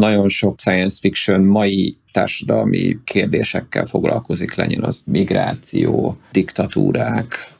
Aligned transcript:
nagyon 0.00 0.28
sok 0.28 0.60
science 0.60 0.96
fiction 1.00 1.40
mai 1.40 1.96
társadalmi 2.12 2.98
kérdésekkel 3.04 3.84
foglalkozik, 3.84 4.54
legyen 4.54 4.84
az 4.84 5.02
migráció, 5.06 6.16
diktatúrák, 6.32 7.54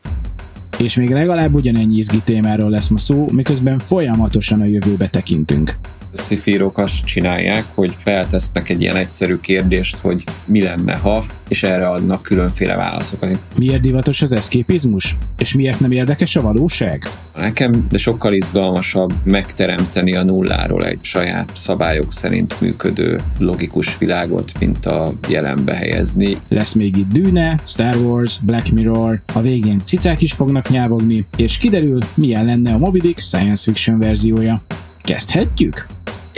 és 0.79 0.97
még 0.97 1.11
legalább 1.11 1.55
ugyanennyi 1.55 1.97
izgi 1.97 2.21
témáról 2.25 2.71
lesz 2.71 2.89
ma 2.89 2.99
szó, 2.99 3.29
miközben 3.31 3.79
folyamatosan 3.79 4.61
a 4.61 4.65
jövőbe 4.65 5.09
tekintünk 5.09 5.75
szifírok 6.17 6.79
azt 6.79 7.05
csinálják, 7.05 7.65
hogy 7.75 7.97
feltesznek 8.03 8.69
egy 8.69 8.81
ilyen 8.81 8.97
egyszerű 8.97 9.37
kérdést, 9.37 9.97
hogy 9.97 10.25
mi 10.45 10.63
lenne, 10.63 10.97
ha, 10.97 11.25
és 11.49 11.63
erre 11.63 11.89
adnak 11.89 12.23
különféle 12.23 12.77
válaszokat. 12.77 13.39
Miért 13.57 13.81
divatos 13.81 14.23
az 14.23 14.33
eszképizmus? 14.33 15.17
És 15.39 15.55
miért 15.55 15.81
nem 15.81 15.93
érdekes 15.93 16.37
a 16.37 16.43
valóság? 16.43 17.09
Nekem 17.37 17.87
de 17.91 17.99
sokkal 17.99 18.33
izgalmasabb 18.33 19.13
megteremteni 19.23 20.15
a 20.15 20.23
nulláról 20.23 20.85
egy 20.85 20.99
saját 21.01 21.51
szabályok 21.55 22.13
szerint 22.13 22.61
működő 22.61 23.21
logikus 23.39 23.99
világot, 23.99 24.59
mint 24.59 24.87
a 24.87 25.13
jelenbe 25.29 25.75
helyezni. 25.75 26.37
Lesz 26.49 26.73
még 26.73 26.97
itt 26.97 27.13
Dűne, 27.13 27.59
Star 27.65 27.97
Wars, 27.97 28.39
Black 28.41 28.71
Mirror, 28.71 29.21
a 29.33 29.41
végén 29.41 29.83
cicák 29.85 30.23
is 30.23 30.33
fognak 30.33 30.69
nyávogni, 30.69 31.27
és 31.37 31.59
kiderül, 31.59 31.99
milyen 32.15 32.45
lenne 32.45 32.73
a 32.73 32.79
Moby 32.79 32.99
Dick 32.99 33.19
science 33.19 33.63
fiction 33.63 33.99
verziója. 33.99 34.63
Kezdhetjük? 35.01 35.87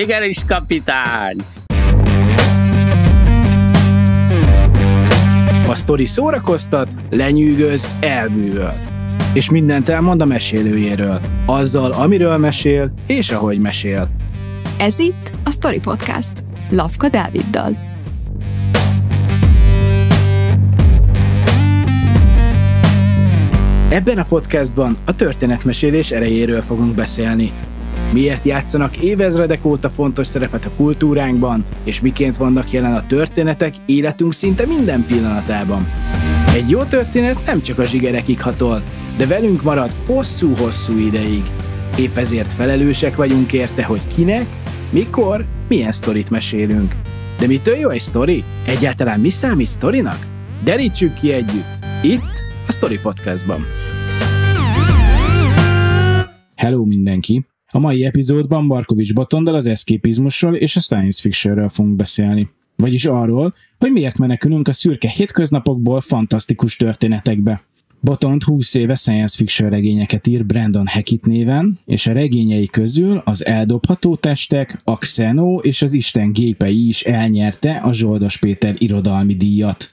Igenis, 0.00 0.38
kapitány! 0.46 1.36
A 5.68 5.74
sztori 5.74 6.06
szórakoztat, 6.06 6.94
lenyűgöz, 7.10 7.88
elbűvöl. 8.00 8.72
És 9.34 9.50
mindent 9.50 9.88
elmond 9.88 10.20
a 10.20 10.24
mesélőjéről. 10.24 11.20
Azzal, 11.46 11.92
amiről 11.92 12.36
mesél, 12.36 12.92
és 13.06 13.30
ahogy 13.30 13.58
mesél. 13.58 14.10
Ez 14.78 14.98
itt 14.98 15.32
a 15.44 15.50
Story 15.50 15.78
Podcast. 15.78 16.44
Lavka 16.70 17.08
Dáviddal. 17.08 17.76
Ebben 23.90 24.18
a 24.18 24.24
podcastban 24.24 24.96
a 25.04 25.14
történetmesélés 25.14 26.10
erejéről 26.10 26.60
fogunk 26.60 26.94
beszélni. 26.94 27.52
Miért 28.12 28.44
játszanak 28.44 28.96
évezredek 28.96 29.64
óta 29.64 29.88
fontos 29.88 30.26
szerepet 30.26 30.64
a 30.64 30.70
kultúránkban, 30.76 31.64
és 31.84 32.00
miként 32.00 32.36
vannak 32.36 32.70
jelen 32.70 32.94
a 32.94 33.06
történetek 33.06 33.74
életünk 33.86 34.32
szinte 34.32 34.66
minden 34.66 35.04
pillanatában. 35.06 35.88
Egy 36.54 36.70
jó 36.70 36.82
történet 36.82 37.46
nem 37.46 37.62
csak 37.62 37.78
a 37.78 37.84
zsigerekig 37.84 38.40
hatol, 38.40 38.82
de 39.16 39.26
velünk 39.26 39.62
marad 39.62 39.94
hosszú-hosszú 40.06 40.98
ideig. 40.98 41.42
Épp 41.98 42.16
ezért 42.16 42.52
felelősek 42.52 43.16
vagyunk 43.16 43.52
érte, 43.52 43.84
hogy 43.84 44.00
kinek, 44.14 44.46
mikor, 44.90 45.46
milyen 45.68 45.92
sztorit 45.92 46.30
mesélünk. 46.30 46.94
De 47.38 47.46
mitől 47.46 47.76
jó 47.76 47.88
egy 47.88 48.00
sztori? 48.00 48.44
Egyáltalán 48.66 49.20
mi 49.20 49.30
számít 49.30 49.66
sztorinak? 49.66 50.26
Derítsük 50.64 51.14
ki 51.14 51.32
együtt, 51.32 51.84
itt 52.02 52.40
a 52.66 52.72
Story 52.72 52.98
Podcastban. 53.02 53.60
Hello 56.54 56.84
mindenki! 56.84 57.46
A 57.72 57.78
mai 57.78 58.04
epizódban 58.04 58.68
Barkovics 58.68 59.14
Botondal 59.14 59.54
az 59.54 59.66
eszképizmusról 59.66 60.54
és 60.54 60.76
a 60.76 60.80
science 60.80 61.20
fictionről 61.20 61.68
fogunk 61.68 61.96
beszélni. 61.96 62.48
Vagyis 62.76 63.04
arról, 63.04 63.50
hogy 63.78 63.92
miért 63.92 64.18
menekülünk 64.18 64.68
a 64.68 64.72
szürke 64.72 65.08
hétköznapokból 65.08 66.00
fantasztikus 66.00 66.76
történetekbe. 66.76 67.62
Botond 68.00 68.42
20 68.42 68.74
éve 68.74 68.94
science 68.94 69.36
fiction 69.36 69.70
regényeket 69.70 70.26
ír 70.26 70.46
Brandon 70.46 70.86
Hackett 70.86 71.24
néven, 71.24 71.78
és 71.84 72.06
a 72.06 72.12
regényei 72.12 72.66
közül 72.66 73.22
az 73.24 73.46
Eldobható 73.46 74.16
testek, 74.16 74.80
a 74.84 74.96
Xeno 74.96 75.58
és 75.58 75.82
az 75.82 75.92
Isten 75.92 76.32
gépei 76.32 76.88
is 76.88 77.02
elnyerte 77.02 77.76
a 77.76 77.92
Zsoldos 77.92 78.38
Péter 78.38 78.74
irodalmi 78.78 79.34
díjat, 79.34 79.90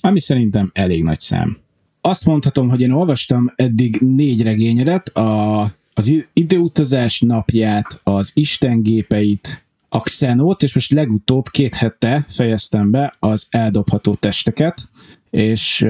ami 0.00 0.20
szerintem 0.20 0.70
elég 0.74 1.02
nagy 1.02 1.20
szám. 1.20 1.58
Azt 2.00 2.24
mondhatom, 2.24 2.68
hogy 2.68 2.80
én 2.80 2.90
olvastam 2.90 3.52
eddig 3.56 3.96
négy 4.00 4.42
regényedet, 4.42 5.08
a 5.08 5.70
az 5.98 6.14
időutazás 6.32 7.20
napját, 7.20 8.00
az 8.02 8.30
istengépeit, 8.34 9.64
a 9.88 10.00
Xenót, 10.00 10.62
és 10.62 10.74
most 10.74 10.92
legutóbb 10.92 11.48
két 11.48 11.74
hete 11.74 12.24
fejeztem 12.28 12.90
be 12.90 13.14
az 13.18 13.46
eldobható 13.50 14.14
testeket, 14.14 14.88
és 15.30 15.86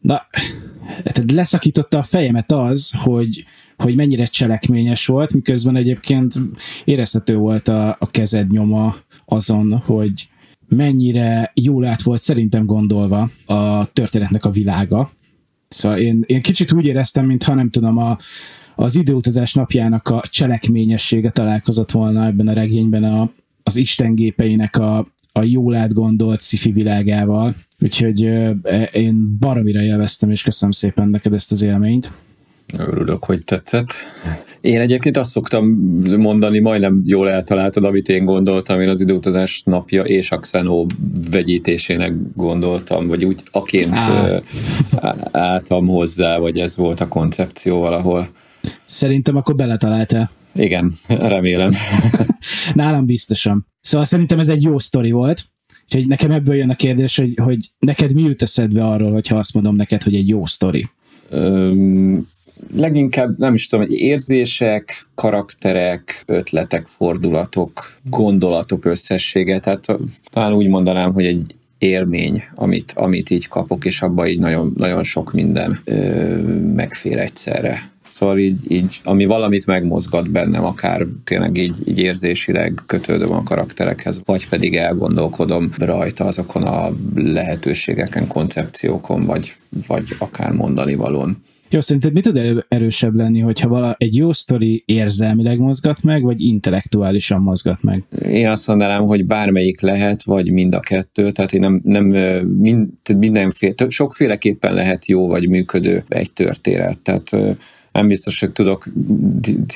na, 0.00 0.20
hát 1.04 1.32
leszakította 1.32 1.98
a 1.98 2.02
fejemet 2.02 2.52
az, 2.52 2.92
hogy, 2.98 3.44
hogy 3.76 3.94
mennyire 3.94 4.24
cselekményes 4.24 5.06
volt, 5.06 5.34
miközben 5.34 5.76
egyébként 5.76 6.34
érezhető 6.84 7.36
volt 7.36 7.68
a, 7.68 7.96
a 7.98 8.06
kezed 8.06 8.50
nyoma 8.50 8.96
azon, 9.24 9.82
hogy 9.84 10.28
mennyire 10.68 11.50
jól 11.54 11.84
át 11.84 12.02
volt 12.02 12.22
szerintem 12.22 12.64
gondolva 12.64 13.30
a 13.46 13.86
történetnek 13.92 14.44
a 14.44 14.50
világa. 14.50 15.10
Szóval 15.68 15.98
én, 15.98 16.24
én 16.26 16.42
kicsit 16.42 16.72
úgy 16.72 16.86
éreztem, 16.86 17.26
mintha 17.26 17.54
nem 17.54 17.70
tudom, 17.70 17.96
a, 17.96 18.18
az 18.76 18.96
időutazás 18.96 19.54
napjának 19.54 20.08
a 20.08 20.22
cselekményessége 20.30 21.30
találkozott 21.30 21.90
volna 21.90 22.26
ebben 22.26 22.48
a 22.48 22.52
regényben 22.52 23.04
a, 23.04 23.30
az 23.62 23.76
istengépeinek 23.76 24.76
a, 24.76 25.06
a 25.32 25.42
jól 25.42 25.74
átgondolt 25.74 26.42
sci 26.42 26.70
világával. 26.70 27.54
Úgyhogy 27.80 28.22
e, 28.22 28.82
én 28.92 29.36
baromira 29.38 29.82
élveztem, 29.82 30.30
és 30.30 30.42
köszönöm 30.42 30.70
szépen 30.70 31.08
neked 31.08 31.32
ezt 31.32 31.52
az 31.52 31.62
élményt. 31.62 32.12
Örülök, 32.78 33.24
hogy 33.24 33.44
tetszett. 33.44 33.88
Én 34.60 34.80
egyébként 34.80 35.16
azt 35.16 35.30
szoktam 35.30 35.66
mondani, 36.18 36.58
majdnem 36.58 37.00
jól 37.04 37.30
eltaláltad, 37.30 37.84
amit 37.84 38.08
én 38.08 38.24
gondoltam, 38.24 38.80
én 38.80 38.88
az 38.88 39.00
időutazás 39.00 39.62
napja 39.64 40.02
és 40.02 40.30
a 40.30 40.38
Xeno 40.38 40.86
vegyítésének 41.30 42.12
gondoltam, 42.34 43.06
vagy 43.06 43.24
úgy 43.24 43.40
aként 43.50 43.94
álltam 45.30 45.86
hozzá, 45.86 46.38
vagy 46.38 46.58
ez 46.58 46.76
volt 46.76 47.00
a 47.00 47.08
koncepció 47.08 47.78
valahol. 47.78 48.28
Szerintem 48.86 49.36
akkor 49.36 49.54
beletaláltál. 49.54 50.30
Igen, 50.54 50.92
remélem. 51.08 51.72
Nálam 52.74 53.06
biztosan. 53.06 53.66
Szóval 53.80 54.06
szerintem 54.06 54.38
ez 54.38 54.48
egy 54.48 54.62
jó 54.62 54.78
sztori 54.78 55.10
volt, 55.10 55.44
úgyhogy 55.82 56.06
nekem 56.06 56.30
ebből 56.30 56.54
jön 56.54 56.70
a 56.70 56.74
kérdés, 56.74 57.16
hogy, 57.16 57.38
hogy 57.42 57.58
neked 57.78 58.14
mi 58.14 58.22
jut 58.22 58.42
eszedbe 58.42 58.84
arról, 58.84 59.12
hogyha 59.12 59.36
azt 59.36 59.54
mondom 59.54 59.76
neked, 59.76 60.02
hogy 60.02 60.14
egy 60.14 60.28
jó 60.28 60.46
sztori? 60.46 60.88
Öm, 61.30 62.26
leginkább 62.76 63.38
nem 63.38 63.54
is 63.54 63.66
tudom, 63.66 63.84
hogy 63.84 63.94
érzések, 63.94 65.06
karakterek, 65.14 66.22
ötletek, 66.26 66.86
fordulatok, 66.86 67.92
gondolatok 68.10 68.84
összessége, 68.84 69.60
tehát 69.60 69.86
talán 70.30 70.52
úgy 70.52 70.68
mondanám, 70.68 71.12
hogy 71.12 71.24
egy 71.24 71.54
élmény, 71.78 72.44
amit, 72.54 72.92
amit 72.94 73.30
így 73.30 73.48
kapok, 73.48 73.84
és 73.84 74.02
abban 74.02 74.26
így 74.26 74.38
nagyon, 74.38 74.72
nagyon 74.76 75.04
sok 75.04 75.32
minden 75.32 75.78
ö, 75.84 76.36
megfér 76.74 77.18
egyszerre. 77.18 77.90
Szóval 78.16 78.38
így, 78.38 78.72
így, 78.72 79.00
ami 79.04 79.24
valamit 79.24 79.66
megmozgat 79.66 80.30
bennem, 80.30 80.64
akár 80.64 81.06
tényleg 81.24 81.56
így, 81.56 81.74
így 81.84 81.98
érzésileg 81.98 82.74
kötődöm 82.86 83.32
a 83.32 83.42
karakterekhez, 83.42 84.20
vagy 84.24 84.48
pedig 84.48 84.76
elgondolkodom 84.76 85.70
rajta 85.78 86.24
azokon 86.24 86.62
a 86.62 86.92
lehetőségeken, 87.14 88.26
koncepciókon, 88.26 89.24
vagy, 89.24 89.56
vagy 89.86 90.04
akár 90.18 90.52
mondani 90.52 90.94
valón. 90.94 91.42
Jó, 91.70 91.80
szerinted 91.80 92.12
mi 92.12 92.20
tud 92.20 92.64
erősebb 92.68 93.14
lenni, 93.14 93.40
hogyha 93.40 93.68
vala 93.68 93.94
egy 93.98 94.16
jó 94.16 94.32
sztori 94.32 94.82
érzelmileg 94.86 95.58
mozgat 95.58 96.02
meg, 96.02 96.22
vagy 96.22 96.40
intellektuálisan 96.40 97.40
mozgat 97.40 97.82
meg? 97.82 98.02
Én 98.28 98.48
azt 98.48 98.66
mondanám, 98.66 99.02
hogy 99.02 99.26
bármelyik 99.26 99.80
lehet, 99.80 100.22
vagy 100.22 100.52
mind 100.52 100.74
a 100.74 100.80
kettő, 100.80 101.32
tehát 101.32 101.52
én 101.52 101.60
nem, 101.60 101.80
nem 101.84 102.04
mind, 102.46 102.88
mindenféle, 103.16 103.74
sokféleképpen 103.88 104.74
lehet 104.74 105.06
jó 105.06 105.26
vagy 105.26 105.48
működő 105.48 106.04
egy 106.08 106.32
történet. 106.32 106.98
Tehát 106.98 107.36
nem 107.96 108.08
biztos, 108.08 108.40
hogy 108.40 108.52
tudok 108.52 108.84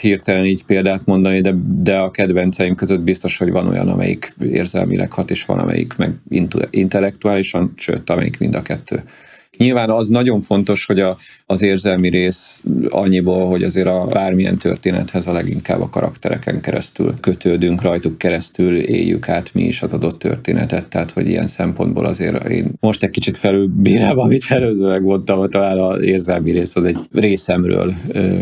hirtelen 0.00 0.44
így 0.44 0.64
példát 0.64 1.06
mondani, 1.06 1.41
de, 1.41 1.54
de 1.82 1.98
a 1.98 2.10
kedvenceim 2.10 2.75
között 2.75 3.00
biztos, 3.00 3.38
hogy 3.38 3.50
van 3.50 3.66
olyan, 3.66 3.88
amelyik 3.88 4.34
érzelmileg 4.42 5.12
hat, 5.12 5.30
és 5.30 5.45
van, 5.45 5.59
amelyik 5.59 5.97
meg 5.97 6.15
intellektuálisan, 6.71 7.72
sőt, 7.77 8.10
amelyik 8.10 8.39
mind 8.39 8.54
a 8.54 8.62
kettő. 8.62 9.03
Nyilván 9.56 9.91
az 9.91 10.08
nagyon 10.08 10.41
fontos, 10.41 10.86
hogy 10.86 11.00
a, 11.00 11.16
az 11.47 11.62
érzelmi 11.62 12.08
rész 12.08 12.62
annyiból, 12.88 13.47
hogy 13.47 13.62
azért 13.62 13.86
a 13.86 14.06
bármilyen 14.06 14.58
történethez 14.58 15.26
a 15.26 15.32
leginkább 15.32 15.80
a 15.80 15.88
karaktereken 15.88 16.60
keresztül 16.60 17.14
kötődünk, 17.20 17.82
rajtuk 17.82 18.18
keresztül 18.18 18.76
éljük 18.78 19.28
át 19.28 19.54
mi 19.54 19.62
is 19.62 19.82
az 19.82 19.92
adott 19.92 20.18
történetet, 20.18 20.88
tehát 20.88 21.10
hogy 21.10 21.28
ilyen 21.28 21.47
szempontból 21.47 22.04
azért 22.04 22.48
én 22.48 22.72
most 22.80 23.02
egy 23.02 23.10
kicsit 23.10 23.36
felülbírálom, 23.36 24.18
amit 24.18 24.44
előzőleg 24.48 25.02
mondtam, 25.02 25.50
talán 25.50 25.78
az 25.78 26.02
érzelmi 26.02 26.50
rész 26.50 26.76
az 26.76 26.84
egy 26.84 26.98
részemről 27.12 27.92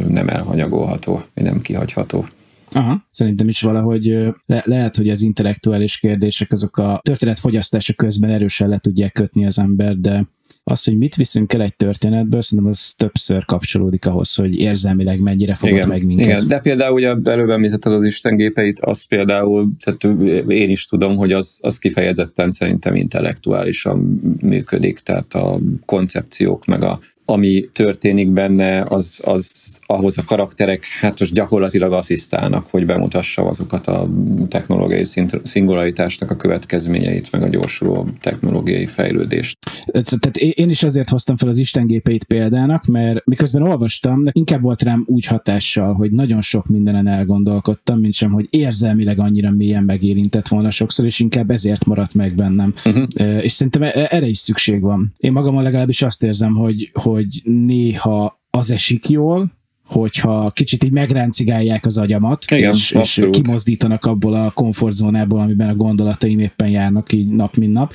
nem 0.08 0.28
elhanyagolható, 0.28 1.22
nem 1.34 1.60
kihagyható. 1.60 2.26
Aha, 2.72 3.06
szerintem 3.10 3.48
is 3.48 3.60
valahogy 3.60 4.04
le- 4.46 4.62
lehet, 4.64 4.96
hogy 4.96 5.08
az 5.08 5.22
intellektuális 5.22 5.98
kérdések 5.98 6.52
azok 6.52 6.76
a 6.76 7.00
történet 7.02 7.38
fogyasztása 7.38 7.92
közben 7.92 8.30
erősen 8.30 8.68
le 8.68 8.78
tudják 8.78 9.12
kötni 9.12 9.46
az 9.46 9.58
ember, 9.58 9.96
de 9.96 10.26
az, 10.70 10.84
hogy 10.84 10.98
mit 10.98 11.14
viszünk 11.14 11.52
el 11.52 11.62
egy 11.62 11.76
történetből, 11.76 12.42
szerintem 12.42 12.72
az 12.72 12.94
többször 12.96 13.44
kapcsolódik 13.44 14.06
ahhoz, 14.06 14.34
hogy 14.34 14.54
érzelmileg 14.54 15.20
mennyire 15.20 15.56
igen, 15.60 15.88
meg 15.88 16.04
minket. 16.04 16.26
Igen, 16.26 16.46
de 16.46 16.58
például 16.58 16.94
ugye 16.94 17.14
előbb 17.24 17.50
említetted 17.50 17.92
az 17.92 18.04
Isten 18.04 18.36
gépeit, 18.36 18.80
az 18.80 19.06
például, 19.06 19.68
tehát 19.84 20.04
én 20.48 20.70
is 20.70 20.86
tudom, 20.86 21.16
hogy 21.16 21.32
az, 21.32 21.58
az 21.62 21.78
kifejezetten 21.78 22.50
szerintem 22.50 22.94
intellektuálisan 22.94 24.20
működik, 24.42 24.98
tehát 24.98 25.34
a 25.34 25.58
koncepciók 25.84 26.64
meg 26.64 26.84
a 26.84 26.98
ami 27.30 27.68
történik 27.72 28.28
benne, 28.28 28.84
az, 28.88 29.20
az 29.24 29.72
ahhoz 29.86 30.18
a 30.18 30.24
karakterek 30.24 30.84
hát 31.00 31.20
most 31.20 31.32
gyakorlatilag 31.32 31.92
asszisztálnak, 31.92 32.66
hogy 32.70 32.86
bemutassam 32.86 33.46
azokat 33.46 33.86
a 33.86 34.08
technológiai 34.48 35.04
szingularitásnak 35.42 36.30
a 36.30 36.36
következményeit, 36.36 37.32
meg 37.32 37.42
a 37.42 37.48
gyorsuló 37.48 38.08
technológiai 38.20 38.86
fejlődést. 38.86 39.58
Tehát 39.92 40.36
én 40.36 40.70
is 40.70 40.82
azért 40.82 41.08
hoztam 41.08 41.36
fel 41.36 41.48
az 41.48 41.58
istengépeit 41.58 42.24
példának, 42.24 42.84
mert 42.84 43.26
miközben 43.26 43.62
olvastam, 43.62 44.24
inkább 44.32 44.60
volt 44.60 44.82
rám 44.82 45.04
úgy 45.06 45.24
hatással, 45.24 45.94
hogy 45.94 46.10
nagyon 46.10 46.40
sok 46.40 46.66
mindenen 46.66 47.06
elgondolkodtam, 47.06 47.98
mint 47.98 48.14
sem, 48.14 48.32
hogy 48.32 48.46
érzelmileg 48.50 49.18
annyira 49.18 49.50
mélyen 49.50 49.84
megérintett 49.84 50.48
volna 50.48 50.70
sokszor, 50.70 51.04
és 51.04 51.18
inkább 51.20 51.50
ezért 51.50 51.84
maradt 51.84 52.14
meg 52.14 52.34
bennem. 52.34 52.74
Uh-huh. 52.84 53.04
És 53.44 53.52
szerintem 53.52 53.82
e-, 53.82 54.08
erre 54.10 54.26
is 54.26 54.38
szükség 54.38 54.80
van. 54.80 55.12
Én 55.18 55.32
magamon 55.32 55.62
legalábbis 55.62 56.02
azt 56.02 56.24
érzem, 56.24 56.54
hogy, 56.54 56.90
hogy 56.92 57.17
hogy 57.18 57.40
néha 57.44 58.40
az 58.50 58.70
esik 58.70 59.08
jól, 59.08 59.56
hogyha 59.86 60.50
kicsit 60.50 60.84
így 60.84 60.90
megráncigálják 60.90 61.86
az 61.86 61.98
agyamat, 61.98 62.44
Igen, 62.50 62.74
és, 62.74 62.90
és 62.90 63.26
kimozdítanak 63.30 64.04
abból 64.04 64.34
a 64.34 64.50
komfortzónából, 64.50 65.40
amiben 65.40 65.68
a 65.68 65.74
gondolataim 65.74 66.38
éppen 66.38 66.68
járnak 66.68 67.12
így 67.12 67.28
nap, 67.28 67.56
mint 67.56 67.72
nap. 67.72 67.92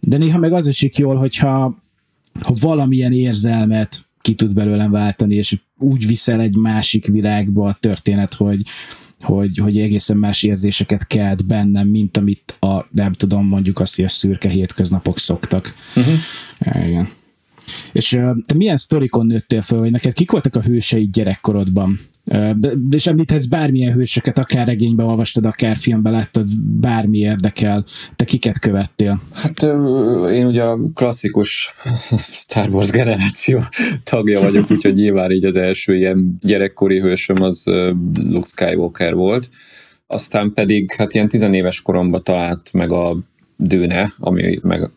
De 0.00 0.16
néha 0.16 0.38
meg 0.38 0.52
az 0.52 0.66
esik 0.66 0.96
jól, 0.96 1.16
hogyha 1.16 1.76
ha 2.40 2.54
valamilyen 2.60 3.12
érzelmet 3.12 4.04
ki 4.20 4.34
tud 4.34 4.54
belőlem 4.54 4.90
váltani, 4.90 5.34
és 5.34 5.58
úgy 5.78 6.06
viszel 6.06 6.40
egy 6.40 6.56
másik 6.56 7.06
világba 7.06 7.68
a 7.68 7.76
történet, 7.80 8.34
hogy, 8.34 8.62
hogy, 9.20 9.58
hogy 9.58 9.78
egészen 9.78 10.16
más 10.16 10.42
érzéseket 10.42 11.06
kelt 11.06 11.46
bennem, 11.46 11.88
mint 11.88 12.16
amit 12.16 12.56
a, 12.60 12.86
nem 12.90 13.12
tudom, 13.12 13.46
mondjuk 13.46 13.80
azt, 13.80 13.96
hogy 13.96 14.04
a 14.04 14.08
szürke 14.08 14.48
hétköznapok 14.48 15.18
szoktak. 15.18 15.74
Uh-huh. 15.96 16.86
Igen. 16.86 17.08
És 17.92 18.08
te 18.46 18.54
milyen 18.54 18.76
sztorikon 18.76 19.26
nőttél 19.26 19.62
föl, 19.62 19.78
vagy 19.78 19.90
neked 19.90 20.12
kik 20.12 20.30
voltak 20.30 20.56
a 20.56 20.60
hőseid 20.60 21.10
gyerekkorodban? 21.10 21.98
És 22.90 23.06
említhetsz 23.06 23.44
bármilyen 23.44 23.92
hősöket, 23.92 24.38
akár 24.38 24.66
regényben 24.66 25.06
olvastad, 25.06 25.44
akár 25.44 25.76
filmben 25.76 26.12
láttad, 26.12 26.48
bármi 26.58 27.18
érdekel. 27.18 27.84
Te 28.16 28.24
kiket 28.24 28.58
követtél? 28.58 29.20
Hát 29.32 29.62
én 30.32 30.46
ugye 30.46 30.62
a 30.62 30.78
klasszikus 30.94 31.74
Star 32.42 32.68
Wars 32.68 32.90
generáció 32.90 33.64
tagja 34.04 34.40
vagyok, 34.40 34.70
úgyhogy 34.70 34.94
nyilván 34.94 35.30
így 35.30 35.44
az 35.44 35.56
első 35.56 35.96
ilyen 35.96 36.38
gyerekkori 36.40 37.00
hősöm 37.00 37.42
az 37.42 37.64
Luke 38.14 38.46
Skywalker 38.46 39.14
volt. 39.14 39.50
Aztán 40.06 40.52
pedig 40.52 40.92
hát 40.96 41.14
ilyen 41.14 41.28
tizenéves 41.28 41.82
koromban 41.82 42.22
talált 42.22 42.72
meg 42.72 42.92
a 42.92 43.16
Dőne, 43.56 44.12
ami 44.18 44.58
meg 44.62 44.88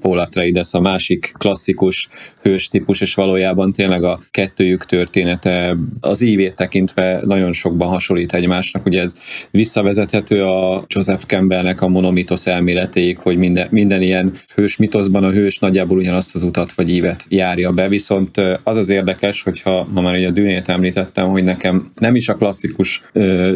Paul 0.00 0.18
Atreides 0.18 0.72
a 0.72 0.80
másik 0.80 1.32
klasszikus 1.38 2.08
hős 2.42 2.68
típus, 2.68 3.00
és 3.00 3.14
valójában 3.14 3.72
tényleg 3.72 4.02
a 4.02 4.18
kettőjük 4.30 4.84
története 4.84 5.76
az 6.00 6.20
ívét 6.20 6.54
tekintve 6.54 7.20
nagyon 7.24 7.52
sokban 7.52 7.88
hasonlít 7.88 8.34
egymásnak. 8.34 8.86
Ugye 8.86 9.00
ez 9.00 9.20
visszavezethető 9.50 10.44
a 10.44 10.84
Joseph 10.86 11.24
Campbellnek 11.24 11.82
a 11.82 11.88
monomitosz 11.88 12.46
elméletéig, 12.46 13.18
hogy 13.18 13.36
minden, 13.36 13.68
minden 13.70 14.02
ilyen 14.02 14.32
hős 14.54 14.76
mitoszban 14.76 15.24
a 15.24 15.30
hős 15.30 15.58
nagyjából 15.58 15.98
ugyanazt 15.98 16.34
az 16.34 16.42
utat 16.42 16.72
vagy 16.72 16.90
ívet 16.90 17.26
járja 17.28 17.72
be, 17.72 17.88
viszont 17.88 18.36
az 18.62 18.76
az 18.76 18.88
érdekes, 18.88 19.42
hogyha 19.42 19.88
ha 19.94 20.00
már 20.00 20.14
ugye 20.14 20.28
a 20.28 20.30
dűnét 20.30 20.68
említettem, 20.68 21.28
hogy 21.28 21.44
nekem 21.44 21.90
nem 21.94 22.14
is 22.14 22.28
a 22.28 22.34
klasszikus 22.34 23.02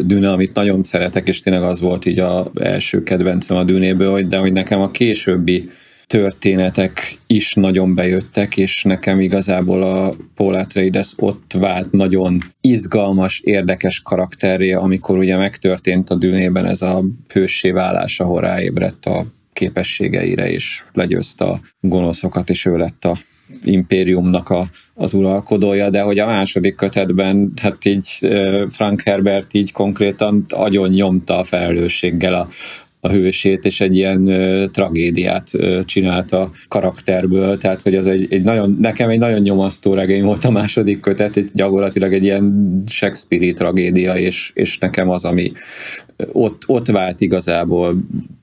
dűne, 0.01 0.31
amit 0.31 0.53
nagyon 0.53 0.83
szeretek, 0.83 1.27
és 1.27 1.39
tényleg 1.39 1.63
az 1.63 1.79
volt 1.79 2.05
így 2.05 2.19
a 2.19 2.51
első 2.61 3.03
kedvencem 3.03 3.57
a 3.57 3.63
dűnéből, 3.63 4.21
de 4.21 4.37
hogy 4.37 4.53
nekem 4.53 4.81
a 4.81 4.91
későbbi 4.91 5.69
történetek 6.07 7.19
is 7.27 7.53
nagyon 7.53 7.95
bejöttek, 7.95 8.57
és 8.57 8.83
nekem 8.83 9.19
igazából 9.19 9.81
a 9.81 10.15
Paul 10.35 10.53
Atreides 10.53 11.13
ott 11.17 11.53
vált 11.59 11.91
nagyon 11.91 12.37
izgalmas, 12.61 13.39
érdekes 13.39 14.01
karakteré, 14.01 14.71
amikor 14.71 15.17
ugye 15.17 15.37
megtörtént 15.37 16.09
a 16.09 16.15
dűnében 16.15 16.65
ez 16.65 16.81
a 16.81 17.03
hőssé 17.33 17.71
válás, 17.71 18.19
ahol 18.19 18.41
ráébredt 18.41 19.05
a 19.05 19.25
képességeire, 19.53 20.51
és 20.51 20.83
legyőzte 20.93 21.45
a 21.45 21.61
gonoszokat, 21.79 22.49
és 22.49 22.65
ő 22.65 22.77
lett 22.77 23.05
a 23.05 23.15
impériumnak 23.63 24.49
a, 24.49 24.65
az 24.93 25.13
uralkodója, 25.13 25.89
de 25.89 26.01
hogy 26.01 26.19
a 26.19 26.25
második 26.25 26.75
kötetben, 26.75 27.51
hát 27.61 27.85
így 27.85 28.07
Frank 28.69 29.01
Herbert 29.01 29.53
így 29.53 29.71
konkrétan 29.71 30.45
agyon 30.49 30.89
nyomta 30.89 31.37
a 31.37 31.43
felelősséggel 31.43 32.33
a, 32.33 32.47
a 33.05 33.09
hősét, 33.09 33.65
és 33.65 33.81
egy 33.81 33.95
ilyen 33.95 34.29
tragédiát 34.71 35.49
ö, 35.53 35.81
csinált 35.85 36.31
a 36.31 36.51
karakterből, 36.67 37.57
tehát 37.57 37.81
hogy 37.81 37.95
az 37.95 38.07
egy, 38.07 38.27
egy 38.29 38.43
nagyon, 38.43 38.77
nekem 38.81 39.09
egy 39.09 39.19
nagyon 39.19 39.41
nyomasztó 39.41 39.93
regény 39.93 40.23
volt 40.23 40.45
a 40.45 40.51
második 40.51 40.99
kötet, 40.99 41.37
egy, 41.37 41.49
gyakorlatilag 41.53 42.13
egy 42.13 42.23
ilyen 42.23 42.83
Shakespeare-i 42.87 43.53
tragédia, 43.53 44.17
és, 44.17 44.51
és 44.53 44.77
nekem 44.77 45.09
az, 45.09 45.25
ami 45.25 45.51
ott, 46.31 46.61
ott 46.67 46.87
vált 46.87 47.21
igazából 47.21 47.95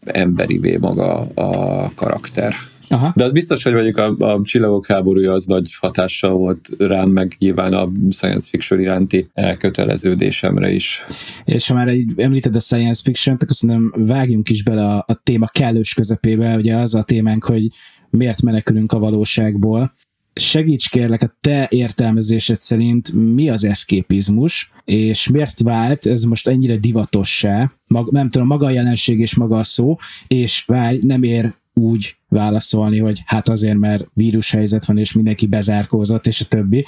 emberivé 0.05 0.77
maga 0.77 1.19
a 1.35 1.95
karakter. 1.95 2.55
Aha. 2.93 3.13
De 3.17 3.25
az 3.25 3.33
biztos, 3.33 3.63
hogy 3.63 3.73
mondjuk 3.73 3.97
a, 3.97 4.17
a 4.19 4.41
csillagok 4.45 4.87
háborúja 4.87 5.33
az 5.33 5.45
nagy 5.45 5.75
hatással 5.81 6.33
volt 6.33 6.69
rám, 6.79 7.11
meg 7.11 7.35
nyilván 7.39 7.73
a 7.73 7.89
science 8.11 8.49
fiction 8.49 8.81
iránti 8.81 9.29
elköteleződésemre 9.35 10.71
is. 10.71 11.05
És 11.45 11.69
ha 11.69 11.75
már 11.75 11.89
egy, 11.89 12.13
említed 12.17 12.57
a 12.57 12.61
science 12.61 13.01
fiction 13.05 13.37
akkor 13.41 13.55
szerintem 13.55 14.07
vágjunk 14.07 14.49
is 14.51 14.63
bele 14.63 14.85
a, 14.87 15.05
a 15.07 15.15
téma 15.23 15.47
kellős 15.47 15.95
közepébe, 15.95 16.57
ugye 16.57 16.77
az 16.77 16.95
a 16.95 17.03
témánk, 17.03 17.45
hogy 17.45 17.67
miért 18.11 18.43
menekülünk 18.43 18.93
a 18.93 18.99
valóságból. 18.99 19.93
Segíts 20.33 20.89
kérlek, 20.89 21.23
a 21.23 21.37
te 21.41 21.67
értelmezésed 21.71 22.57
szerint 22.57 23.13
mi 23.13 23.49
az 23.49 23.65
eszképizmus, 23.65 24.73
és 24.85 25.29
miért 25.29 25.61
vált 25.63 26.07
ez 26.07 26.23
most 26.23 26.49
ennyire 26.49 26.77
divatossá, 26.77 27.73
mag, 27.87 28.11
nem 28.11 28.29
tudom, 28.29 28.47
maga 28.47 28.67
a 28.67 28.71
jelenség 28.71 29.19
és 29.19 29.35
maga 29.35 29.59
a 29.59 29.65
szó, 29.65 29.97
és 30.27 30.65
várj, 30.67 30.99
nem 31.03 31.23
ér 31.23 31.59
úgy 31.81 32.17
válaszolni, 32.29 32.99
hogy 32.99 33.23
hát 33.25 33.49
azért, 33.49 33.77
mert 33.77 34.07
vírushelyzet 34.15 34.85
van, 34.85 34.99
és 34.99 35.13
mindenki 35.13 35.47
bezárkózott, 35.47 36.27
és 36.27 36.41
a 36.41 36.45
többi. 36.45 36.85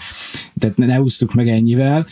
Tehát 0.59 0.77
ne, 0.77 1.01
ússzuk 1.01 1.35
meg 1.35 1.49
ennyivel. 1.49 2.07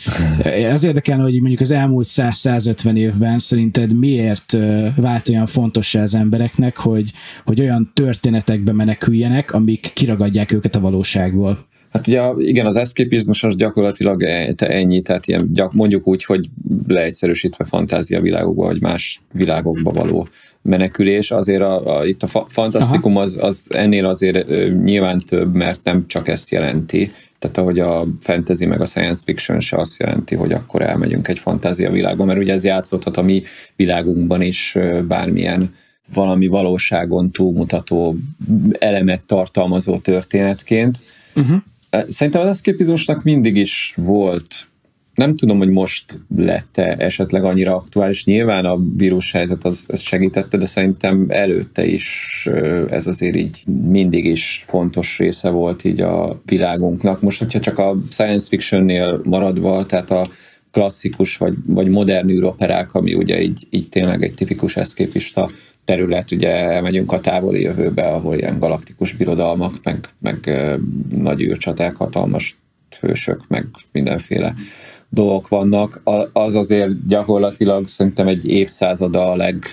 Az 0.73 0.85
érdekelne, 0.85 1.23
hogy 1.23 1.41
mondjuk 1.41 1.61
az 1.61 1.71
elmúlt 1.71 2.07
100-150 2.11 2.97
évben 2.97 3.39
szerinted 3.39 3.99
miért 3.99 4.59
vált 4.97 5.29
olyan 5.29 5.47
fontossá 5.47 6.03
az 6.03 6.15
embereknek, 6.15 6.77
hogy, 6.77 7.11
hogy 7.45 7.61
olyan 7.61 7.91
történetekbe 7.95 8.73
meneküljenek, 8.73 9.53
amik 9.53 9.91
kiragadják 9.95 10.53
őket 10.53 10.77
a 10.77 10.81
valóságból? 10.81 11.69
Hát 11.93 12.07
ugye 12.07 12.23
igen, 12.37 12.67
az 12.67 12.77
eszképizmus 12.77 13.45
az 13.45 13.57
gyakorlatilag 13.57 14.23
e, 14.23 14.55
ennyi, 14.57 15.01
tehát 15.01 15.27
ilyen, 15.27 15.51
mondjuk 15.75 16.07
úgy, 16.07 16.25
hogy 16.25 16.47
leegyszerűsítve 16.87 17.65
fantázia 17.65 18.21
világokba, 18.21 18.65
vagy 18.65 18.81
más 18.81 19.23
világokba 19.33 19.91
való 19.91 20.29
menekülés. 20.63 21.31
Azért 21.31 21.63
a, 21.63 21.99
a, 21.99 22.07
itt 22.07 22.23
a 22.23 22.27
fa- 22.27 22.53
fantasztikum 22.53 23.17
az, 23.17 23.37
az 23.41 23.67
ennél 23.71 24.07
azért 24.07 24.49
nyilván 24.85 25.19
több, 25.19 25.55
mert 25.55 25.81
nem 25.85 26.07
csak 26.07 26.29
ezt 26.29 26.51
jelenti. 26.51 27.13
Tehát 27.39 27.59
ahogy 27.59 27.79
a 27.79 28.07
fantasy 28.21 28.67
meg 28.67 28.81
a 28.81 28.85
science 28.85 29.23
fiction 29.25 29.61
se 29.61 29.77
azt 29.77 29.99
jelenti, 30.01 30.35
hogy 30.35 30.53
akkor 30.53 30.83
elmegyünk 30.83 31.29
egy 31.29 31.39
fantázia 31.39 31.91
világba, 31.91 32.25
mert 32.25 32.39
ugye 32.39 32.53
ez 32.53 32.65
játszódhat 32.65 33.17
a 33.17 33.23
mi 33.23 33.43
világunkban 33.77 34.43
is 34.43 34.77
bármilyen 35.09 35.75
valami 36.15 36.47
valóságon 36.47 37.31
túlmutató 37.31 38.17
elemet 38.79 39.23
tartalmazó 39.27 39.99
történetként. 39.99 40.99
Uh-huh. 41.35 41.57
Szerintem 42.09 42.41
az 42.41 42.47
eszképizmusnak 42.47 43.23
mindig 43.23 43.57
is 43.57 43.95
volt 43.97 44.67
nem 45.21 45.35
tudom, 45.35 45.59
hogy 45.59 45.69
most 45.69 46.21
lett-e 46.37 46.95
esetleg 46.99 47.45
annyira 47.45 47.77
aktuális. 47.77 48.25
Nyilván 48.25 48.65
a 48.65 48.79
vírushelyzet 48.97 49.65
az, 49.65 49.85
az 49.89 50.01
segítette, 50.01 50.57
de 50.57 50.67
szerintem 50.67 51.27
előtte 51.29 51.87
is 51.87 52.49
ez 52.91 53.07
azért 53.07 53.37
így 53.37 53.65
mindig 53.67 54.25
is 54.25 54.65
fontos 54.67 55.19
része 55.19 55.49
volt 55.49 55.85
így 55.85 56.01
a 56.01 56.41
világunknak. 56.45 57.21
Most, 57.21 57.39
hogyha 57.39 57.61
csak 57.61 57.79
a 57.79 57.97
science 58.11 58.47
fictionnél 58.49 59.21
maradva, 59.25 59.87
tehát 59.87 60.11
a 60.11 60.27
klasszikus 60.71 61.37
vagy, 61.37 61.55
vagy 61.67 61.89
modern 61.89 62.31
űroperák, 62.31 62.95
ami 62.95 63.15
ugye 63.15 63.43
így, 63.43 63.67
így 63.71 63.89
tényleg 63.89 64.23
egy 64.23 64.35
tipikus 64.35 64.77
eszképista 64.77 65.49
terület, 65.85 66.31
ugye 66.31 66.51
elmegyünk 66.51 67.13
a 67.13 67.21
távoli 67.21 67.61
jövőbe, 67.61 68.03
ahol 68.03 68.37
ilyen 68.37 68.59
galaktikus 68.59 69.13
birodalmak, 69.13 69.75
meg, 69.83 70.09
meg 70.19 70.51
nagy 71.17 71.41
űrcsaták, 71.41 71.97
hatalmas 71.97 72.59
hősök, 73.01 73.41
meg 73.49 73.67
mindenféle 73.93 74.55
dolgok 75.11 75.49
vannak, 75.49 76.01
az 76.33 76.55
azért 76.55 77.07
gyakorlatilag 77.07 77.89
szerintem 77.89 78.27
egy 78.27 78.49
évszázada 78.49 79.31
a 79.31 79.37
leg 79.37 79.65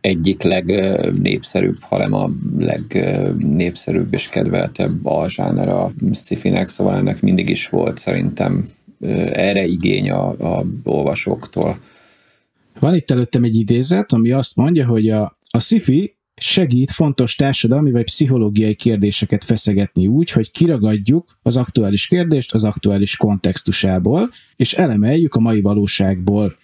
egyik 0.00 0.42
legnépszerűbb, 0.42 1.76
hanem 1.80 2.12
a 2.12 2.30
legnépszerűbb 2.58 4.12
és 4.12 4.28
kedveltebb 4.28 5.06
alzsáner 5.06 5.68
a 5.68 5.92
sci 6.12 6.38
szóval 6.66 6.96
ennek 6.96 7.20
mindig 7.20 7.48
is 7.48 7.68
volt 7.68 7.98
szerintem 7.98 8.68
erre 9.32 9.64
igény 9.64 10.10
a, 10.10 10.28
a 10.28 10.64
olvasóktól. 10.84 11.78
Van 12.78 12.94
itt 12.94 13.10
előttem 13.10 13.44
egy 13.44 13.56
idézet, 13.56 14.12
ami 14.12 14.30
azt 14.30 14.56
mondja, 14.56 14.86
hogy 14.86 15.10
a, 15.10 15.36
a 15.50 15.60
sci 15.60 16.16
segít 16.34 16.90
fontos 16.90 17.34
társadalmi 17.34 17.90
vagy 17.90 18.04
pszichológiai 18.04 18.74
kérdéseket 18.74 19.44
feszegetni 19.44 20.06
úgy, 20.06 20.30
hogy 20.30 20.50
kiragadjuk 20.50 21.38
az 21.42 21.56
aktuális 21.56 22.06
kérdést 22.06 22.54
az 22.54 22.64
aktuális 22.64 23.16
kontextusából, 23.16 24.30
és 24.56 24.72
elemeljük 24.72 25.34
a 25.34 25.40
mai 25.40 25.60
valóságból. 25.60 26.56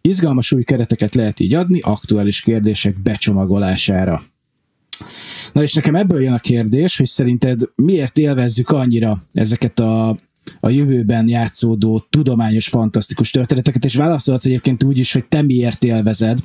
Izgalmas 0.00 0.52
új 0.52 0.64
kereteket 0.64 1.14
lehet 1.14 1.40
így 1.40 1.54
adni 1.54 1.80
aktuális 1.80 2.40
kérdések 2.40 3.02
becsomagolására. 3.02 4.22
Na 5.52 5.62
és 5.62 5.74
nekem 5.74 5.94
ebből 5.94 6.22
jön 6.22 6.32
a 6.32 6.38
kérdés, 6.38 6.96
hogy 6.96 7.06
szerinted 7.06 7.60
miért 7.74 8.18
élvezzük 8.18 8.68
annyira 8.68 9.22
ezeket 9.32 9.80
a 9.80 10.16
a 10.60 10.68
jövőben 10.68 11.28
játszódó 11.28 12.06
tudományos, 12.10 12.68
fantasztikus 12.68 13.30
történeteket, 13.30 13.84
és 13.84 13.94
válaszolhatsz 13.94 14.46
egyébként 14.46 14.84
úgy 14.84 14.98
is, 14.98 15.12
hogy 15.12 15.24
te 15.24 15.42
miért 15.42 15.84
élvezed. 15.84 16.38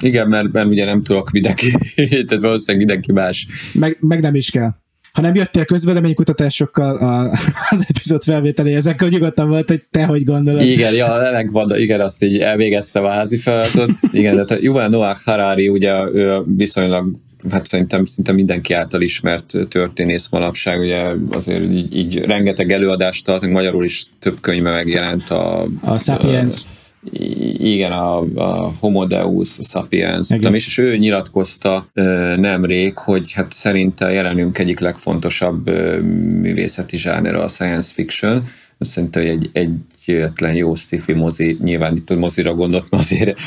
Igen, 0.00 0.28
mert, 0.28 0.52
mert 0.52 0.66
ugye 0.66 0.84
nem 0.84 1.00
tudok 1.00 1.30
mindenki, 1.30 1.70
tehát 2.26 2.40
valószínűleg 2.40 2.86
mindenki 2.86 3.12
más. 3.12 3.46
Meg, 3.72 3.96
meg 4.00 4.20
nem 4.20 4.34
is 4.34 4.50
kell. 4.50 4.70
Ha 5.12 5.20
nem 5.20 5.34
jöttél 5.34 5.64
közvéleménykutatásokkal 5.64 6.96
a, 6.96 7.30
az 7.70 7.84
epizód 7.88 8.22
felvételéhez, 8.22 8.86
akkor 8.86 9.08
nyugodtan 9.08 9.48
volt, 9.48 9.68
hogy 9.68 9.82
te 9.90 10.04
hogy 10.04 10.24
gondolod. 10.24 10.62
Igen, 10.62 10.94
ja, 10.94 11.28
megvan, 11.32 11.78
igen, 11.78 12.00
azt 12.00 12.22
így 12.22 12.38
elvégezte 12.38 13.00
a 13.00 13.10
házi 13.10 13.36
feladatot. 13.36 13.90
Igen, 14.12 14.46
de 14.46 14.60
Yuval 14.60 14.88
Noah 14.88 15.16
Harari 15.24 15.68
ugye 15.68 15.92
ő 16.12 16.42
viszonylag 16.56 17.16
hát 17.50 17.66
szerintem 17.66 18.04
szinte 18.04 18.32
mindenki 18.32 18.72
által 18.72 19.00
ismert 19.00 19.52
történész 19.68 20.28
manapság, 20.28 20.80
ugye 20.80 21.02
azért 21.30 21.62
így, 21.62 21.96
így 21.96 22.18
rengeteg 22.18 22.72
előadást 22.72 23.24
tart, 23.24 23.46
magyarul 23.46 23.84
is 23.84 24.06
több 24.18 24.40
könyve 24.40 24.70
megjelent 24.70 25.30
a... 25.30 25.66
A 25.80 25.98
Sapiens. 25.98 26.62
A, 26.64 26.68
igen, 27.58 27.92
a, 27.92 28.18
a 28.34 28.72
Homo 28.80 29.06
Deus, 29.06 29.58
a 29.58 29.62
Sapiens, 29.62 30.26
tudom, 30.26 30.54
és, 30.54 30.66
és 30.66 30.78
ő 30.78 30.96
nyilatkozta 30.96 31.88
nemrég, 32.36 32.98
hogy 32.98 33.32
hát 33.32 33.52
szerinte 33.52 34.12
jelenünk 34.12 34.58
egyik 34.58 34.78
legfontosabb 34.78 35.66
művészeti 36.40 36.96
zsáner 36.96 37.34
a 37.34 37.48
science 37.48 37.92
fiction, 37.92 38.44
Szerintem 38.78 39.22
egy, 39.22 39.50
egy 39.52 39.70
egyetlen 40.06 40.54
jó 40.54 40.74
sci 40.74 41.02
mozi, 41.14 41.56
nyilván 41.62 41.96
itt 41.96 42.10
a 42.10 42.16
mozira 42.16 42.54
gondolt, 42.54 42.86
azért 42.90 43.40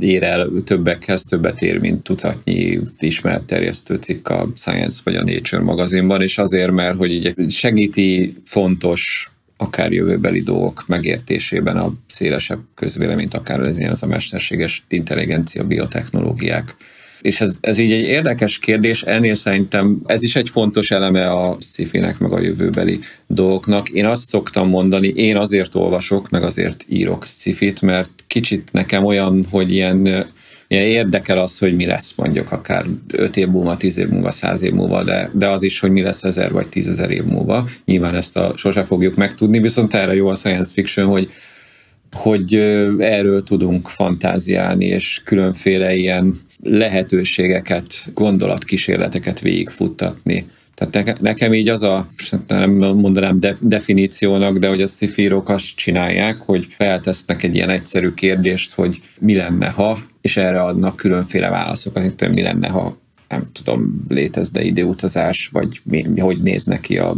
ér 0.00 0.22
el 0.22 0.50
többekhez, 0.64 1.22
többet 1.22 1.62
ér, 1.62 1.80
mint 1.80 2.02
tucatnyi 2.02 2.80
ismeretterjesztő 2.98 3.94
cikk 3.94 4.28
a 4.28 4.48
Science 4.54 5.00
vagy 5.04 5.14
a 5.14 5.24
Nature 5.24 5.62
magazinban, 5.62 6.22
és 6.22 6.38
azért, 6.38 6.72
mert 6.72 6.96
hogy 6.96 7.10
így 7.10 7.50
segíti 7.50 8.36
fontos 8.44 9.31
akár 9.62 9.92
jövőbeli 9.92 10.40
dolgok 10.40 10.84
megértésében 10.86 11.76
a 11.76 11.92
szélesebb 12.08 12.60
közvéleményt, 12.74 13.34
akár 13.34 13.70
ilyen 13.76 13.90
az 13.90 14.02
a 14.02 14.06
mesterséges 14.06 14.84
intelligencia, 14.88 15.64
biotechnológiák 15.64 16.76
és 17.22 17.40
ez, 17.40 17.56
ez 17.60 17.78
így 17.78 17.92
egy 17.92 18.06
érdekes 18.06 18.58
kérdés, 18.58 19.02
ennél 19.02 19.34
szerintem 19.34 20.00
ez 20.06 20.22
is 20.22 20.36
egy 20.36 20.48
fontos 20.48 20.90
eleme 20.90 21.30
a 21.30 21.56
szifinek, 21.58 22.18
meg 22.18 22.32
a 22.32 22.40
jövőbeli 22.40 23.00
dolgoknak. 23.26 23.88
Én 23.88 24.06
azt 24.06 24.22
szoktam 24.22 24.68
mondani, 24.68 25.08
én 25.08 25.36
azért 25.36 25.74
olvasok, 25.74 26.30
meg 26.30 26.42
azért 26.42 26.84
írok 26.88 27.24
szifit, 27.26 27.80
mert 27.80 28.10
kicsit 28.26 28.68
nekem 28.72 29.04
olyan, 29.04 29.46
hogy 29.50 29.72
ilyen 29.72 30.26
érdekel 30.80 31.38
az, 31.38 31.58
hogy 31.58 31.74
mi 31.74 31.86
lesz 31.86 32.12
mondjuk 32.16 32.52
akár 32.52 32.84
5 33.12 33.36
év 33.36 33.48
múlva, 33.48 33.76
10 33.76 33.98
év 33.98 34.08
múlva, 34.08 34.30
100 34.30 34.62
év 34.62 34.72
múlva, 34.72 35.02
de, 35.02 35.30
de 35.32 35.48
az 35.48 35.62
is, 35.62 35.80
hogy 35.80 35.90
mi 35.90 36.02
lesz 36.02 36.24
ezer 36.24 36.52
vagy 36.52 36.68
tízezer 36.68 37.10
év 37.10 37.24
múlva. 37.24 37.68
Nyilván 37.84 38.14
ezt 38.14 38.36
a 38.36 38.52
sose 38.56 38.84
fogjuk 38.84 39.14
megtudni, 39.14 39.60
viszont 39.60 39.94
erre 39.94 40.14
jó 40.14 40.28
a 40.28 40.34
science 40.34 40.72
fiction, 40.72 41.06
hogy 41.06 41.30
hogy 42.12 42.54
erről 42.98 43.42
tudunk 43.42 43.88
fantáziálni, 43.88 44.84
és 44.84 45.20
különféle 45.24 45.94
ilyen 45.94 46.34
lehetőségeket, 46.62 48.06
gondolatkísérleteket 48.14 49.40
végigfuttatni. 49.40 50.46
Tehát 50.90 51.20
nekem 51.20 51.52
így 51.52 51.68
az 51.68 51.82
a, 51.82 52.08
nem 52.46 52.70
mondanám 52.72 53.38
definíciónak, 53.60 54.58
de 54.58 54.68
hogy 54.68 54.82
a 54.82 54.86
szifírok 54.86 55.48
azt 55.48 55.76
csinálják, 55.76 56.40
hogy 56.40 56.66
feltesznek 56.70 57.42
egy 57.42 57.54
ilyen 57.54 57.70
egyszerű 57.70 58.10
kérdést, 58.10 58.74
hogy 58.74 59.00
mi 59.18 59.34
lenne, 59.34 59.68
ha, 59.68 59.98
és 60.20 60.36
erre 60.36 60.62
adnak 60.62 60.96
különféle 60.96 61.48
válaszokat, 61.48 62.28
mi 62.28 62.42
lenne, 62.42 62.68
ha 62.68 63.01
nem 63.32 63.46
tudom, 63.52 64.04
létezne 64.08 64.62
időutazás, 64.62 65.48
vagy 65.52 65.80
mi, 65.84 66.18
hogy 66.18 66.42
néz 66.42 66.64
neki 66.64 66.98
a, 66.98 67.16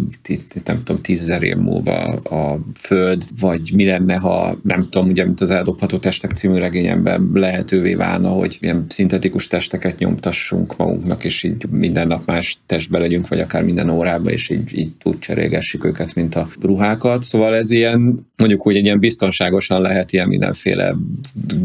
nem 0.65 0.83
tudom, 0.85 1.03
tízezer 1.03 1.43
év 1.43 1.57
múlva 1.57 1.99
a 2.13 2.59
Föld, 2.75 3.25
vagy 3.41 3.73
mi 3.75 3.85
lenne, 3.85 4.17
ha 4.17 4.59
nem 4.63 4.83
tudom, 4.83 5.09
ugye, 5.09 5.25
mint 5.25 5.41
az 5.41 5.51
Eldobható 5.51 5.99
Testek 5.99 6.33
című 6.33 6.59
regényemben 6.59 7.31
lehetővé 7.35 7.95
válna, 7.95 8.29
hogy 8.29 8.59
ilyen 8.61 8.85
szintetikus 8.89 9.47
testeket 9.47 9.99
nyomtassunk 9.99 10.77
magunknak, 10.77 11.25
és 11.25 11.43
így 11.43 11.67
minden 11.71 12.07
nap 12.07 12.27
más 12.27 12.59
testbe 12.67 12.99
legyünk, 12.99 13.29
vagy 13.29 13.41
akár 13.41 13.65
minden 13.65 13.91
órába, 13.91 14.31
és 14.31 14.51
így, 14.51 14.79
így 14.79 14.93
úgy 15.03 15.19
cserélgessük 15.19 15.85
őket, 15.85 16.15
mint 16.15 16.35
a 16.35 16.49
ruhákat. 16.61 17.23
Szóval 17.23 17.55
ez 17.55 17.71
ilyen, 17.71 18.27
mondjuk 18.37 18.67
úgy 18.67 18.77
egy 18.77 18.85
ilyen 18.85 18.99
biztonságosan 18.99 19.81
lehet 19.81 20.13
ilyen 20.13 20.29
mindenféle 20.29 20.97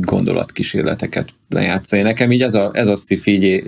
gondolatkísérleteket 0.01 1.29
lejátszani. 1.50 2.01
Nekem 2.01 2.32
így 2.32 2.41
ez 2.41 2.53
a, 2.53 2.70
ez 2.74 2.88
a 2.88 2.96
sci 2.96 3.63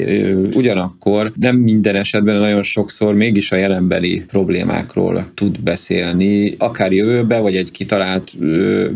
ugyanakkor 0.54 1.32
nem 1.40 1.56
minden 1.56 1.96
esetben, 1.96 2.40
nagyon 2.40 2.62
sokszor 2.62 3.14
mégis 3.14 3.52
a 3.52 3.56
jelenbeli 3.56 4.24
problémákról 4.28 5.32
tud 5.34 5.62
beszélni, 5.62 6.56
akár 6.58 6.92
jövőbe, 6.92 7.40
vagy 7.40 7.56
egy 7.56 7.72
kitalált 7.72 8.32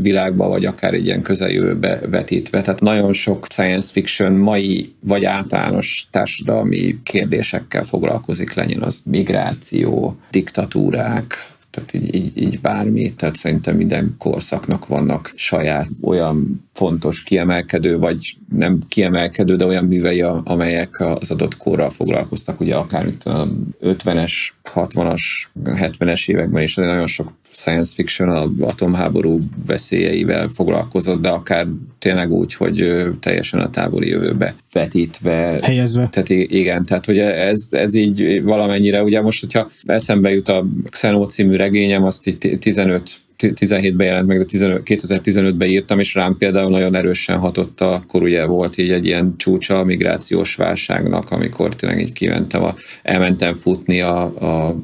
világba, 0.01 0.48
vagy 0.48 0.65
akár 0.65 0.94
egy 0.94 1.06
ilyen 1.06 1.22
közeljövőbe 1.22 2.00
vetítve. 2.10 2.62
Tehát 2.62 2.82
nagyon 2.82 3.13
sok 3.13 3.48
science 3.50 3.92
fiction 3.92 4.32
mai 4.32 4.94
vagy 5.00 5.25
általános 5.25 6.08
társadalmi 6.12 6.98
kérdésekkel 7.04 7.84
foglalkozik, 7.84 8.54
legyen 8.54 8.82
az 8.82 9.01
migráció, 9.06 10.18
diktatúrák, 10.32 11.55
tehát 11.75 11.94
így, 11.94 12.15
így, 12.15 12.38
így 12.41 12.62
bármi, 12.62 13.13
tehát 13.13 13.36
szerintem 13.36 13.75
minden 13.75 14.15
korszaknak 14.17 14.88
vannak 14.88 15.32
saját 15.36 15.88
olyan 16.01 16.67
fontos, 16.74 17.24
kiemelkedő, 17.24 17.98
vagy 17.98 18.38
nem 18.58 18.79
kiemelkedő, 18.88 19.55
de 19.55 19.65
olyan 19.65 19.86
művei, 19.86 20.22
amelyek 20.22 21.00
az 21.00 21.32
adott 21.32 21.58
korral 21.58 21.89
foglalkoztak, 21.89 22.60
ugye 22.60 22.75
akár 22.75 23.08
itt 23.08 23.24
a 23.24 23.48
50-es, 23.82 24.34
60-as, 24.74 25.22
70-es 25.63 26.29
években 26.29 26.63
is 26.63 26.75
nagyon 26.75 27.08
sok 27.08 27.34
science 27.56 27.94
fiction 27.94 28.30
az 28.30 28.50
atomháború 28.60 29.42
veszélyeivel 29.66 30.48
foglalkozott, 30.48 31.22
de 31.22 31.30
akár 31.30 31.68
tényleg 32.00 32.32
úgy, 32.32 32.54
hogy 32.54 33.06
teljesen 33.20 33.60
a 33.60 33.70
távoli 33.70 34.08
jövőbe 34.08 34.56
vetítve. 34.72 35.60
Helyezve. 35.62 36.10
Tehát 36.12 36.30
igen, 36.30 36.86
tehát 36.86 37.06
hogy 37.06 37.18
ez, 37.20 37.68
ez 37.72 37.94
így 37.94 38.44
valamennyire, 38.44 39.04
ugye 39.04 39.22
most, 39.22 39.40
hogyha 39.40 39.70
eszembe 39.86 40.30
jut 40.30 40.48
a 40.48 40.66
Xenó 40.90 41.24
című 41.24 41.56
regényem, 41.56 42.04
azt 42.04 42.28
így 42.28 42.58
15 42.60 43.24
17-ben 43.38 44.08
jelent 44.08 44.28
meg, 44.28 44.38
de 44.38 44.46
15, 44.46 44.82
2015-ben 44.86 45.68
írtam, 45.68 46.00
és 46.00 46.14
rám 46.14 46.38
például 46.38 46.70
nagyon 46.70 46.96
erősen 46.96 47.38
hatott, 47.38 47.82
akkor 47.82 48.22
ugye 48.22 48.46
volt 48.46 48.78
így 48.78 48.92
egy 48.92 49.06
ilyen 49.06 49.34
csúcsa 49.38 49.80
a 49.80 49.84
migrációs 49.84 50.56
válságnak, 50.56 51.32
amikor 51.32 51.76
tényleg 51.76 52.02
így 52.02 52.12
kimentem, 52.12 52.64
a, 52.64 52.76
elmentem 53.04 53.54
futni 53.54 54.02
a, 54.02 54.22
a 54.24 54.76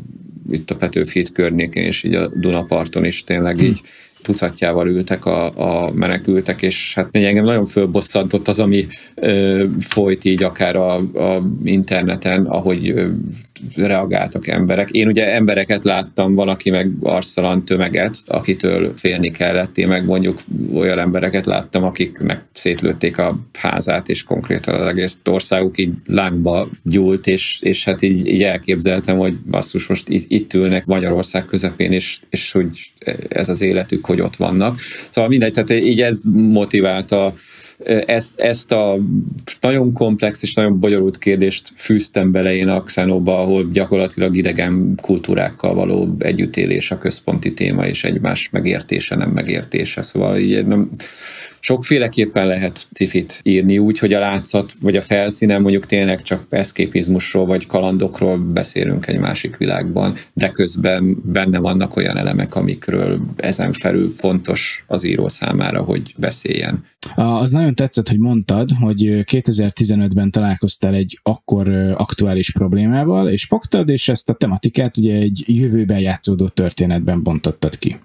itt 0.51 0.71
a 0.71 0.75
Petőfi 0.75 1.25
környékén, 1.33 1.83
és 1.83 2.03
így 2.03 2.13
a 2.13 2.27
Dunaparton 2.27 3.05
is 3.05 3.23
tényleg 3.23 3.57
hm. 3.57 3.65
így 3.65 3.81
tucatjával 4.21 4.87
ültek 4.87 5.25
a, 5.25 5.85
a 5.85 5.91
menekültek, 5.91 6.61
és 6.61 6.93
hát 6.95 7.09
engem 7.11 7.45
nagyon 7.45 7.65
fölbosszantott 7.65 8.47
az, 8.47 8.59
ami 8.59 8.87
ö, 9.15 9.65
folyt 9.79 10.25
így 10.25 10.43
akár 10.43 10.75
a, 10.75 10.95
a 10.95 11.43
interneten, 11.63 12.45
ahogy 12.45 12.89
ö, 12.89 13.07
reagáltak 13.75 14.47
emberek. 14.47 14.89
Én 14.89 15.07
ugye 15.07 15.33
embereket 15.33 15.83
láttam, 15.83 16.35
van, 16.35 16.47
aki 16.47 16.69
meg 16.69 16.91
arszalan 17.01 17.65
tömeget, 17.65 18.17
akitől 18.25 18.93
félni 18.95 19.31
kellett. 19.31 19.77
Én 19.77 19.87
meg 19.87 20.05
mondjuk 20.05 20.39
olyan 20.73 20.99
embereket 20.99 21.45
láttam, 21.45 21.83
akiknek 21.83 22.43
szétlőtték 22.53 23.17
a 23.17 23.39
házát, 23.53 24.09
és 24.09 24.23
konkrétan 24.23 24.81
az 24.81 24.87
egész 24.87 25.19
országuk 25.23 25.77
így 25.77 25.93
lángba 26.05 26.69
gyúlt, 26.83 27.27
és, 27.27 27.59
és 27.61 27.83
hát 27.83 28.01
így, 28.01 28.27
így 28.27 28.43
elképzeltem, 28.43 29.17
hogy 29.17 29.33
basszus, 29.37 29.87
most 29.87 30.09
itt, 30.09 30.25
itt 30.27 30.53
ülnek 30.53 30.85
Magyarország 30.85 31.45
közepén, 31.45 31.91
és, 31.91 32.19
és 32.29 32.51
hogy 32.51 32.91
ez 33.29 33.49
az 33.49 33.61
életük, 33.61 34.05
hogy 34.05 34.21
ott 34.21 34.35
vannak. 34.35 34.79
Szóval 35.09 35.29
mindegy, 35.29 35.51
tehát 35.51 35.85
így 35.85 36.01
ez 36.01 36.23
motiválta 36.33 37.33
ezt, 38.05 38.39
ezt 38.39 38.71
a 38.71 38.97
nagyon 39.61 39.93
komplex 39.93 40.43
és 40.43 40.53
nagyon 40.53 40.79
bonyolult 40.79 41.17
kérdést 41.17 41.69
fűztem 41.75 42.31
bele 42.31 42.53
én 42.53 42.67
a 42.67 42.83
Xenóba, 42.83 43.39
ahol 43.39 43.69
gyakorlatilag 43.71 44.35
idegen 44.35 44.95
kultúrákkal 45.01 45.73
való 45.73 46.15
együttélés 46.19 46.91
a 46.91 46.97
központi 46.97 47.53
téma, 47.53 47.85
és 47.85 48.03
egymás 48.03 48.49
megértése, 48.49 49.15
nem 49.15 49.29
megértése. 49.29 50.01
Szóval 50.01 50.37
így 50.37 50.65
nem, 50.65 50.89
sokféleképpen 51.61 52.47
lehet 52.47 52.87
cifit 52.93 53.39
írni, 53.43 53.77
úgy, 53.77 53.99
hogy 53.99 54.13
a 54.13 54.19
látszat 54.19 54.75
vagy 54.81 54.95
a 54.95 55.01
felszínen 55.01 55.61
mondjuk 55.61 55.85
tényleg 55.85 56.21
csak 56.21 56.45
eszképizmusról 56.49 57.45
vagy 57.45 57.67
kalandokról 57.67 58.37
beszélünk 58.37 59.07
egy 59.07 59.17
másik 59.17 59.57
világban, 59.57 60.15
de 60.33 60.49
közben 60.49 61.21
benne 61.23 61.59
vannak 61.59 61.95
olyan 61.95 62.17
elemek, 62.17 62.55
amikről 62.55 63.19
ezen 63.35 63.73
felül 63.73 64.05
fontos 64.05 64.83
az 64.87 65.03
író 65.03 65.27
számára, 65.27 65.81
hogy 65.81 66.13
beszéljen. 66.17 66.83
Az 67.15 67.51
nagyon 67.51 67.75
tetszett, 67.75 68.07
hogy 68.07 68.19
mondtad, 68.19 68.69
hogy 68.79 69.01
2015-ben 69.03 70.31
találkoztál 70.31 70.93
egy 70.93 71.19
akkor 71.23 71.69
aktuális 71.97 72.51
problémával, 72.51 73.29
és 73.29 73.45
fogtad, 73.45 73.89
és 73.89 74.09
ezt 74.09 74.29
a 74.29 74.33
tematikát 74.33 74.97
ugye 74.97 75.15
egy 75.15 75.43
jövőben 75.47 75.99
játszódó 75.99 76.47
történetben 76.47 77.23
bontottad 77.23 77.77
ki 77.77 77.99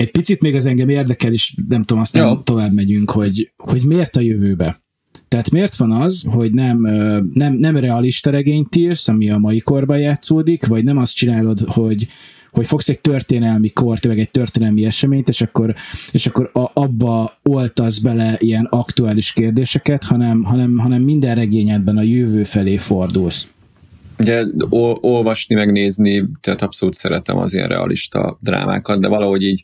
egy 0.00 0.10
picit 0.10 0.40
még 0.40 0.54
az 0.54 0.66
engem 0.66 0.88
érdekel, 0.88 1.32
és 1.32 1.54
nem 1.68 1.82
tudom, 1.82 2.02
aztán 2.02 2.26
Jó. 2.26 2.36
tovább 2.36 2.72
megyünk, 2.72 3.10
hogy, 3.10 3.52
hogy 3.56 3.82
miért 3.84 4.16
a 4.16 4.20
jövőbe? 4.20 4.80
Tehát 5.28 5.50
miért 5.50 5.76
van 5.76 5.92
az, 5.92 6.26
hogy 6.30 6.52
nem, 6.52 6.80
nem, 7.34 7.54
nem 7.54 7.76
realista 7.76 8.30
regényt 8.30 8.76
írsz, 8.76 9.08
ami 9.08 9.30
a 9.30 9.38
mai 9.38 9.58
korban 9.58 9.98
játszódik, 9.98 10.66
vagy 10.66 10.84
nem 10.84 10.98
azt 10.98 11.14
csinálod, 11.14 11.60
hogy, 11.60 12.06
hogy 12.50 12.66
fogsz 12.66 12.88
egy 12.88 13.00
történelmi 13.00 13.68
kort, 13.68 14.04
vagy 14.04 14.18
egy 14.18 14.30
történelmi 14.30 14.84
eseményt, 14.84 15.28
és 15.28 15.40
akkor, 15.40 15.74
és 16.12 16.26
akkor 16.26 16.50
a, 16.52 16.70
abba 16.74 17.38
oltasz 17.42 17.98
bele 17.98 18.36
ilyen 18.38 18.64
aktuális 18.64 19.32
kérdéseket, 19.32 20.04
hanem, 20.04 20.42
hanem, 20.42 20.78
hanem 20.78 21.02
minden 21.02 21.34
regényedben 21.34 21.96
a 21.96 22.02
jövő 22.02 22.44
felé 22.44 22.76
fordulsz. 22.76 23.48
Ugye 24.20 24.44
olvasni, 25.00 25.54
megnézni, 25.54 26.24
tehát 26.40 26.62
abszolút 26.62 26.94
szeretem 26.94 27.36
az 27.36 27.54
ilyen 27.54 27.68
realista 27.68 28.38
drámákat, 28.40 29.00
de 29.00 29.08
valahogy 29.08 29.42
így 29.42 29.62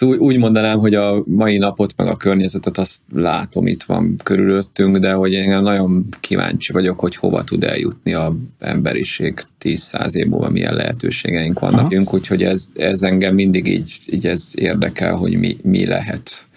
úgy 0.00 0.36
mondanám, 0.36 0.78
hogy 0.78 0.94
a 0.94 1.22
mai 1.26 1.58
napot, 1.58 1.92
meg 1.96 2.06
a 2.06 2.16
környezetet 2.16 2.78
azt 2.78 3.00
látom, 3.12 3.66
itt 3.66 3.82
van 3.82 4.14
körülöttünk, 4.22 4.96
de 4.96 5.12
hogy 5.12 5.32
én 5.32 5.60
nagyon 5.60 6.06
kíváncsi 6.20 6.72
vagyok, 6.72 7.00
hogy 7.00 7.16
hova 7.16 7.44
tud 7.44 7.64
eljutni 7.64 8.14
a 8.14 8.36
emberiség 8.58 9.42
10-100 9.62 10.14
év 10.14 10.26
múlva, 10.26 10.48
milyen 10.48 10.74
lehetőségeink 10.74 11.58
vannak, 11.58 12.12
úgyhogy 12.12 12.42
ez, 12.42 12.68
ez 12.74 13.02
engem 13.02 13.34
mindig 13.34 13.66
így, 13.66 13.98
így 14.12 14.26
ez 14.26 14.52
érdekel, 14.54 15.16
hogy 15.16 15.38
mi, 15.38 15.56
mi 15.62 15.86
lehet 15.86 16.47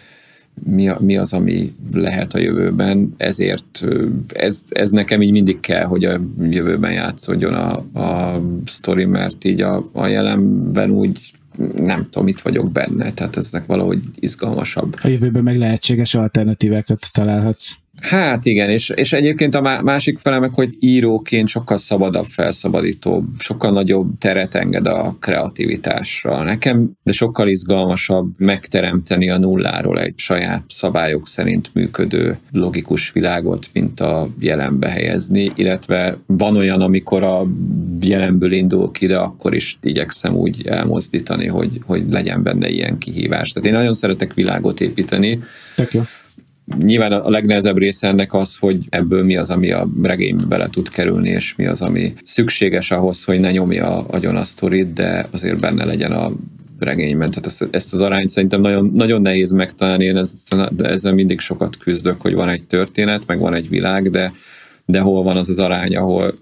mi, 0.64 0.88
a, 0.88 0.98
mi 1.00 1.18
az, 1.18 1.34
ami 1.34 1.74
lehet 1.94 2.34
a 2.34 2.40
jövőben, 2.40 3.14
ezért 3.18 3.86
ez, 4.34 4.66
ez 4.70 4.92
nekem 4.92 5.22
így 5.22 5.32
mindig 5.32 5.60
kell, 5.60 5.86
hogy 5.86 6.06
a 6.06 6.22
jövőben 6.50 6.92
játszódjon 6.92 7.54
a, 7.54 8.00
a 8.00 8.42
sztori, 8.66 9.06
mert 9.06 9.44
így 9.44 9.62
a, 9.62 9.90
a 9.94 10.08
jelenben 10.08 10.90
úgy 10.90 11.34
nem 11.76 12.04
tudom, 12.10 12.24
mit 12.24 12.42
vagyok 12.42 12.72
benne, 12.72 13.12
tehát 13.12 13.38
eznek 13.38 13.66
valahogy 13.66 14.00
izgalmasabb. 14.16 14.96
A 15.02 15.08
jövőben 15.08 15.44
meg 15.44 15.58
lehetséges 15.58 16.14
alternatívákat 16.14 17.08
találhatsz. 17.12 17.74
Hát 18.02 18.46
igen, 18.46 18.70
és, 18.70 18.90
és 18.90 19.14
egyébként 19.14 19.56
a 19.56 19.82
másik 19.84 20.20
fele 20.20 20.50
hogy 20.54 20.76
íróként 20.80 21.48
sokkal 21.48 21.78
szabadabb, 21.78 22.26
felszabadítóbb, 22.26 23.26
sokkal 23.38 23.72
nagyobb 23.72 24.18
teret 24.18 24.56
enged 24.56 24.88
a 24.88 25.16
kreativitásra. 25.20 26.44
Nekem, 26.44 26.92
de 27.04 27.12
sokkal 27.12 27.48
izgalmasabb 27.48 28.30
megteremteni 28.38 29.30
a 29.30 29.38
nulláról 29.38 30.00
egy 30.00 30.14
saját 30.18 30.64
szabályok 30.68 31.28
szerint 31.28 31.70
működő 31.74 32.38
logikus 32.52 33.12
világot, 33.12 33.70
mint 33.74 34.00
a 34.00 34.30
jelenbe 34.40 34.90
helyezni, 34.90 35.52
illetve 35.56 36.18
van 36.26 36.58
olyan, 36.58 36.82
amikor 36.82 37.24
a 37.24 37.48
jelenből 38.02 38.52
indul 38.52 38.92
ki, 38.92 39.06
de 39.06 39.18
akkor 39.18 39.54
is 39.54 39.78
igyekszem 39.82 40.36
úgy 40.36 40.68
elmozdítani, 40.68 41.48
hogy, 41.48 41.80
hogy 41.86 42.04
legyen 42.12 42.44
benne 42.44 42.70
ilyen 42.70 42.98
kihívás. 42.98 43.52
Tehát 43.52 43.70
én 43.70 43.76
nagyon 43.76 43.94
szeretek 43.94 44.34
világot 44.34 44.82
építeni. 44.82 45.40
Tök 45.76 45.94
jó 45.94 46.02
Nyilván 46.80 47.12
a 47.12 47.30
legnehezebb 47.30 47.78
része 47.78 48.08
ennek 48.08 48.34
az, 48.34 48.56
hogy 48.56 48.86
ebből 48.90 49.24
mi 49.24 49.36
az, 49.36 49.50
ami 49.50 49.72
a 49.72 49.88
regénybe 50.02 50.46
bele 50.46 50.68
tud 50.70 50.90
kerülni, 50.90 51.30
és 51.30 51.56
mi 51.56 51.66
az, 51.66 51.82
ami 51.82 52.14
szükséges 52.24 52.92
ahhoz, 52.92 53.24
hogy 53.24 53.40
ne 53.40 53.52
nyomja 53.52 54.06
agyon 54.06 54.36
a 54.36 54.44
sztorit, 54.44 54.94
de 54.94 55.28
azért 55.32 55.60
benne 55.60 55.86
legyen 55.86 56.12
a 56.12 56.32
regényben. 56.80 57.30
Tehát 57.30 57.46
ezt, 57.46 57.68
ezt 57.72 57.94
az 57.94 58.02
arányt 58.02 58.30
szerintem 58.30 58.62
nagyon, 58.62 58.92
nagyon 58.94 59.22
nehéz 59.22 59.52
megtalálni, 59.52 60.06
én 60.06 60.18
ezzel, 60.18 60.72
ezzel 60.78 61.14
mindig 61.14 61.40
sokat 61.40 61.78
küzdök, 61.78 62.22
hogy 62.22 62.34
van 62.34 62.50
egy 62.50 62.64
történet, 62.64 63.28
meg 63.28 63.40
van 63.40 63.54
egy 63.54 63.70
világ, 63.70 64.10
de, 64.10 64.32
de 64.86 65.00
hol 65.00 65.24
van 65.24 65.38
az 65.38 65.50
az 65.50 65.60
arány, 65.60 65.96
ahol 65.96 66.38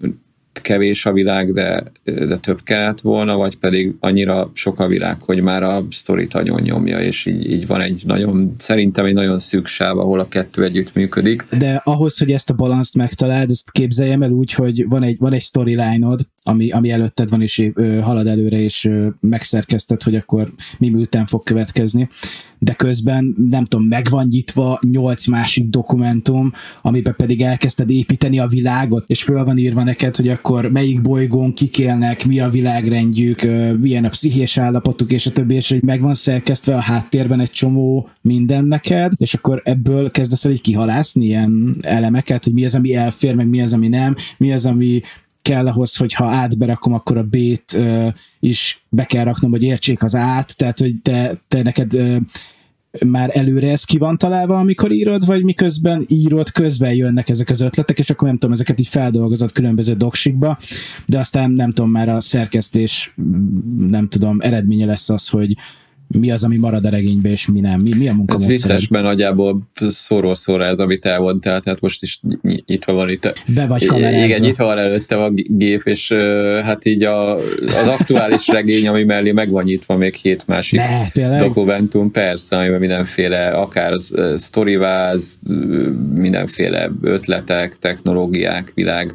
kevés 0.52 1.06
a 1.06 1.12
világ, 1.12 1.52
de, 1.52 1.82
de 2.04 2.36
több 2.36 2.62
kellett 2.62 3.00
volna, 3.00 3.36
vagy 3.36 3.56
pedig 3.56 3.94
annyira 4.00 4.50
sok 4.54 4.80
a 4.80 4.86
világ, 4.86 5.22
hogy 5.22 5.42
már 5.42 5.62
a 5.62 5.86
sztorit 5.90 6.34
agyon 6.34 6.60
nyomja, 6.60 7.00
és 7.00 7.26
így, 7.26 7.50
így 7.50 7.66
van 7.66 7.80
egy 7.80 8.02
nagyon, 8.06 8.54
szerintem 8.58 9.04
egy 9.04 9.14
nagyon 9.14 9.38
szűk 9.38 9.66
sáv, 9.66 9.98
ahol 9.98 10.20
a 10.20 10.28
kettő 10.28 10.64
együtt 10.64 10.94
működik. 10.94 11.46
De 11.58 11.80
ahhoz, 11.84 12.18
hogy 12.18 12.30
ezt 12.30 12.50
a 12.50 12.54
balanszt 12.54 12.94
megtaláld, 12.94 13.50
ezt 13.50 13.70
képzeljem 13.70 14.22
el 14.22 14.30
úgy, 14.30 14.52
hogy 14.52 14.84
van 14.88 15.02
egy, 15.02 15.16
van 15.18 15.32
egy 15.32 15.42
storyline-od, 15.42 16.20
ami, 16.42 16.70
ami 16.70 16.90
előtted 16.90 17.28
van, 17.28 17.42
és 17.42 17.70
halad 18.02 18.26
előre, 18.26 18.58
és 18.58 18.84
ö, 18.84 19.08
hogy 20.04 20.14
akkor 20.14 20.52
mi 20.78 20.88
műtán 20.88 21.26
fog 21.26 21.42
következni. 21.42 22.08
De 22.58 22.72
közben 22.72 23.34
nem 23.50 23.64
tudom, 23.64 23.86
meg 23.86 24.06
van 24.10 24.26
nyitva 24.30 24.80
nyolc 24.90 25.26
másik 25.26 25.68
dokumentum, 25.68 26.52
amiben 26.82 27.14
pedig 27.16 27.42
elkezdted 27.42 27.90
építeni 27.90 28.38
a 28.38 28.46
világot, 28.46 29.04
és 29.06 29.22
föl 29.22 29.44
van 29.44 29.58
írva 29.58 29.82
neked, 29.82 30.16
hogy 30.16 30.28
akkor 30.28 30.70
melyik 30.70 31.02
bolygón 31.02 31.54
kik 31.54 31.78
élnek, 31.78 32.26
mi 32.26 32.40
a 32.40 32.48
világrendjük, 32.48 33.42
milyen 33.80 34.04
a 34.04 34.08
pszichés 34.08 34.58
állapotuk, 34.58 35.12
és 35.12 35.26
a 35.26 35.32
többi, 35.32 35.54
és 35.54 35.68
hogy 35.68 35.82
meg 35.82 36.00
van 36.00 36.14
szerkesztve 36.14 36.74
a 36.74 36.80
háttérben 36.80 37.40
egy 37.40 37.50
csomó 37.50 38.08
minden 38.20 38.64
neked, 38.64 39.12
és 39.16 39.34
akkor 39.34 39.60
ebből 39.64 40.10
kezdesz 40.10 40.44
el 40.44 40.52
így 40.52 40.60
kihalászni 40.60 41.24
ilyen 41.24 41.76
elemeket, 41.80 42.44
hogy 42.44 42.52
mi 42.52 42.64
az, 42.64 42.74
ami 42.74 42.94
elfér, 42.94 43.34
meg 43.34 43.48
mi 43.48 43.60
az, 43.60 43.72
ami 43.72 43.88
nem, 43.88 44.14
mi 44.36 44.52
az, 44.52 44.66
ami 44.66 45.00
kell 45.42 45.66
ahhoz, 45.66 45.96
hogy 45.96 46.12
ha 46.12 46.26
átberakom, 46.26 46.92
akkor 46.92 47.16
a 47.16 47.22
B-t 47.22 47.72
uh, 47.76 48.08
is 48.40 48.84
be 48.88 49.04
kell 49.04 49.24
raknom, 49.24 49.50
hogy 49.50 49.62
értsék 49.62 50.02
az 50.02 50.14
át, 50.14 50.56
tehát 50.56 50.78
hogy 50.78 50.94
te, 51.02 51.40
te 51.48 51.62
neked 51.62 51.94
uh, 51.94 52.16
már 53.06 53.30
előre 53.32 53.70
ez 53.70 53.84
ki 53.84 53.98
van 53.98 54.18
találva, 54.18 54.58
amikor 54.58 54.92
írod, 54.92 55.26
vagy 55.26 55.44
miközben 55.44 56.04
írod, 56.08 56.50
közben 56.50 56.94
jönnek 56.94 57.28
ezek 57.28 57.50
az 57.50 57.60
ötletek, 57.60 57.98
és 57.98 58.10
akkor 58.10 58.28
nem 58.28 58.36
tudom, 58.36 58.52
ezeket 58.52 58.80
így 58.80 58.88
feldolgozott 58.88 59.52
különböző 59.52 59.94
doksikba, 59.94 60.58
de 61.06 61.18
aztán 61.18 61.50
nem 61.50 61.70
tudom, 61.72 61.90
már 61.90 62.08
a 62.08 62.20
szerkesztés 62.20 63.14
nem 63.78 64.08
tudom, 64.08 64.40
eredménye 64.40 64.86
lesz 64.86 65.10
az, 65.10 65.28
hogy 65.28 65.56
mi 66.18 66.30
az, 66.30 66.44
ami 66.44 66.56
marad 66.56 66.84
a 66.84 66.88
regénybe, 66.88 67.30
és 67.30 67.48
mi 67.48 67.60
nem, 67.60 67.78
mi, 67.82 67.94
mi 67.94 68.08
a 68.08 68.14
munkamódszer. 68.14 68.52
Ez 68.52 68.62
vicces, 68.62 68.88
mert 68.88 69.04
nagyjából 69.04 69.68
szóról 69.88 70.34
szóra 70.34 70.64
ez, 70.64 70.78
amit 70.78 71.06
elmondtál, 71.06 71.60
tehát 71.60 71.80
most 71.80 72.02
is 72.02 72.20
nyitva 72.66 72.92
van 72.92 73.08
itt. 73.08 73.42
Be 73.54 73.66
vagy 73.66 73.86
kamerázva. 73.86 74.24
Igen, 74.24 74.40
nyitva 74.40 74.64
van 74.64 74.78
előtte 74.78 75.16
a 75.16 75.30
gép, 75.30 75.80
és 75.84 76.12
hát 76.62 76.84
így 76.84 77.04
a, 77.04 77.36
az 77.80 77.86
aktuális 77.86 78.48
regény, 78.58 78.88
ami 78.88 79.04
mellé 79.04 79.32
meg 79.32 79.50
van 79.50 79.64
nyitva 79.64 79.96
még 79.96 80.14
hét 80.14 80.46
másik 80.46 80.80
ne, 81.14 81.36
dokumentum, 81.36 82.10
persze, 82.10 82.56
amiben 82.56 82.78
mindenféle, 82.78 83.50
akár 83.50 83.92
storyváz, 84.38 85.40
mindenféle 86.14 86.90
ötletek, 87.02 87.76
technológiák, 87.76 88.72
világ 88.74 89.14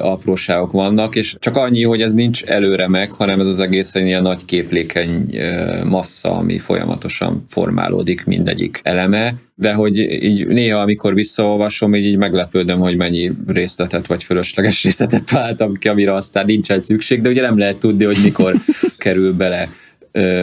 apróságok 0.00 0.72
vannak, 0.72 1.16
és 1.16 1.36
csak 1.38 1.56
annyi, 1.56 1.84
hogy 1.84 2.02
ez 2.02 2.14
nincs 2.14 2.42
előre 2.42 2.88
meg, 2.88 3.12
hanem 3.12 3.40
ez 3.40 3.46
az 3.46 3.58
egész 3.58 3.94
egy 3.94 4.06
ilyen 4.06 4.22
nagy 4.22 4.44
képlékeny 4.44 5.40
massz 5.84 6.09
massza, 6.10 6.36
ami 6.36 6.58
folyamatosan 6.58 7.44
formálódik 7.48 8.24
mindegyik 8.24 8.80
eleme, 8.82 9.34
de 9.54 9.72
hogy 9.72 9.98
így 9.98 10.46
néha, 10.46 10.80
amikor 10.80 11.14
visszaolvasom, 11.14 11.94
így, 11.94 12.04
így 12.04 12.16
meglepődöm, 12.16 12.78
hogy 12.78 12.96
mennyi 12.96 13.32
részletet 13.46 14.06
vagy 14.06 14.24
fölösleges 14.24 14.82
részletet 14.84 15.24
találtam 15.24 15.74
ki, 15.74 15.88
amire 15.88 16.14
aztán 16.14 16.44
nincsen 16.44 16.80
szükség, 16.80 17.20
de 17.20 17.28
ugye 17.28 17.40
nem 17.40 17.58
lehet 17.58 17.78
tudni, 17.78 18.04
hogy 18.04 18.18
mikor 18.22 18.54
kerül 18.98 19.32
bele 19.32 19.68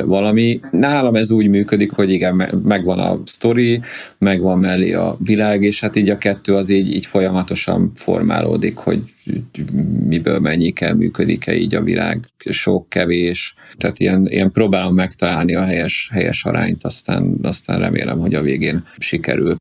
valami. 0.05 0.59
Nálam 0.71 1.15
ez 1.15 1.31
úgy 1.31 1.47
működik, 1.47 1.91
hogy 1.91 2.09
igen, 2.09 2.61
megvan 2.63 2.99
a 2.99 3.21
sztori, 3.25 3.79
megvan 4.17 4.59
mellé 4.59 4.93
a 4.93 5.17
világ, 5.19 5.63
és 5.63 5.79
hát 5.79 5.95
így 5.95 6.09
a 6.09 6.17
kettő 6.17 6.55
az 6.55 6.69
így, 6.69 6.95
így 6.95 7.05
folyamatosan 7.05 7.91
formálódik, 7.95 8.77
hogy 8.77 9.03
miből 10.07 10.39
mennyi 10.39 10.71
kell, 10.71 10.93
működik-e 10.93 11.55
így 11.55 11.75
a 11.75 11.83
világ, 11.83 12.19
sok, 12.49 12.89
kevés, 12.89 13.55
tehát 13.75 13.99
ilyen, 13.99 14.27
ilyen 14.27 14.51
próbálom 14.51 14.93
megtalálni 14.93 15.55
a 15.55 15.63
helyes, 15.63 16.09
helyes 16.13 16.45
arányt, 16.45 16.83
aztán, 16.83 17.37
aztán 17.41 17.79
remélem, 17.79 18.19
hogy 18.19 18.35
a 18.35 18.41
végén 18.41 18.83
sikerül 18.97 19.55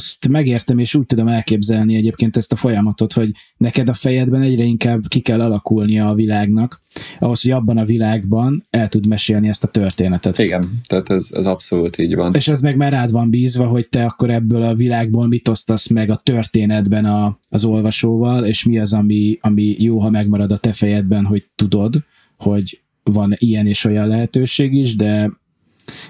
azt 0.00 0.28
megértem, 0.28 0.78
és 0.78 0.94
úgy 0.94 1.06
tudom 1.06 1.28
elképzelni 1.28 1.94
egyébként 1.94 2.36
ezt 2.36 2.52
a 2.52 2.56
folyamatot, 2.56 3.12
hogy 3.12 3.30
neked 3.56 3.88
a 3.88 3.92
fejedben 3.92 4.42
egyre 4.42 4.62
inkább 4.62 5.02
ki 5.08 5.20
kell 5.20 5.40
alakulnia 5.40 6.08
a 6.08 6.14
világnak, 6.14 6.80
ahhoz, 7.18 7.42
hogy 7.42 7.50
abban 7.50 7.76
a 7.76 7.84
világban 7.84 8.64
el 8.70 8.88
tud 8.88 9.06
mesélni 9.06 9.48
ezt 9.48 9.64
a 9.64 9.68
történetet. 9.68 10.38
Igen, 10.38 10.78
tehát 10.86 11.10
ez, 11.10 11.28
ez 11.32 11.46
abszolút 11.46 11.98
így 11.98 12.14
van. 12.14 12.34
És 12.34 12.48
ez 12.48 12.60
meg 12.60 12.76
már 12.76 12.92
rád 12.92 13.10
van 13.10 13.30
bízva, 13.30 13.66
hogy 13.66 13.88
te 13.88 14.04
akkor 14.04 14.30
ebből 14.30 14.62
a 14.62 14.74
világból 14.74 15.26
mit 15.26 15.48
osztasz 15.48 15.88
meg 15.88 16.10
a 16.10 16.20
történetben 16.22 17.04
a, 17.04 17.38
az 17.48 17.64
olvasóval, 17.64 18.44
és 18.44 18.64
mi 18.64 18.78
az, 18.78 18.92
ami, 18.92 19.38
ami 19.40 19.76
jó, 19.78 19.98
ha 19.98 20.10
megmarad 20.10 20.52
a 20.52 20.56
te 20.56 20.72
fejedben, 20.72 21.24
hogy 21.24 21.46
tudod, 21.54 22.04
hogy 22.36 22.80
van 23.02 23.34
ilyen 23.38 23.66
és 23.66 23.84
olyan 23.84 24.08
lehetőség 24.08 24.72
is, 24.72 24.96
de 24.96 25.30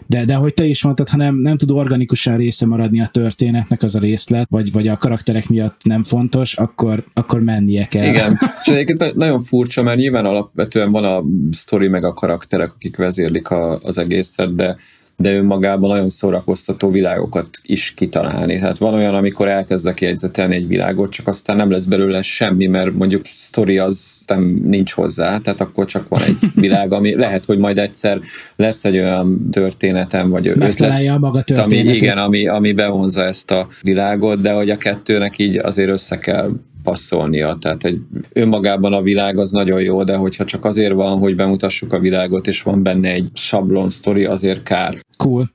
De, 0.07 0.25
de 0.25 0.35
hogy 0.35 0.55
te 0.55 0.65
is 0.65 0.85
mondtad, 0.85 1.09
ha 1.09 1.17
nem, 1.17 1.35
nem 1.35 1.57
tud 1.57 1.71
organikusan 1.71 2.37
része 2.37 2.67
maradni 2.67 3.01
a 3.01 3.07
történetnek 3.07 3.83
az 3.83 3.95
a 3.95 3.99
részlet, 3.99 4.47
vagy, 4.51 4.73
vagy 4.73 4.89
a 4.89 4.97
karakterek 4.97 5.49
miatt 5.49 5.81
nem 5.85 6.03
fontos, 6.03 6.57
akkor, 6.57 7.05
akkor 7.15 7.41
mennie 7.41 7.87
kell. 7.87 8.07
Igen, 8.07 8.39
és 8.65 8.73
egyébként 8.73 9.15
nagyon 9.15 9.41
furcsa, 9.41 9.83
mert 9.83 9.99
nyilván 9.99 10.25
alapvetően 10.25 10.91
van 10.91 11.05
a 11.05 11.25
sztori 11.51 11.89
meg 11.89 12.05
a 12.05 12.13
karakterek, 12.13 12.73
akik 12.73 12.97
vezérlik 12.97 13.51
a, 13.51 13.79
az 13.83 13.99
egészet, 13.99 14.55
de 14.55 14.77
de 15.21 15.35
önmagában 15.35 15.91
nagyon 15.91 16.11
szórakoztató 16.11 16.91
világokat 16.91 17.49
is 17.63 17.95
kitalálni. 17.97 18.59
Hát 18.59 18.79
van 18.79 18.95
olyan, 18.95 19.15
amikor 19.15 19.49
elkezdek 19.49 20.01
jegyzetelni 20.01 20.55
egy 20.55 20.67
világot, 20.67 21.11
csak 21.11 21.27
aztán 21.27 21.57
nem 21.57 21.71
lesz 21.71 21.85
belőle 21.85 22.23
semmi, 22.23 22.67
mert 22.67 22.95
mondjuk 22.95 23.25
sztori 23.25 23.79
az 23.79 24.19
nem 24.27 24.61
nincs 24.65 24.93
hozzá, 24.93 25.39
tehát 25.39 25.61
akkor 25.61 25.87
csak 25.87 26.09
van 26.09 26.23
egy 26.23 26.37
világ, 26.55 26.93
ami 26.93 27.15
lehet, 27.15 27.45
hogy 27.45 27.59
majd 27.59 27.79
egyszer 27.79 28.21
lesz 28.57 28.85
egy 28.85 28.99
olyan 28.99 29.49
történetem, 29.51 30.31
vagy 30.31 30.57
Megtalálja 30.57 31.15
ötlet, 31.15 31.19
maga 31.21 31.43
történetét. 31.43 31.89
Ami, 31.89 31.97
igen, 31.97 32.17
ami, 32.17 32.47
ami 32.47 32.73
bevonza 32.73 33.25
ezt 33.25 33.51
a 33.51 33.69
világot, 33.83 34.41
de 34.41 34.53
hogy 34.53 34.71
a 34.71 34.77
kettőnek 34.77 35.39
így 35.39 35.57
azért 35.57 35.91
össze 35.91 36.19
kell 36.19 36.51
passzolnia. 36.83 37.57
Tehát 37.61 37.85
egy 37.85 37.99
önmagában 38.33 38.93
a 38.93 39.03
világ 39.03 39.39
az 39.39 39.51
nagyon 39.51 39.81
jó, 39.81 40.05
de 40.05 40.17
hogyha 40.17 40.45
csak 40.45 40.65
azért 40.65 40.93
van, 40.93 41.19
hogy 41.19 41.37
bemutassuk 41.37 41.93
a 41.93 41.99
világot, 41.99 42.47
és 42.47 42.63
van 42.63 42.83
benne 42.83 43.13
egy 43.13 43.29
sablon 43.35 43.91
sztori, 43.91 44.25
azért 44.25 44.63
kár. 44.63 44.99
Cool. 45.17 45.51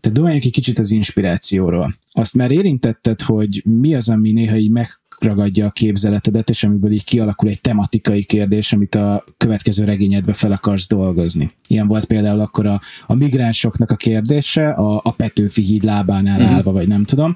Te 0.00 0.10
doboljunk 0.10 0.44
egy 0.44 0.52
kicsit 0.52 0.78
az 0.78 0.90
inspirációról. 0.90 1.96
Azt 2.12 2.34
már 2.34 2.50
érintetted, 2.50 3.20
hogy 3.20 3.62
mi 3.64 3.94
az, 3.94 4.08
ami 4.08 4.32
néha 4.32 4.56
így 4.56 4.70
megragadja 4.70 5.66
a 5.66 5.70
képzeletedet, 5.70 6.50
és 6.50 6.64
amiből 6.64 6.92
így 6.92 7.04
kialakul 7.04 7.48
egy 7.48 7.60
tematikai 7.60 8.24
kérdés, 8.24 8.72
amit 8.72 8.94
a 8.94 9.24
következő 9.36 9.84
regényedbe 9.84 10.32
fel 10.32 10.52
akarsz 10.52 10.88
dolgozni. 10.88 11.52
Ilyen 11.68 11.86
volt 11.86 12.04
például 12.04 12.40
akkor 12.40 12.66
a, 12.66 12.80
a 13.06 13.14
migránsoknak 13.14 13.90
a 13.90 13.96
kérdése, 13.96 14.70
a, 14.70 15.00
a 15.04 15.12
Petőfi 15.12 15.62
híd 15.62 15.84
lábánál 15.84 16.40
mm. 16.40 16.44
állva, 16.44 16.72
vagy 16.72 16.88
nem 16.88 17.04
tudom 17.04 17.34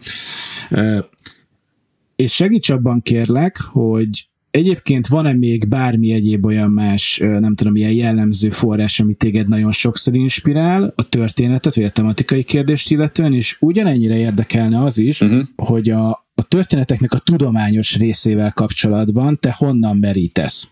és 2.16 2.32
segíts 2.34 2.70
abban 2.70 3.02
kérlek, 3.02 3.60
hogy 3.60 4.28
egyébként 4.50 5.06
van-e 5.06 5.32
még 5.32 5.68
bármi 5.68 6.12
egyéb 6.12 6.46
olyan 6.46 6.70
más, 6.70 7.18
nem 7.18 7.54
tudom, 7.54 7.76
ilyen 7.76 7.92
jellemző 7.92 8.50
forrás, 8.50 9.00
ami 9.00 9.14
téged 9.14 9.48
nagyon 9.48 9.72
sokszor 9.72 10.14
inspirál, 10.14 10.92
a 10.96 11.08
történetet, 11.08 11.74
vagy 11.74 11.84
a 11.84 11.90
tematikai 11.90 12.42
kérdést 12.42 12.90
illetően, 12.90 13.32
és 13.32 13.56
ugyanennyire 13.60 14.16
érdekelne 14.16 14.82
az 14.82 14.98
is, 14.98 15.20
uh-huh. 15.20 15.42
hogy 15.56 15.90
a, 15.90 16.08
a 16.34 16.42
történeteknek 16.48 17.12
a 17.12 17.18
tudományos 17.18 17.96
részével 17.96 18.52
kapcsolatban 18.52 19.38
te 19.40 19.54
honnan 19.58 19.96
merítesz? 19.96 20.70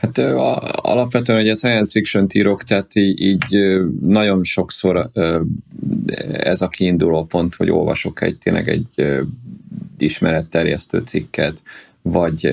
Hát 0.00 0.18
alapvetően, 0.72 1.38
hogy 1.38 1.48
a 1.48 1.54
science 1.54 1.90
fiction 1.90 2.26
írok, 2.32 2.64
tehát 2.64 2.94
így, 2.94 3.20
így 3.20 3.80
nagyon 4.00 4.44
sokszor 4.44 5.10
ez 6.32 6.60
a 6.60 6.68
kiinduló 6.68 7.24
pont, 7.24 7.54
hogy 7.54 7.70
olvasok 7.70 8.22
egy 8.22 8.38
tényleg 8.38 8.68
egy 8.68 9.18
ismeretterjesztő 9.98 11.02
cikket, 11.06 11.62
vagy 12.02 12.44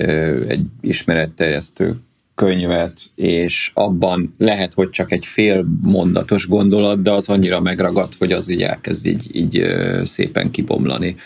egy 0.48 0.60
ismeretterjesztő 0.80 1.96
könyvet, 2.34 3.00
és 3.14 3.70
abban 3.74 4.34
lehet, 4.38 4.74
hogy 4.74 4.90
csak 4.90 5.12
egy 5.12 5.26
fél 5.26 5.66
mondatos 5.82 6.48
gondolat, 6.48 7.02
de 7.02 7.10
az 7.10 7.28
annyira 7.28 7.60
megragad, 7.60 8.14
hogy 8.18 8.32
az 8.32 8.48
így 8.48 8.62
elkezd 8.62 9.06
így, 9.06 9.28
így 9.32 9.64
szépen 10.04 10.50
kibomlani. 10.50 11.16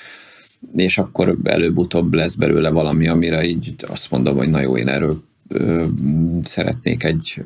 És 0.77 0.99
akkor 0.99 1.37
előbb-utóbb 1.45 2.15
lesz 2.15 2.35
belőle 2.35 2.71
valami, 2.71 3.09
amire 3.09 3.45
így 3.45 3.75
azt 3.89 4.11
mondom, 4.11 4.37
hogy 4.37 4.49
na 4.49 4.61
jó, 4.61 4.77
én 4.77 4.89
erről 4.89 5.23
szeretnék 6.43 7.05
egy 7.05 7.43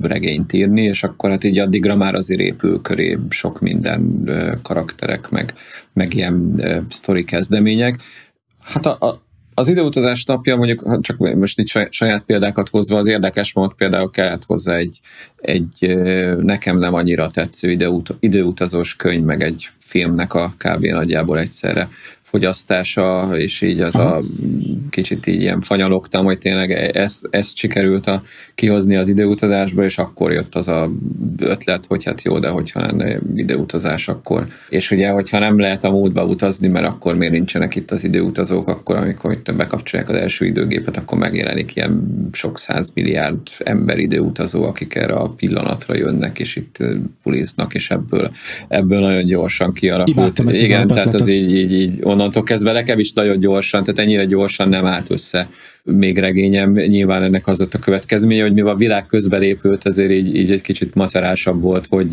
regényt 0.00 0.52
írni, 0.52 0.82
és 0.82 1.02
akkor 1.02 1.30
hát 1.30 1.44
így 1.44 1.58
addigra 1.58 1.96
már 1.96 2.14
azért 2.14 2.40
épül 2.40 2.82
köré 2.82 3.18
sok 3.28 3.60
minden 3.60 4.30
karakterek, 4.62 5.30
meg, 5.30 5.54
meg 5.92 6.14
ilyen 6.14 6.62
sztori 6.88 7.24
kezdemények. 7.24 7.96
Hát 8.60 8.86
a, 8.86 8.96
a, 9.00 9.22
az 9.54 9.68
időutazás 9.68 10.24
napja, 10.24 10.56
mondjuk 10.56 11.00
csak 11.00 11.34
most 11.34 11.58
itt 11.58 11.90
saját 11.90 12.22
példákat 12.24 12.68
hozva, 12.68 12.96
az 12.96 13.06
érdekes 13.06 13.52
volt, 13.52 13.74
például 13.74 14.10
kellett 14.10 14.44
hozzá 14.44 14.76
egy, 14.76 15.00
egy 15.36 15.96
nekem 16.40 16.78
nem 16.78 16.94
annyira 16.94 17.30
tetsző 17.30 17.70
időut, 17.70 18.16
időutazós 18.20 18.96
könyv, 18.96 19.24
meg 19.24 19.42
egy 19.42 19.68
filmnek 19.78 20.34
a 20.34 20.52
kávé 20.56 20.90
nagyjából 20.90 21.38
egyszerre 21.38 21.88
fogyasztása, 22.30 23.30
és 23.36 23.62
így 23.62 23.80
az 23.80 23.94
Aha. 23.94 24.16
a 24.16 24.22
kicsit 24.90 25.26
így 25.26 25.40
ilyen 25.40 25.60
fanyalogtam, 25.60 26.24
hogy 26.24 26.38
tényleg 26.38 26.70
ezt, 26.96 27.28
ezt 27.30 27.56
sikerült 27.56 28.06
a, 28.06 28.22
kihozni 28.54 28.96
az 28.96 29.08
időutazásba, 29.08 29.84
és 29.84 29.98
akkor 29.98 30.32
jött 30.32 30.54
az 30.54 30.68
a 30.68 30.90
ötlet, 31.38 31.86
hogy 31.86 32.04
hát 32.04 32.22
jó, 32.22 32.38
de 32.38 32.48
hogyha 32.48 32.80
lenne 32.80 33.18
időutazás, 33.34 34.08
akkor. 34.08 34.46
És 34.68 34.90
ugye, 34.90 35.08
hogyha 35.08 35.38
nem 35.38 35.58
lehet 35.58 35.84
a 35.84 35.90
múltba 35.90 36.24
utazni, 36.24 36.68
mert 36.68 36.86
akkor 36.86 37.16
miért 37.16 37.32
nincsenek 37.32 37.74
itt 37.74 37.90
az 37.90 38.04
időutazók, 38.04 38.68
akkor 38.68 38.96
amikor 38.96 39.32
itt 39.32 39.54
bekapcsolják 39.54 40.08
az 40.08 40.16
első 40.16 40.46
időgépet, 40.46 40.96
akkor 40.96 41.18
megjelenik 41.18 41.76
ilyen 41.76 42.28
sok 42.32 42.58
száz 42.58 42.92
milliárd 42.94 43.38
ember 43.58 43.98
időutazó, 43.98 44.64
akik 44.64 44.94
erre 44.94 45.14
a 45.14 45.28
pillanatra 45.28 45.96
jönnek, 45.96 46.38
és 46.38 46.56
itt 46.56 46.76
puliznak, 47.22 47.74
és 47.74 47.90
ebből, 47.90 48.30
ebből 48.68 49.00
nagyon 49.00 49.24
gyorsan 49.24 49.72
kialakult. 49.72 50.38
Igen, 50.48 50.88
tehát 50.88 51.14
az 51.14 51.28
így, 51.28 51.54
így, 51.54 51.72
így 51.72 51.98
onnantól 52.20 52.42
kezdve 52.42 52.72
nekem 52.72 52.98
is 52.98 53.12
nagyon 53.12 53.40
gyorsan, 53.40 53.84
tehát 53.84 54.00
ennyire 54.00 54.24
gyorsan 54.24 54.68
nem 54.68 54.86
állt 54.86 55.10
össze 55.10 55.48
még 55.84 56.18
regényem. 56.18 56.72
Nyilván 56.72 57.22
ennek 57.22 57.46
az 57.46 57.60
ott 57.60 57.74
a 57.74 57.78
következménye, 57.78 58.42
hogy 58.42 58.52
mivel 58.52 58.72
a 58.72 58.76
világ 58.76 59.06
közbelépült, 59.06 59.86
ezért 59.86 60.10
így, 60.10 60.36
így 60.36 60.50
egy 60.50 60.60
kicsit 60.60 60.94
macerásabb 60.94 61.60
volt, 61.60 61.86
hogy 61.86 62.08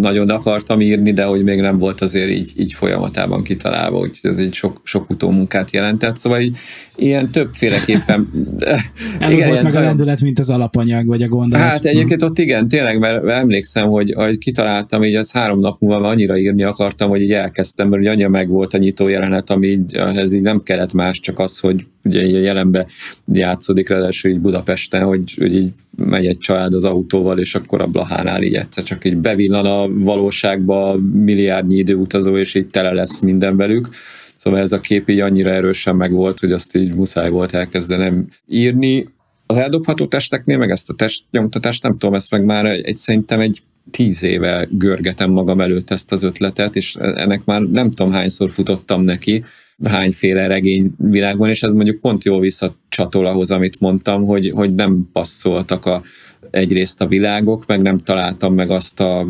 nagyon 0.00 0.30
akartam 0.30 0.80
írni, 0.80 1.12
de 1.12 1.24
hogy 1.24 1.42
még 1.42 1.60
nem 1.60 1.78
volt 1.78 2.00
azért 2.00 2.30
így, 2.30 2.52
így 2.56 2.72
folyamatában 2.72 3.42
kitalálva, 3.42 3.98
úgyhogy 3.98 4.30
ez 4.30 4.38
egy 4.38 4.52
sok, 4.52 4.80
sok 4.84 5.10
utómunkát 5.10 5.70
jelentett. 5.70 6.16
Szóval 6.16 6.40
így, 6.40 6.56
ilyen 6.96 7.30
többféleképpen... 7.30 8.28
Nem 9.20 9.30
igen, 9.30 9.48
volt 9.48 9.62
meg 9.62 9.74
a 9.74 9.80
lendület, 9.80 10.20
mint 10.20 10.38
az 10.38 10.50
alapanyag, 10.50 11.06
vagy 11.06 11.22
a 11.22 11.28
gondolat. 11.28 11.66
Hát 11.66 11.84
egyébként 11.84 12.22
ott 12.22 12.38
igen, 12.38 12.68
tényleg, 12.68 12.98
mert 12.98 13.28
emlékszem, 13.28 13.88
hogy, 13.88 14.12
hogy 14.16 14.38
kitaláltam, 14.38 15.04
így 15.04 15.14
az 15.14 15.32
három 15.32 15.60
nap 15.60 15.80
múlva 15.80 16.08
annyira 16.08 16.38
írni 16.38 16.62
akartam, 16.62 17.08
hogy 17.08 17.22
így 17.22 17.32
elkezdtem, 17.32 17.88
mert 17.88 18.02
ugye 18.02 18.10
annyira 18.10 18.28
meg 18.28 18.48
volt 18.48 18.74
a 18.74 18.78
nyitó 18.78 19.08
jelenet, 19.08 19.50
ami 19.50 19.66
így, 19.66 19.94
ez 19.94 20.32
így 20.32 20.42
nem 20.42 20.62
kellett 20.62 20.92
más, 20.92 21.20
csak 21.20 21.38
az, 21.38 21.58
hogy 21.58 21.84
ugye 22.08 22.36
a 22.36 22.40
jelenbe 22.40 22.86
játszódik, 23.26 23.88
ráadásul 23.88 24.30
így 24.30 24.40
Budapesten, 24.40 25.04
hogy, 25.04 25.34
hogy 25.38 25.54
így 25.54 25.70
megy 25.96 26.26
egy 26.26 26.38
család 26.38 26.74
az 26.74 26.84
autóval, 26.84 27.38
és 27.38 27.54
akkor 27.54 27.80
a 27.80 27.86
Blahánál 27.86 28.42
így 28.42 28.54
egyszer 28.54 28.84
csak 28.84 29.04
így 29.04 29.16
bevillan 29.16 29.66
a 29.66 29.88
valóságba 30.04 30.96
milliárdnyi 31.12 31.76
időutazó, 31.76 32.36
és 32.36 32.54
így 32.54 32.68
tele 32.68 32.92
lesz 32.92 33.20
minden 33.20 33.56
velük. 33.56 33.88
Szóval 34.36 34.60
ez 34.60 34.72
a 34.72 34.80
kép 34.80 35.08
így 35.08 35.20
annyira 35.20 35.50
erősen 35.50 35.96
megvolt, 35.96 36.40
hogy 36.40 36.52
azt 36.52 36.76
így 36.76 36.94
muszáj 36.94 37.30
volt 37.30 37.54
elkezdenem 37.54 38.28
írni. 38.46 39.08
Az 39.46 39.56
eldobható 39.56 40.06
testeknél, 40.06 40.58
meg 40.58 40.70
ezt 40.70 40.90
a 40.90 40.94
testnyomtatást, 40.94 41.82
nem 41.82 41.92
tudom, 41.98 42.14
ezt 42.14 42.30
meg 42.30 42.44
már 42.44 42.64
egy, 42.64 42.96
szerintem 42.96 43.40
egy 43.40 43.62
tíz 43.90 44.22
éve 44.22 44.66
görgetem 44.70 45.30
magam 45.30 45.60
előtt 45.60 45.90
ezt 45.90 46.12
az 46.12 46.22
ötletet, 46.22 46.76
és 46.76 46.94
ennek 46.94 47.44
már 47.44 47.60
nem 47.60 47.90
tudom 47.90 48.12
hányszor 48.12 48.50
futottam 48.50 49.02
neki, 49.02 49.44
hányféle 49.84 50.46
regény 50.46 50.90
világban, 50.96 51.48
és 51.48 51.62
ez 51.62 51.72
mondjuk 51.72 52.00
pont 52.00 52.24
jól 52.24 52.40
visszacsatol 52.40 53.26
ahhoz, 53.26 53.50
amit 53.50 53.80
mondtam, 53.80 54.24
hogy, 54.24 54.50
hogy 54.50 54.74
nem 54.74 55.08
passzoltak 55.12 55.86
a, 55.86 56.02
egyrészt 56.50 57.00
a 57.00 57.06
világok, 57.06 57.66
meg 57.66 57.82
nem 57.82 57.98
találtam 57.98 58.54
meg 58.54 58.70
azt 58.70 59.00
a 59.00 59.26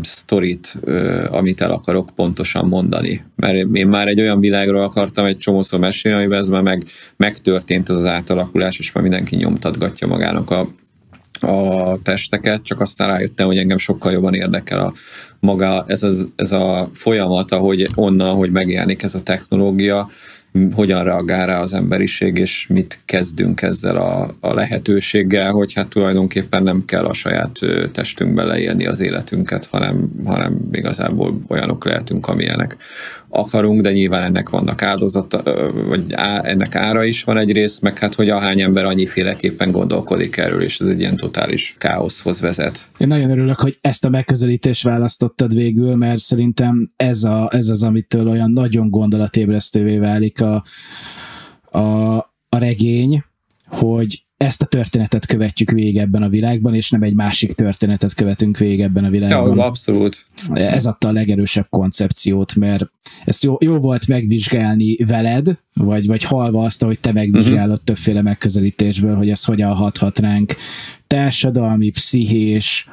sztorit, 0.00 0.78
amit 1.30 1.60
el 1.60 1.70
akarok 1.70 2.10
pontosan 2.14 2.68
mondani. 2.68 3.24
Mert 3.36 3.66
én 3.72 3.88
már 3.88 4.08
egy 4.08 4.20
olyan 4.20 4.40
világról 4.40 4.82
akartam 4.82 5.24
egy 5.24 5.38
csomószor 5.38 5.78
mesélni, 5.78 6.18
amiben 6.18 6.38
ez 6.38 6.48
már 6.48 6.62
meg, 6.62 6.82
megtörtént 7.16 7.88
ez 7.88 7.96
az 7.96 8.06
átalakulás, 8.06 8.78
és 8.78 8.92
már 8.92 9.02
mindenki 9.02 9.36
nyomtatgatja 9.36 10.06
magának 10.06 10.50
a 10.50 10.68
a 11.42 11.98
testeket, 12.02 12.62
csak 12.62 12.80
aztán 12.80 13.08
rájöttem, 13.08 13.46
hogy 13.46 13.58
engem 13.58 13.78
sokkal 13.78 14.12
jobban 14.12 14.34
érdekel 14.34 14.80
a 14.80 14.92
maga 15.40 15.84
ez, 15.88 16.02
az, 16.02 16.28
ez 16.36 16.52
a 16.52 16.90
folyamat, 16.92 17.52
ahogy 17.52 17.88
onnan, 17.94 18.34
hogy 18.34 18.50
megjelenik 18.50 19.02
ez 19.02 19.14
a 19.14 19.22
technológia, 19.22 20.08
hogyan 20.74 21.04
reagál 21.04 21.46
rá 21.46 21.60
az 21.60 21.72
emberiség, 21.72 22.36
és 22.36 22.66
mit 22.68 23.00
kezdünk 23.04 23.62
ezzel 23.62 23.96
a, 23.96 24.34
a 24.40 24.54
lehetőséggel, 24.54 25.50
hogy 25.50 25.72
hát 25.72 25.88
tulajdonképpen 25.88 26.62
nem 26.62 26.84
kell 26.84 27.04
a 27.04 27.12
saját 27.12 27.58
testünkbe 27.92 28.44
leélni 28.44 28.86
az 28.86 29.00
életünket, 29.00 29.66
hanem, 29.66 30.10
hanem 30.24 30.68
igazából 30.72 31.40
olyanok 31.48 31.84
lehetünk, 31.84 32.26
amilyenek 32.26 32.76
akarunk, 33.28 33.80
de 33.80 33.92
nyilván 33.92 34.22
ennek 34.22 34.48
vannak 34.48 34.82
áldozata, 34.82 35.42
vagy 35.88 36.12
á, 36.12 36.40
ennek 36.44 36.74
ára 36.74 37.04
is 37.04 37.24
van 37.24 37.38
egyrészt, 37.38 37.80
meg 37.80 37.98
hát, 37.98 38.14
hogy 38.14 38.28
ahány 38.28 38.60
ember 38.60 38.84
annyiféleképpen 38.84 39.70
gondolkodik 39.70 40.36
erről, 40.36 40.62
és 40.62 40.80
ez 40.80 40.86
egy 40.86 41.00
ilyen 41.00 41.16
totális 41.16 41.74
káoszhoz 41.78 42.40
vezet. 42.40 42.88
Én 42.98 43.06
nagyon 43.06 43.30
örülök, 43.30 43.60
hogy 43.60 43.78
ezt 43.80 44.04
a 44.04 44.08
megközelítést 44.08 44.82
választottad 44.82 45.54
végül, 45.54 45.96
mert 45.96 46.18
szerintem 46.18 46.90
ez, 46.96 47.24
a, 47.24 47.48
ez 47.52 47.68
az, 47.68 47.82
amitől 47.82 48.28
olyan 48.28 48.50
nagyon 48.50 48.90
gondolatébresztővé 48.90 49.98
válik 49.98 50.40
a, 50.40 50.45
a, 50.46 50.64
a 52.48 52.58
regény, 52.58 53.24
hogy 53.66 54.24
ezt 54.36 54.62
a 54.62 54.66
történetet 54.66 55.26
követjük 55.26 55.70
végig 55.70 55.96
ebben 55.96 56.22
a 56.22 56.28
világban, 56.28 56.74
és 56.74 56.90
nem 56.90 57.02
egy 57.02 57.14
másik 57.14 57.52
történetet 57.52 58.14
követünk 58.14 58.58
végig 58.58 58.80
ebben 58.80 59.04
a 59.04 59.10
világban. 59.10 59.56
Ja, 59.56 59.64
abszolút. 59.64 60.26
Ez 60.52 60.86
adta 60.86 61.08
a 61.08 61.12
legerősebb 61.12 61.66
koncepciót, 61.70 62.54
mert 62.54 62.90
ezt 63.24 63.44
jó, 63.44 63.56
jó 63.60 63.78
volt 63.78 64.06
megvizsgálni 64.06 64.96
veled, 65.06 65.58
vagy, 65.74 66.06
vagy 66.06 66.22
halva 66.22 66.64
azt, 66.64 66.82
hogy 66.82 67.00
te 67.00 67.12
megvizsgálod 67.12 67.70
uh-huh. 67.70 67.84
többféle 67.84 68.22
megközelítésből, 68.22 69.16
hogy 69.16 69.30
ez 69.30 69.44
hogyan 69.44 69.74
hathat 69.74 70.18
ránk 70.18 70.54
társadalmi, 71.06 71.90
pszichés, 71.90 72.88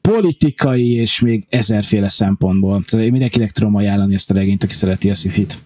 politikai 0.00 0.92
és 0.92 1.20
még 1.20 1.44
ezerféle 1.48 2.08
szempontból. 2.08 2.82
Szóval 2.86 3.06
én 3.06 3.12
mindenkinek 3.12 3.50
tudom 3.50 3.74
ajánlani 3.74 4.14
ezt 4.14 4.30
a 4.30 4.34
regényt, 4.34 4.62
aki 4.62 4.74
szereti 4.74 5.10
a 5.10 5.14
szifit. 5.14 5.58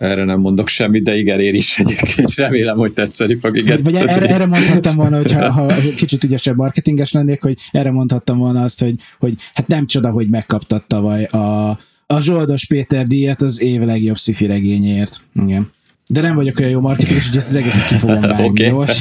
Erre 0.00 0.24
nem 0.24 0.40
mondok 0.40 0.68
semmit, 0.68 1.02
de 1.02 1.16
igen, 1.16 1.40
én 1.40 1.54
is 1.54 1.78
egyébként 1.78 2.34
remélem, 2.34 2.76
hogy 2.76 2.92
tetszeni 2.92 3.34
fog. 3.34 3.58
Igen. 3.58 3.82
Vagy 3.82 3.94
erre, 3.94 4.26
erre 4.26 4.46
mondhattam 4.46 4.94
volna, 4.96 5.16
hogyha 5.16 5.50
ha 5.56 5.66
kicsit 5.96 6.24
ügyesebb 6.24 6.56
marketinges 6.56 7.12
lennék, 7.12 7.42
hogy 7.42 7.58
erre 7.70 7.90
mondhattam 7.90 8.38
volna 8.38 8.62
azt, 8.62 8.80
hogy, 8.80 8.94
hogy 9.18 9.34
hát 9.54 9.66
nem 9.66 9.86
csoda, 9.86 10.10
hogy 10.10 10.28
megkaptad 10.28 10.84
tavaly 10.86 11.24
a, 11.24 11.68
a 12.06 12.20
Zsoldos 12.20 12.66
Péter 12.66 13.06
díjat 13.06 13.42
az 13.42 13.62
év 13.62 13.80
legjobb 13.80 14.16
szifi 14.16 14.46
regényéért. 14.46 15.20
Igen. 15.44 15.70
De 16.06 16.20
nem 16.20 16.34
vagyok 16.34 16.58
olyan 16.58 16.70
jó 16.70 16.80
marketinges, 16.80 17.28
hogy 17.28 17.36
ezt 17.36 17.48
az 17.48 17.54
egészet 17.54 17.86
ki 17.86 17.94
fogom 17.94 18.20
vágni, 18.30 18.70
okay. 18.70 18.94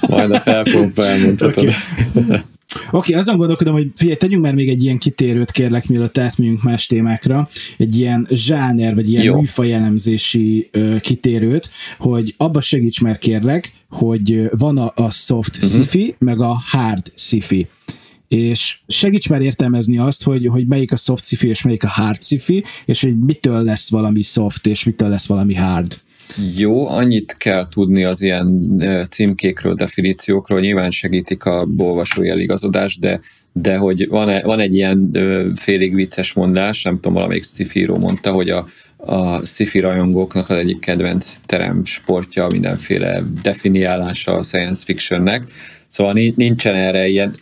Majd 0.08 0.30
a 0.30 0.40
felpompa 0.40 1.04
elmondhatod. 1.04 1.74
Okay. 2.14 2.40
Oké, 2.90 3.12
azon 3.12 3.36
gondolkodom, 3.36 3.72
hogy 3.72 3.90
figyelj, 3.94 4.16
tegyünk 4.16 4.42
már 4.42 4.54
még 4.54 4.68
egy 4.68 4.82
ilyen 4.82 4.98
kitérőt 4.98 5.50
kérlek, 5.50 5.88
mielőtt 5.88 6.18
átmegyünk 6.18 6.62
más 6.62 6.86
témákra, 6.86 7.48
egy 7.76 7.98
ilyen 7.98 8.26
zsáner, 8.30 8.94
vagy 8.94 9.08
ilyen 9.08 9.34
műfajelemzési 9.34 10.70
uh, 10.72 11.00
kitérőt, 11.00 11.70
hogy 11.98 12.34
abba 12.36 12.60
segíts 12.60 13.00
már 13.00 13.18
kérlek, 13.18 13.72
hogy 13.88 14.50
van 14.58 14.78
a, 14.78 14.92
a 14.94 15.10
soft 15.10 15.56
uh-huh. 15.56 15.70
sci-fi, 15.70 16.14
meg 16.18 16.40
a 16.40 16.62
hard 16.70 17.12
sci-fi 17.14 17.66
és 18.28 18.78
segíts 18.88 19.28
már 19.28 19.40
értelmezni 19.40 19.98
azt, 19.98 20.22
hogy, 20.22 20.46
hogy 20.46 20.66
melyik 20.66 20.92
a 20.92 20.96
soft 20.96 21.24
sci-fi 21.24 21.48
és 21.48 21.62
melyik 21.62 21.84
a 21.84 21.88
hard 21.88 22.22
sci-fi, 22.22 22.64
és 22.84 23.02
hogy 23.02 23.18
mitől 23.18 23.62
lesz 23.62 23.90
valami 23.90 24.22
soft, 24.22 24.66
és 24.66 24.84
mitől 24.84 25.08
lesz 25.08 25.26
valami 25.26 25.54
hard. 25.54 25.96
Jó, 26.56 26.88
annyit 26.88 27.36
kell 27.36 27.68
tudni 27.68 28.04
az 28.04 28.22
ilyen 28.22 28.78
címkékről, 29.10 29.74
definíciókról, 29.74 30.60
nyilván 30.60 30.90
segítik 30.90 31.44
a 31.44 31.68
olvasói 31.76 32.28
eligazodás, 32.28 32.98
de 32.98 33.20
de 33.62 33.76
hogy 33.76 34.08
van, 34.08 34.40
van 34.42 34.58
egy 34.58 34.74
ilyen 34.74 35.10
félig 35.56 35.94
vicces 35.94 36.32
mondás, 36.32 36.82
nem 36.82 36.94
tudom, 36.94 37.12
valamelyik 37.12 37.42
szifíró 37.42 37.96
mondta, 37.96 38.32
hogy 38.32 38.50
a, 38.50 38.66
a 38.96 39.46
sci 39.46 39.80
rajongóknak 39.80 40.50
az 40.50 40.56
egyik 40.56 40.78
kedvenc 40.80 41.36
terem 41.46 41.84
sportja, 41.84 42.46
mindenféle 42.50 43.22
definiálása 43.42 44.32
a 44.32 44.42
science 44.42 44.84
fictionnek, 44.84 45.42
szóval 45.88 46.12
nincsen 46.36 46.74
erre 46.74 47.08
ilyen 47.08 47.32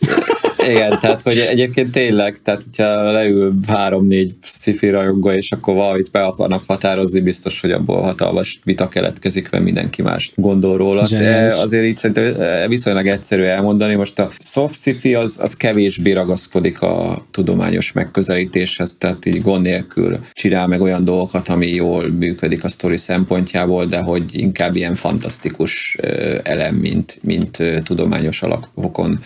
igen, 0.69 0.99
tehát 0.99 1.21
hogy 1.21 1.37
egyébként 1.37 1.91
tényleg, 1.91 2.37
tehát 2.43 2.63
hogyha 2.63 3.11
leül 3.11 3.53
három-négy 3.67 4.33
sci 4.41 4.89
rajongó, 4.89 5.29
és 5.29 5.51
akkor 5.51 5.73
valamit 5.73 6.11
be 6.11 6.23
akarnak 6.23 6.63
határozni, 6.67 7.19
biztos, 7.19 7.61
hogy 7.61 7.71
abból 7.71 8.01
hatalmas 8.01 8.59
vita 8.63 8.87
keletkezik, 8.87 9.49
mert 9.49 9.63
mindenki 9.63 10.01
más 10.01 10.31
gondol 10.35 10.77
róla. 10.77 11.07
De 11.07 11.53
azért 11.61 11.85
így 11.85 11.97
szerintem 11.97 12.67
viszonylag 12.69 13.07
egyszerű 13.07 13.41
elmondani. 13.41 13.95
Most 13.95 14.19
a 14.19 14.29
soft 14.39 14.79
sci 14.79 15.15
az, 15.15 15.39
az 15.41 15.55
kevésbé 15.55 16.11
ragaszkodik 16.11 16.81
a 16.81 17.25
tudományos 17.31 17.91
megközelítéshez, 17.91 18.95
tehát 18.95 19.25
így 19.25 19.41
gond 19.41 19.65
nélkül 19.65 20.19
csinál 20.33 20.67
meg 20.67 20.81
olyan 20.81 21.03
dolgokat, 21.03 21.47
ami 21.47 21.67
jól 21.67 22.09
működik 22.09 22.63
a 22.63 22.67
sztori 22.67 22.97
szempontjából, 22.97 23.85
de 23.85 24.01
hogy 24.01 24.23
inkább 24.31 24.75
ilyen 24.75 24.95
fantasztikus 24.95 25.97
elem, 26.43 26.75
mint, 26.75 27.19
mint 27.21 27.63
tudományos 27.83 28.36
alapokon 28.41 29.19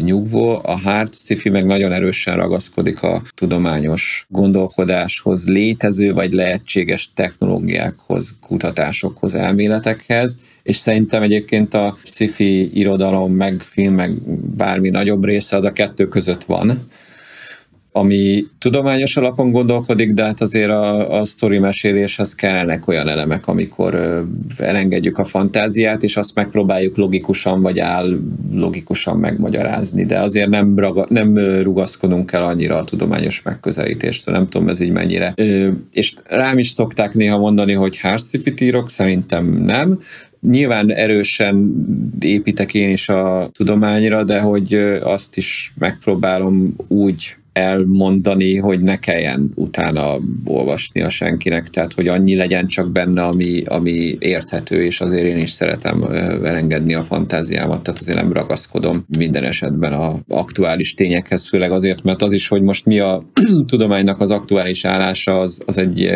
nyugvó. 0.00 0.60
A 0.62 0.80
hard 0.80 1.14
sci 1.14 1.48
meg 1.48 1.66
nagyon 1.66 1.92
erősen 1.92 2.36
ragaszkodik 2.36 3.02
a 3.02 3.22
tudományos 3.34 4.26
gondolkodáshoz, 4.28 5.48
létező 5.48 6.12
vagy 6.12 6.32
lehetséges 6.32 7.10
technológiákhoz, 7.14 8.36
kutatásokhoz, 8.40 9.34
elméletekhez, 9.34 10.40
és 10.62 10.76
szerintem 10.76 11.22
egyébként 11.22 11.74
a 11.74 11.96
sci 12.04 12.78
irodalom, 12.78 13.32
meg 13.32 13.60
film, 13.60 13.94
meg 13.94 14.12
bármi 14.56 14.88
nagyobb 14.88 15.24
része 15.24 15.56
az 15.56 15.64
a 15.64 15.72
kettő 15.72 16.08
között 16.08 16.44
van 16.44 16.88
ami 17.96 18.46
tudományos 18.58 19.16
alapon 19.16 19.50
gondolkodik, 19.50 20.12
de 20.12 20.24
hát 20.24 20.40
azért 20.40 20.70
a, 20.70 21.18
a 21.20 21.24
sztori 21.24 21.58
meséléshez 21.58 22.34
kellnek 22.34 22.88
olyan 22.88 23.08
elemek, 23.08 23.46
amikor 23.46 24.24
elengedjük 24.58 25.18
a 25.18 25.24
fantáziát, 25.24 26.02
és 26.02 26.16
azt 26.16 26.34
megpróbáljuk 26.34 26.96
logikusan 26.96 27.62
vagy 27.62 27.78
áll 27.78 28.18
logikusan 28.52 29.16
megmagyarázni, 29.16 30.04
de 30.04 30.20
azért 30.20 30.48
nem, 30.48 30.78
raga, 30.78 31.06
nem 31.08 31.38
rugaszkodunk 31.38 32.32
el 32.32 32.44
annyira 32.44 32.76
a 32.78 32.84
tudományos 32.84 33.42
megközelítést, 33.42 34.26
nem 34.26 34.48
tudom 34.48 34.68
ez 34.68 34.80
így 34.80 34.90
mennyire. 34.90 35.32
Ö, 35.36 35.68
és 35.92 36.14
rám 36.24 36.58
is 36.58 36.68
szokták 36.68 37.14
néha 37.14 37.38
mondani, 37.38 37.72
hogy 37.72 37.96
hárszipit 37.96 38.60
írok, 38.60 38.90
szerintem 38.90 39.46
nem, 39.46 39.98
Nyilván 40.50 40.92
erősen 40.92 41.74
építek 42.20 42.74
én 42.74 42.90
is 42.90 43.08
a 43.08 43.50
tudományra, 43.52 44.24
de 44.24 44.40
hogy 44.40 44.74
azt 45.02 45.36
is 45.36 45.72
megpróbálom 45.78 46.74
úgy 46.88 47.36
elmondani, 47.56 48.56
hogy 48.56 48.80
ne 48.80 48.98
kelljen 48.98 49.50
utána 49.54 50.16
olvasni 50.44 51.02
a 51.02 51.08
senkinek, 51.08 51.68
tehát 51.68 51.92
hogy 51.92 52.08
annyi 52.08 52.36
legyen 52.36 52.66
csak 52.66 52.92
benne, 52.92 53.22
ami, 53.22 53.62
ami 53.64 54.16
érthető, 54.18 54.84
és 54.84 55.00
azért 55.00 55.24
én 55.24 55.38
is 55.38 55.50
szeretem 55.50 56.02
elengedni 56.44 56.94
a 56.94 57.02
fantáziámat, 57.02 57.82
tehát 57.82 58.00
azért 58.00 58.18
nem 58.18 58.32
ragaszkodom 58.32 59.04
minden 59.18 59.44
esetben 59.44 59.92
a 59.92 60.14
aktuális 60.28 60.94
tényekhez, 60.94 61.48
főleg 61.48 61.72
azért, 61.72 62.02
mert 62.02 62.22
az 62.22 62.32
is, 62.32 62.48
hogy 62.48 62.62
most 62.62 62.84
mi 62.84 62.98
a 62.98 63.22
tudománynak 63.70 64.20
az 64.20 64.30
aktuális 64.30 64.84
állása, 64.84 65.40
az, 65.40 65.62
az 65.66 65.78
egy 65.78 66.10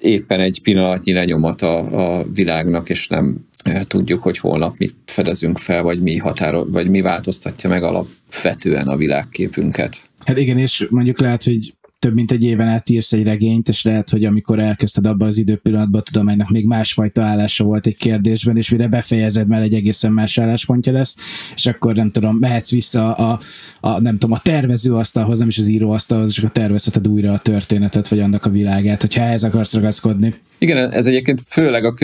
éppen 0.00 0.40
egy 0.40 0.62
pillanatnyi 0.62 1.12
lenyomat 1.12 1.62
a, 1.62 2.18
a 2.18 2.24
világnak, 2.34 2.88
és 2.88 3.08
nem 3.08 3.48
tudjuk, 3.86 4.22
hogy 4.22 4.38
holnap 4.38 4.78
mit 4.78 4.94
fedezünk 5.06 5.58
fel, 5.58 5.82
vagy 5.82 6.00
mi 6.00 6.16
határo, 6.16 6.70
vagy 6.70 6.88
mi 6.90 7.00
változtatja 7.00 7.68
meg 7.68 7.82
alapvetően 7.82 8.88
a 8.88 8.96
világképünket. 8.96 10.08
Hát 10.24 10.38
igen, 10.38 10.58
és 10.58 10.86
mondjuk 10.90 11.20
lehet, 11.20 11.44
hogy 11.44 11.74
több 12.00 12.14
mint 12.14 12.30
egy 12.30 12.44
éven 12.44 12.68
át 12.68 12.90
írsz 12.90 13.12
egy 13.12 13.22
regényt, 13.22 13.68
és 13.68 13.82
lehet, 13.82 14.10
hogy 14.10 14.24
amikor 14.24 14.58
elkezdted 14.58 15.06
abban 15.06 15.28
az 15.28 15.38
időpillanatban, 15.38 16.02
tudom, 16.04 16.28
ennek 16.28 16.48
még 16.48 16.66
másfajta 16.66 17.22
állása 17.22 17.64
volt 17.64 17.86
egy 17.86 17.96
kérdésben, 17.96 18.56
és 18.56 18.70
mire 18.70 18.88
befejezed, 18.88 19.46
mert 19.46 19.62
egy 19.62 19.74
egészen 19.74 20.12
más 20.12 20.38
álláspontja 20.38 20.92
lesz, 20.92 21.16
és 21.54 21.66
akkor 21.66 21.94
nem 21.94 22.10
tudom, 22.10 22.36
mehetsz 22.36 22.70
vissza 22.70 23.14
a, 23.14 23.40
a 23.80 24.00
nem 24.00 24.18
tudom, 24.18 24.36
a 24.36 24.40
tervezőasztalhoz, 24.42 25.38
nem 25.38 25.48
is 25.48 25.58
az 25.58 25.68
íróasztalhoz, 25.68 26.30
és 26.30 26.38
akkor 26.38 26.50
tervezheted 26.50 27.08
újra 27.08 27.32
a 27.32 27.38
történetet, 27.38 28.08
vagy 28.08 28.20
annak 28.20 28.44
a 28.44 28.50
világát, 28.50 29.00
hogyha 29.00 29.22
ehhez 29.22 29.44
akarsz 29.44 29.74
ragaszkodni. 29.74 30.34
Igen, 30.58 30.92
ez 30.92 31.06
egyébként 31.06 31.40
főleg 31.40 31.84
a 31.84 31.94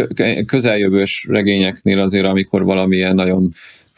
közeljövős 0.46 1.26
regényeknél 1.28 2.00
azért, 2.00 2.24
amikor 2.24 2.64
valamilyen 2.64 3.14
nagyon 3.14 3.52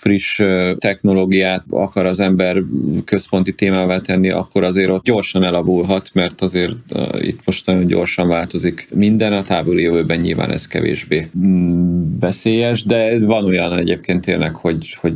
friss 0.08 0.42
technológiát 0.78 1.64
akar 1.70 2.06
az 2.06 2.20
ember 2.20 2.62
központi 3.04 3.54
témává 3.54 4.00
tenni, 4.00 4.30
akkor 4.30 4.64
azért 4.64 4.90
ott 4.90 5.04
gyorsan 5.04 5.44
elavulhat, 5.44 6.10
mert 6.14 6.40
azért 6.40 6.76
itt 7.18 7.40
most 7.44 7.66
nagyon 7.66 7.86
gyorsan 7.86 8.28
változik 8.28 8.88
minden, 8.94 9.32
a 9.32 9.42
távoli 9.42 9.82
jövőben 9.82 10.20
nyilván 10.20 10.52
ez 10.52 10.66
kevésbé 10.66 11.30
mm, 11.38 12.18
veszélyes, 12.18 12.84
de 12.84 13.18
van 13.26 13.44
olyan 13.44 13.72
egyébként 13.72 14.24
tényleg, 14.24 14.56
hogy, 14.56 14.96
hogy 15.00 15.14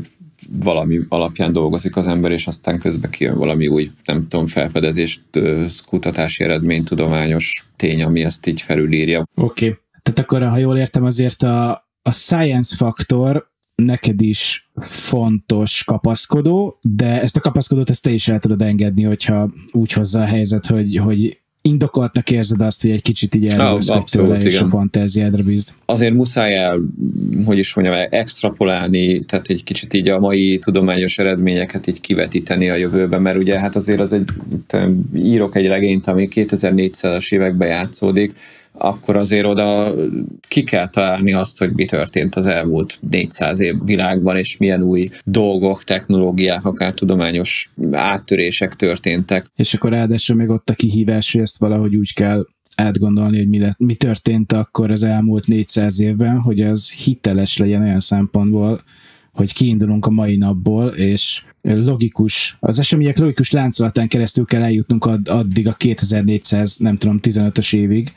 valami 0.50 1.00
alapján 1.09 1.52
dolgozik 1.52 1.96
az 1.96 2.07
ember, 2.07 2.31
és 2.31 2.46
aztán 2.46 2.78
közben 2.78 3.11
kijön 3.11 3.37
valami 3.37 3.66
új, 3.66 3.90
nem 4.05 4.28
tudom, 4.28 4.46
felfedezést, 4.46 5.22
kutatási 5.87 6.44
eredmény, 6.44 6.85
tudományos 6.85 7.66
tény, 7.76 8.02
ami 8.02 8.24
ezt 8.24 8.46
így 8.46 8.61
felülírja. 8.61 9.24
Oké. 9.35 9.66
Okay. 9.66 9.78
Tehát 10.02 10.18
akkor, 10.20 10.42
ha 10.48 10.57
jól 10.57 10.76
értem, 10.76 11.05
azért 11.05 11.42
a, 11.42 11.70
a 12.02 12.12
science 12.12 12.76
faktor 12.76 13.51
neked 13.74 14.22
is 14.22 14.70
fontos 14.80 15.85
kapaszkodó, 15.85 16.78
de 16.80 17.20
ezt 17.22 17.37
a 17.37 17.40
kapaszkodót 17.40 17.90
ezt 17.90 18.02
te 18.02 18.11
is 18.11 18.28
el 18.28 18.38
tudod 18.38 18.62
engedni, 18.62 19.02
hogyha 19.02 19.50
úgy 19.72 19.92
hozza 19.92 20.20
a 20.20 20.24
helyzet, 20.24 20.66
hogy, 20.66 20.96
hogy 20.96 21.42
indokoltnak 21.62 22.30
érzed 22.30 22.61
azt, 22.61 22.82
hogy 22.82 22.90
egy 22.90 23.02
kicsit 23.02 23.35
így 23.35 23.46
elvesz 23.46 23.88
ah, 23.88 24.04
tőle, 24.04 24.37
és 24.37 24.54
igen. 24.54 24.64
a 24.64 24.68
fantáziádra 24.68 25.42
bízd. 25.42 25.68
Azért 25.85 26.14
muszáj 26.14 26.54
el, 26.54 26.80
hogy 27.44 27.58
is 27.58 27.74
mondjam, 27.74 28.06
extrapolálni, 28.11 29.24
tehát 29.24 29.48
egy 29.48 29.64
kicsit 29.64 29.92
így 29.92 30.08
a 30.08 30.18
mai 30.18 30.58
tudományos 30.58 31.18
eredményeket 31.18 31.87
így 31.87 32.00
kivetíteni 32.00 32.68
a 32.68 32.74
jövőbe, 32.74 33.18
mert 33.18 33.37
ugye 33.37 33.58
hát 33.58 33.76
azért 33.76 34.00
az 34.00 34.12
egy, 34.12 34.28
írok 35.14 35.56
egy 35.56 35.66
regényt, 35.66 36.06
ami 36.06 36.28
2400-as 36.35 37.32
években 37.32 37.68
játszódik, 37.68 38.35
akkor 38.72 39.16
azért 39.16 39.46
oda 39.46 39.94
ki 40.48 40.62
kell 40.62 40.88
találni 40.88 41.32
azt, 41.32 41.58
hogy 41.58 41.72
mi 41.72 41.85
történt 41.85 42.35
az 42.35 42.46
elmúlt 42.46 42.98
400 43.11 43.61
év 43.61 43.74
világban, 43.85 44.37
és 44.37 44.56
milyen 44.56 44.82
új 44.82 45.11
dolgok, 45.24 45.85
technológiák, 45.85 46.64
akár 46.64 46.94
tudományos 46.94 47.70
áttörések 47.90 48.76
történtek. 48.76 49.46
És 49.56 49.74
akkor 49.74 49.90
ráadásul 49.90 50.37
még 50.37 50.48
ott 50.48 50.70
a 50.70 50.74
kihívás, 50.74 51.32
hogy 51.32 51.40
ezt 51.40 51.58
valahogy 51.58 51.96
úgy 51.96 52.14
kell 52.14 52.44
átgondolni, 52.76 53.37
hogy 53.37 53.48
mi, 53.48 53.58
lett, 53.58 53.78
mi 53.78 53.94
történt 53.94 54.52
akkor 54.52 54.90
az 54.90 55.02
elmúlt 55.02 55.46
400 55.46 56.00
évben, 56.00 56.38
hogy 56.38 56.61
az 56.61 56.92
hiteles 56.92 57.56
legyen 57.56 57.82
olyan 57.82 58.00
szempontból, 58.00 58.80
hogy 59.32 59.52
kiindulunk 59.52 60.06
a 60.06 60.11
mai 60.11 60.37
napból, 60.37 60.87
és 60.87 61.42
logikus, 61.62 62.56
az 62.61 62.78
események 62.78 63.18
logikus 63.18 63.50
láncolatán 63.50 64.08
keresztül 64.08 64.44
kell 64.44 64.62
eljutnunk 64.62 65.04
add, 65.04 65.28
addig 65.28 65.68
a 65.68 65.72
2400, 65.72 66.76
nem 66.76 66.98
tudom, 66.98 67.18
15-ös 67.22 67.74
évig, 67.74 68.12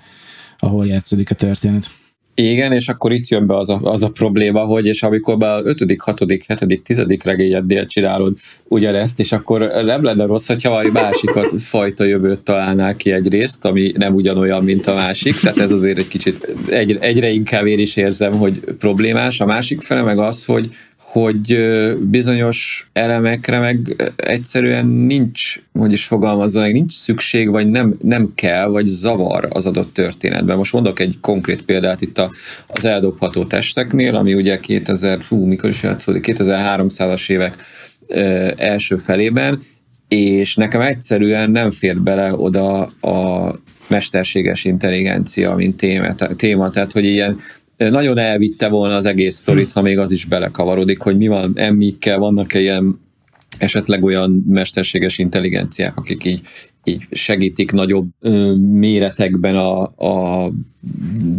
ahol 0.66 0.86
játszódik 0.86 1.32
a 1.32 1.36
történet. 1.36 1.90
Igen, 2.38 2.72
és 2.72 2.88
akkor 2.88 3.12
itt 3.12 3.28
jön 3.28 3.48
be 3.48 3.58
az 3.58 3.70
a, 3.70 3.80
az 3.84 4.04
a 4.04 4.10
probléma, 4.10 4.60
hogy 4.60 4.86
és 4.86 5.04
amikor 5.04 5.38
be 5.38 5.54
a 5.54 5.62
5., 5.64 5.96
6., 5.98 6.20
7., 6.28 6.82
10. 6.84 7.06
regényeddél 7.24 7.86
csinálod 7.86 8.38
ugyanezt, 8.68 9.20
és 9.20 9.32
akkor 9.32 9.60
nem 9.84 10.04
lenne 10.04 10.26
rossz, 10.26 10.48
hogyha 10.48 10.70
valami 10.70 10.90
másik 10.90 11.30
fajta 11.58 12.04
jövőt 12.04 12.40
találnál 12.40 12.96
ki 12.96 13.12
egy 13.12 13.28
részt, 13.28 13.66
ami 13.66 13.92
nem 13.98 14.14
ugyanolyan, 14.14 14.64
mint 14.64 14.88
a 14.88 14.94
másik, 14.94 15.36
tehát 15.36 15.58
ez 15.58 15.72
azért 15.72 15.98
egy 15.98 16.08
kicsit 16.08 16.56
egy, 16.70 16.98
egyre 17.00 17.30
inkább 17.30 17.66
én 17.66 17.80
is 17.80 17.96
érzem, 17.96 18.34
hogy 18.34 18.60
problémás. 18.60 19.40
A 19.40 19.46
másik 19.46 19.82
fele 19.82 20.02
meg 20.02 20.20
az, 20.20 20.46
hogy 20.46 20.70
hogy 21.16 21.60
bizonyos 22.00 22.90
elemekre 22.94 23.60
meg 23.60 23.96
egyszerűen 24.16 24.86
nincs, 24.86 25.62
hogy 25.74 25.92
is 25.92 26.06
fogalmazza 26.06 26.62
meg, 26.62 26.74
nincs 26.74 26.94
szükség, 26.94 27.50
vagy 27.50 27.70
nem, 27.70 27.96
nem 28.02 28.32
kell, 28.36 28.68
vagy 28.68 28.86
zavar 28.86 29.48
az 29.50 29.66
adott 29.66 29.94
történetben. 29.94 30.58
Most 30.58 30.74
mondok 30.74 31.00
egy 31.00 31.16
konkrét 31.22 31.62
példát 31.62 32.02
itt 32.02 32.18
a, 32.18 32.32
az 32.68 32.86
eldobható 32.86 33.46
testeknél, 33.46 34.16
ami 34.16 34.34
ugye 34.34 34.60
2000, 34.60 35.24
fú, 35.24 35.46
mikor 35.46 35.70
is 35.70 35.84
játszódik, 35.84 36.26
2300-as 36.28 37.30
évek 37.30 37.56
első 38.58 38.98
felében, 38.98 39.62
és 40.08 40.56
nekem 40.56 40.82
egyszerűen 40.82 41.52
nem 41.52 41.72
fér 41.72 42.02
bele 42.02 42.34
oda 42.36 42.82
a 43.02 43.56
mesterséges 43.88 44.66
intelligencia, 44.66 45.56
mint 45.56 45.76
téma, 45.78 46.16
téma 46.36 46.70
tehát 46.70 46.92
hogy 46.92 47.06
ilyen 47.06 47.38
nagyon 47.78 48.18
elvitte 48.18 48.70
volna 48.70 48.96
az 48.96 49.06
egész 49.06 49.36
sztorit, 49.36 49.72
ha 49.72 49.82
még 49.82 49.98
az 49.98 50.12
is 50.12 50.26
belekavarodik, 50.26 51.02
hogy 51.02 51.18
mi 51.18 51.28
van 51.28 51.52
emmikkel, 51.56 52.18
vannak-e 52.18 52.60
ilyen 52.60 53.00
esetleg 53.58 54.04
olyan 54.04 54.44
mesterséges 54.48 55.18
intelligenciák, 55.18 55.98
akik 55.98 56.24
így 56.24 56.42
így 56.88 57.04
segítik 57.12 57.72
nagyobb 57.72 58.08
ö, 58.20 58.56
méretekben 58.56 59.56
a, 59.56 59.82
a 59.84 60.52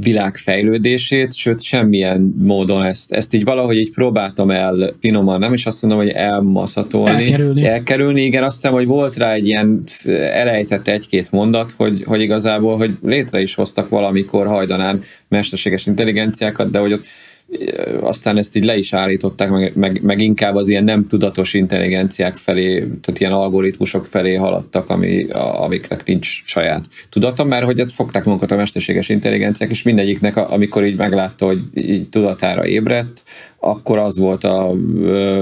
világ 0.00 0.36
fejlődését, 0.36 1.34
sőt 1.34 1.62
semmilyen 1.62 2.32
módon 2.36 2.84
ezt, 2.84 3.12
ezt 3.12 3.34
így 3.34 3.44
valahogy 3.44 3.76
így 3.76 3.92
próbáltam 3.92 4.50
el 4.50 4.94
finoman, 5.00 5.38
nem 5.38 5.52
is 5.52 5.66
azt 5.66 5.82
mondom, 5.82 6.00
hogy 6.00 6.10
elmaszatolni, 6.10 7.22
elkerülni. 7.22 7.66
elkerülni, 7.66 8.24
igen, 8.24 8.44
azt 8.44 8.54
hiszem, 8.54 8.72
hogy 8.72 8.86
volt 8.86 9.16
rá 9.16 9.32
egy 9.32 9.46
ilyen 9.46 9.82
elejtett 10.32 10.88
egy-két 10.88 11.30
mondat, 11.30 11.72
hogy, 11.76 12.02
hogy 12.06 12.20
igazából, 12.20 12.76
hogy 12.76 12.96
létre 13.02 13.40
is 13.40 13.54
hoztak 13.54 13.88
valamikor 13.88 14.46
hajdanán 14.46 15.00
mesterséges 15.28 15.86
intelligenciákat, 15.86 16.70
de 16.70 16.78
hogy 16.78 16.92
ott 16.92 17.06
aztán 18.00 18.36
ezt 18.36 18.56
így 18.56 18.64
le 18.64 18.76
is 18.76 18.92
állították, 18.92 19.50
meg, 19.50 19.72
meg, 19.74 20.00
meg 20.02 20.20
inkább 20.20 20.54
az 20.54 20.68
ilyen 20.68 20.84
nem 20.84 21.06
tudatos 21.06 21.54
intelligenciák 21.54 22.36
felé, 22.36 22.78
tehát 22.78 23.20
ilyen 23.20 23.32
algoritmusok 23.32 24.06
felé 24.06 24.34
haladtak, 24.34 24.90
ami, 24.90 25.24
a, 25.24 25.62
amiknek 25.62 26.04
nincs 26.04 26.42
saját 26.44 26.84
tudata, 27.10 27.44
mert 27.44 27.64
hogy 27.64 27.78
hát 27.78 27.92
fogták 27.92 28.24
magukat 28.24 28.50
a 28.50 28.56
mesterséges 28.56 29.08
intelligenciák, 29.08 29.70
és 29.70 29.82
mindegyiknek, 29.82 30.36
amikor 30.36 30.84
így 30.84 30.96
meglátta, 30.96 31.46
hogy 31.46 31.58
így 31.74 32.08
tudatára 32.08 32.66
ébredt, 32.66 33.22
akkor 33.58 33.98
az 33.98 34.18
volt 34.18 34.44
a 34.44 34.74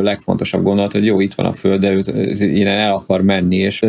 legfontosabb 0.00 0.62
gondolat, 0.62 0.92
hogy 0.92 1.04
jó, 1.04 1.20
itt 1.20 1.34
van 1.34 1.46
a 1.46 1.52
Föld, 1.52 1.80
de 1.80 1.92
ő 1.92 2.00
innen 2.38 2.78
el 2.78 2.92
akar 2.92 3.22
menni, 3.22 3.56
és 3.56 3.80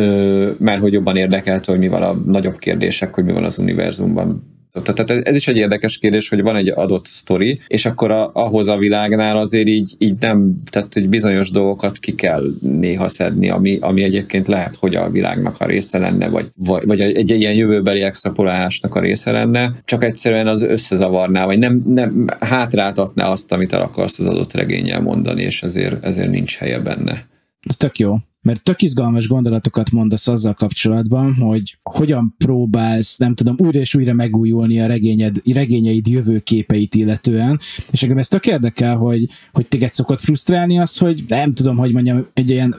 mert 0.58 0.80
hogy 0.80 0.92
jobban 0.92 1.16
érdekelt, 1.16 1.64
hogy 1.64 1.78
mi 1.78 1.88
van 1.88 2.02
a 2.02 2.12
nagyobb 2.26 2.58
kérdések, 2.58 3.14
hogy 3.14 3.24
mi 3.24 3.32
van 3.32 3.44
az 3.44 3.58
univerzumban 3.58 4.55
tehát 4.82 5.10
ez 5.10 5.36
is 5.36 5.48
egy 5.48 5.56
érdekes 5.56 5.98
kérdés, 5.98 6.28
hogy 6.28 6.42
van 6.42 6.56
egy 6.56 6.68
adott 6.68 7.06
sztori, 7.06 7.58
és 7.66 7.86
akkor 7.86 8.10
a, 8.10 8.30
ahhoz 8.32 8.66
a 8.66 8.76
világnál 8.76 9.36
azért 9.36 9.66
így, 9.66 9.94
így 9.98 10.14
nem, 10.20 10.62
tehát 10.70 10.96
egy 10.96 11.08
bizonyos 11.08 11.50
dolgokat 11.50 11.98
ki 11.98 12.14
kell 12.14 12.44
néha 12.60 13.08
szedni, 13.08 13.50
ami, 13.50 13.78
ami 13.80 14.02
egyébként 14.02 14.48
lehet, 14.48 14.76
hogy 14.76 14.94
a 14.94 15.10
világnak 15.10 15.60
a 15.60 15.66
része 15.66 15.98
lenne, 15.98 16.28
vagy, 16.28 16.50
vagy, 16.56 17.00
egy, 17.00 17.16
egy 17.16 17.30
ilyen 17.30 17.54
jövőbeli 17.54 18.00
extrapolálásnak 18.00 18.94
a 18.94 19.00
része 19.00 19.30
lenne, 19.30 19.70
csak 19.84 20.04
egyszerűen 20.04 20.46
az 20.46 20.62
összezavarná, 20.62 21.44
vagy 21.46 21.58
nem, 21.58 21.82
nem 21.86 22.26
hátráltatná 22.40 23.28
azt, 23.28 23.52
amit 23.52 23.72
el 23.72 23.80
akarsz 23.80 24.18
az 24.18 24.26
adott 24.26 24.52
regényel 24.52 25.00
mondani, 25.00 25.42
és 25.42 25.62
ezért, 25.62 26.04
ezért 26.04 26.30
nincs 26.30 26.56
helye 26.56 26.78
benne. 26.78 27.26
Ez 27.68 27.76
tök 27.76 27.98
jó 27.98 28.16
mert 28.46 28.62
tök 28.62 28.82
izgalmas 28.82 29.28
gondolatokat 29.28 29.90
mondasz 29.90 30.28
azzal 30.28 30.54
kapcsolatban, 30.54 31.34
hogy 31.34 31.78
hogyan 31.82 32.34
próbálsz, 32.38 33.16
nem 33.16 33.34
tudom, 33.34 33.56
újra 33.58 33.78
és 33.78 33.94
újra 33.94 34.12
megújulni 34.12 34.80
a 34.80 34.86
regényed, 34.86 35.36
regényeid 35.52 36.06
jövőképeit 36.06 36.94
illetően, 36.94 37.60
és 37.90 38.02
engem 38.02 38.18
ez 38.18 38.28
tök 38.28 38.46
érdekel, 38.46 38.96
hogy, 38.96 39.26
hogy 39.52 39.66
téged 39.66 39.92
szokott 39.92 40.20
frusztrálni 40.20 40.78
az, 40.78 40.96
hogy 40.96 41.24
nem 41.28 41.52
tudom, 41.52 41.76
hogy 41.76 41.92
mondjam, 41.92 42.26
egy 42.34 42.50
ilyen 42.50 42.74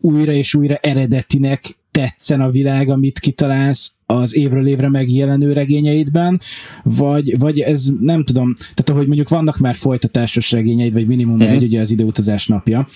újra 0.00 0.32
és 0.32 0.54
újra 0.54 0.74
eredetinek 0.74 1.76
tetszen 1.90 2.40
a 2.40 2.50
világ, 2.50 2.88
amit 2.88 3.18
kitalálsz 3.18 3.92
az 4.06 4.36
évről 4.36 4.66
évre 4.66 4.88
megjelenő 4.88 5.52
regényeidben, 5.52 6.40
vagy, 6.82 7.38
vagy 7.38 7.60
ez 7.60 7.88
nem 8.00 8.24
tudom, 8.24 8.54
tehát 8.54 8.88
ahogy 8.88 9.06
mondjuk 9.06 9.28
vannak 9.28 9.58
már 9.58 9.74
folytatásos 9.74 10.52
regényeid, 10.52 10.92
vagy 10.92 11.06
minimum 11.06 11.40
uh-huh. 11.40 11.52
egy 11.52 11.62
ugye 11.62 11.80
az 11.80 11.90
időutazás 11.90 12.46
napja, 12.46 12.88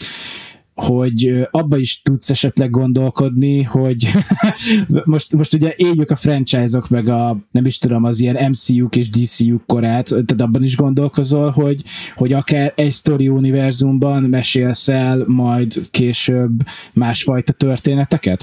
hogy 0.75 1.47
abba 1.51 1.77
is 1.77 2.03
tudsz 2.03 2.31
esetleg 2.31 2.71
gondolkodni, 2.71 3.63
hogy 3.63 4.09
most, 5.05 5.37
most 5.37 5.55
ugye 5.55 5.73
éljük 5.77 6.11
a 6.11 6.17
franchise-ok, 6.17 6.89
meg 6.89 7.09
a 7.09 7.39
nem 7.51 7.67
is 7.67 7.79
tudom, 7.79 8.05
az 8.05 8.21
ilyen 8.21 8.51
MCU-k 8.51 8.97
és 8.97 9.11
DCU-k 9.11 9.67
korát, 9.67 10.09
tehát 10.09 10.41
abban 10.41 10.63
is 10.63 10.77
gondolkozol, 10.77 11.51
hogy, 11.51 11.83
hogy 12.15 12.33
akár 12.33 12.73
egy 12.77 12.93
story 12.93 13.29
univerzumban 13.29 14.23
mesélsz 14.23 14.89
el 14.89 15.25
majd 15.27 15.81
később 15.91 16.63
másfajta 16.93 17.53
történeteket? 17.53 18.43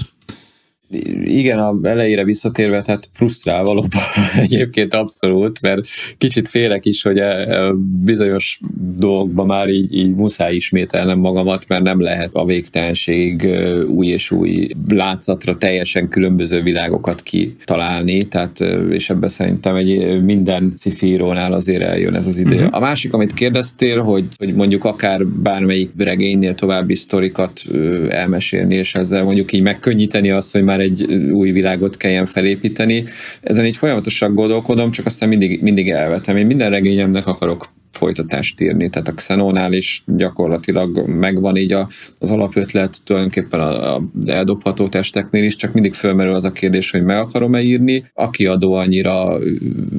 Igen, 1.24 1.58
a 1.58 1.78
elejére 1.82 2.24
visszatérve, 2.24 2.82
tehát 2.82 3.08
frusztrál 3.12 3.64
valóban 3.64 4.02
egyébként 4.44 4.94
abszolút, 4.94 5.60
mert 5.60 5.86
kicsit 6.18 6.48
félek 6.48 6.86
is, 6.86 7.02
hogy 7.02 7.18
a 7.18 7.24
e, 7.24 7.64
e, 7.64 7.72
bizonyos 8.04 8.60
dolgokban 8.96 9.46
már 9.46 9.68
így, 9.68 9.94
így 9.94 10.14
muszáj 10.14 10.54
ismételnem 10.54 11.18
magamat, 11.18 11.68
mert 11.68 11.82
nem 11.82 12.00
lehet 12.00 12.30
a 12.32 12.44
végtelenség 12.44 13.48
új 13.88 14.06
és 14.06 14.30
új 14.30 14.68
látszatra 14.88 15.56
teljesen 15.56 16.08
különböző 16.08 16.62
világokat 16.62 17.22
kitalálni, 17.22 18.28
tehát 18.28 18.60
és 18.90 19.10
ebben 19.10 19.28
szerintem 19.28 19.74
egy 19.74 20.22
minden 20.22 20.72
cifírónál 20.76 21.52
azért 21.52 21.82
eljön 21.82 22.14
ez 22.14 22.26
az 22.26 22.38
idő. 22.38 22.56
Uh-huh. 22.56 22.76
A 22.76 22.80
másik, 22.80 23.12
amit 23.12 23.32
kérdeztél, 23.32 24.02
hogy, 24.02 24.24
hogy 24.36 24.54
mondjuk 24.54 24.84
akár 24.84 25.26
bármelyik 25.26 25.90
regénynél 25.98 26.54
további 26.54 26.94
sztorikat 26.94 27.62
elmesélni, 28.08 28.74
és 28.74 28.94
ezzel 28.94 29.24
mondjuk 29.24 29.52
így 29.52 29.62
megkönnyíteni 29.62 30.30
azt, 30.30 30.52
hogy 30.52 30.62
már 30.62 30.79
már 30.80 30.88
egy 30.88 31.14
új 31.32 31.50
világot 31.50 31.96
kelljen 31.96 32.26
felépíteni. 32.26 33.04
Ezen 33.40 33.66
így 33.66 33.76
folyamatosan 33.76 34.34
gondolkodom, 34.34 34.90
csak 34.90 35.06
aztán 35.06 35.28
mindig, 35.28 35.62
mindig 35.62 35.90
elvetem. 35.90 36.36
Én 36.36 36.46
minden 36.46 36.70
regényemnek 36.70 37.26
akarok 37.26 37.68
folytatást 37.92 38.60
írni. 38.60 38.90
Tehát 38.90 39.08
a 39.08 39.14
Xenonál 39.14 39.72
is 39.72 40.02
gyakorlatilag 40.06 41.06
megvan 41.06 41.56
így 41.56 41.72
a, 41.72 41.88
az 42.18 42.30
alapötlet, 42.30 42.96
tulajdonképpen 43.04 43.60
a, 43.60 43.96
a 43.96 44.02
eldobható 44.26 44.88
testeknél 44.88 45.44
is, 45.44 45.56
csak 45.56 45.72
mindig 45.72 45.94
fölmerül 45.94 46.34
az 46.34 46.44
a 46.44 46.50
kérdés, 46.50 46.90
hogy 46.90 47.02
meg 47.02 47.16
akarom-e 47.16 47.62
írni. 47.62 48.04
Aki 48.14 48.46
adó 48.46 48.72
annyira 48.72 49.38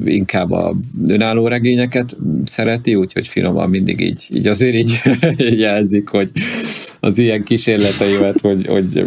inkább 0.04 0.50
a 0.50 0.76
önálló 1.08 1.46
regényeket 1.46 2.16
szereti, 2.44 2.94
úgyhogy 2.94 3.28
finoman 3.28 3.70
mindig 3.70 4.00
így, 4.00 4.26
így 4.30 4.46
azért 4.46 4.74
így 4.74 5.00
jelzik, 5.66 6.08
hogy 6.08 6.30
az 7.04 7.18
ilyen 7.18 7.42
kísérleteimet, 7.42 8.40
hogy, 8.40 8.66
hogy 8.66 9.06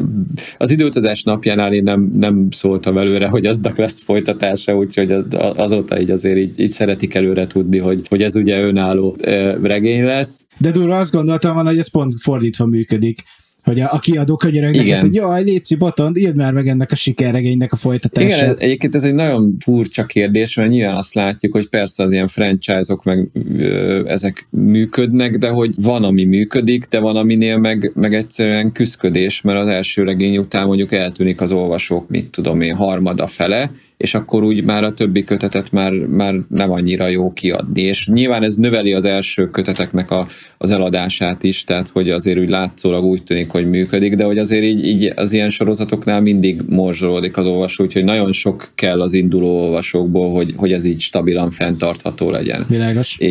az 0.57 0.71
időutazás 0.71 1.23
napjánál 1.23 1.73
én 1.73 1.83
nem, 1.83 2.09
nem 2.11 2.47
szóltam 2.51 2.97
előre, 2.97 3.27
hogy 3.27 3.45
aznak 3.45 3.77
lesz 3.77 4.03
folytatása, 4.03 4.75
úgyhogy 4.75 5.11
az, 5.11 5.25
azóta 5.55 5.99
így 5.99 6.09
azért 6.09 6.37
így, 6.37 6.59
így 6.59 6.71
szeretik 6.71 7.13
előre 7.13 7.47
tudni, 7.47 7.77
hogy, 7.77 8.07
hogy 8.07 8.21
ez 8.21 8.35
ugye 8.35 8.61
önálló 8.61 9.17
regény 9.61 10.03
lesz. 10.03 10.45
De 10.57 10.71
durva 10.71 10.97
azt 10.97 11.11
gondoltam 11.11 11.53
volna, 11.53 11.69
hogy 11.69 11.77
ez 11.77 11.91
pont 11.91 12.13
fordítva 12.21 12.65
működik 12.65 13.19
hogy 13.65 13.79
a, 13.79 13.93
a 13.93 13.99
kiadó 13.99 14.35
könyörög 14.35 14.99
hogy 15.01 15.13
jaj, 15.13 15.43
Léci 15.43 15.75
Botond, 15.75 16.17
írd 16.17 16.35
már 16.35 16.53
meg 16.53 16.67
ennek 16.67 16.91
a 16.91 16.95
sikerregénynek 16.95 17.73
a 17.73 17.75
folytatását. 17.75 18.41
Igen, 18.41 18.55
egyébként 18.57 18.95
ez 18.95 19.03
egy 19.03 19.13
nagyon 19.13 19.51
furcsa 19.59 20.05
kérdés, 20.05 20.55
mert 20.55 20.69
nyilván 20.69 20.95
azt 20.95 21.13
látjuk, 21.13 21.53
hogy 21.53 21.69
persze 21.69 22.03
az 22.03 22.11
ilyen 22.11 22.27
franchise-ok 22.27 23.03
meg 23.03 23.27
ö, 23.57 24.03
ezek 24.07 24.47
működnek, 24.49 25.37
de 25.37 25.49
hogy 25.49 25.73
van, 25.81 26.03
ami 26.03 26.23
működik, 26.23 26.85
de 26.85 26.99
van, 26.99 27.15
aminél 27.15 27.57
meg, 27.57 27.91
meg 27.95 28.13
egyszerűen 28.13 28.71
küzdködés, 28.71 29.41
mert 29.41 29.59
az 29.59 29.67
első 29.67 30.03
regény 30.03 30.37
után 30.37 30.67
mondjuk 30.67 30.91
eltűnik 30.91 31.41
az 31.41 31.51
olvasók, 31.51 32.09
mit 32.09 32.29
tudom 32.29 32.61
én, 32.61 32.75
harmada 32.75 33.27
fele, 33.27 33.71
és 33.97 34.13
akkor 34.13 34.43
úgy 34.43 34.63
már 34.63 34.83
a 34.83 34.93
többi 34.93 35.23
kötetet 35.23 35.71
már, 35.71 35.91
már 35.91 36.33
nem 36.49 36.71
annyira 36.71 37.07
jó 37.07 37.33
kiadni. 37.33 37.81
És 37.81 38.07
nyilván 38.07 38.43
ez 38.43 38.55
növeli 38.55 38.93
az 38.93 39.05
első 39.05 39.49
köteteknek 39.49 40.11
a, 40.11 40.27
az 40.57 40.69
eladását 40.69 41.43
is, 41.43 41.63
tehát 41.63 41.89
hogy 41.89 42.09
azért 42.09 42.39
úgy 42.39 42.49
látszólag 42.49 43.03
úgy 43.03 43.23
tűnik, 43.23 43.51
hogy 43.55 43.69
működik, 43.69 44.15
de 44.15 44.23
hogy 44.23 44.37
azért 44.37 44.63
így, 44.63 44.85
így 44.85 45.11
az 45.15 45.33
ilyen 45.33 45.49
sorozatoknál 45.49 46.21
mindig 46.21 46.61
morzsolódik 46.69 47.37
az 47.37 47.45
olvasó, 47.45 47.83
úgyhogy 47.83 48.03
nagyon 48.03 48.31
sok 48.31 48.71
kell 48.75 49.01
az 49.01 49.13
induló 49.13 49.61
olvasókból, 49.61 50.33
hogy, 50.33 50.53
hogy 50.55 50.71
ez 50.71 50.85
így 50.85 50.99
stabilan 50.99 51.51
fenntartható 51.51 52.29
legyen. 52.29 52.65
Világos. 52.69 53.17
É, 53.19 53.29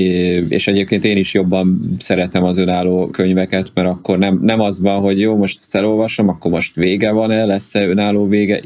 és 0.49 0.67
egyébként 0.67 1.05
én 1.05 1.17
is 1.17 1.35
jobban 1.35 1.95
szeretem 1.99 2.45
az 2.45 2.59
önálló 2.59 3.07
könyveket, 3.07 3.71
mert 3.75 3.89
akkor 3.89 4.19
nem, 4.19 4.39
nem 4.43 4.61
az 4.61 4.81
van, 4.81 5.01
hogy 5.01 5.21
jó, 5.21 5.37
most 5.37 5.59
ezt 5.59 5.75
elolvasom, 5.75 6.29
akkor 6.29 6.51
most 6.51 6.75
vége 6.75 7.11
van-e, 7.11 7.45
lesz-e 7.45 7.87
önálló 7.87 8.29
vége, 8.29 8.61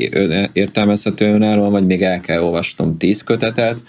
értelmezhető 0.52 1.26
önálló, 1.26 1.70
vagy 1.70 1.86
még 1.86 2.02
el 2.02 2.20
kell 2.20 2.42
olvasnom 2.42 2.96
tíz 2.96 3.22
kötetet, 3.22 3.82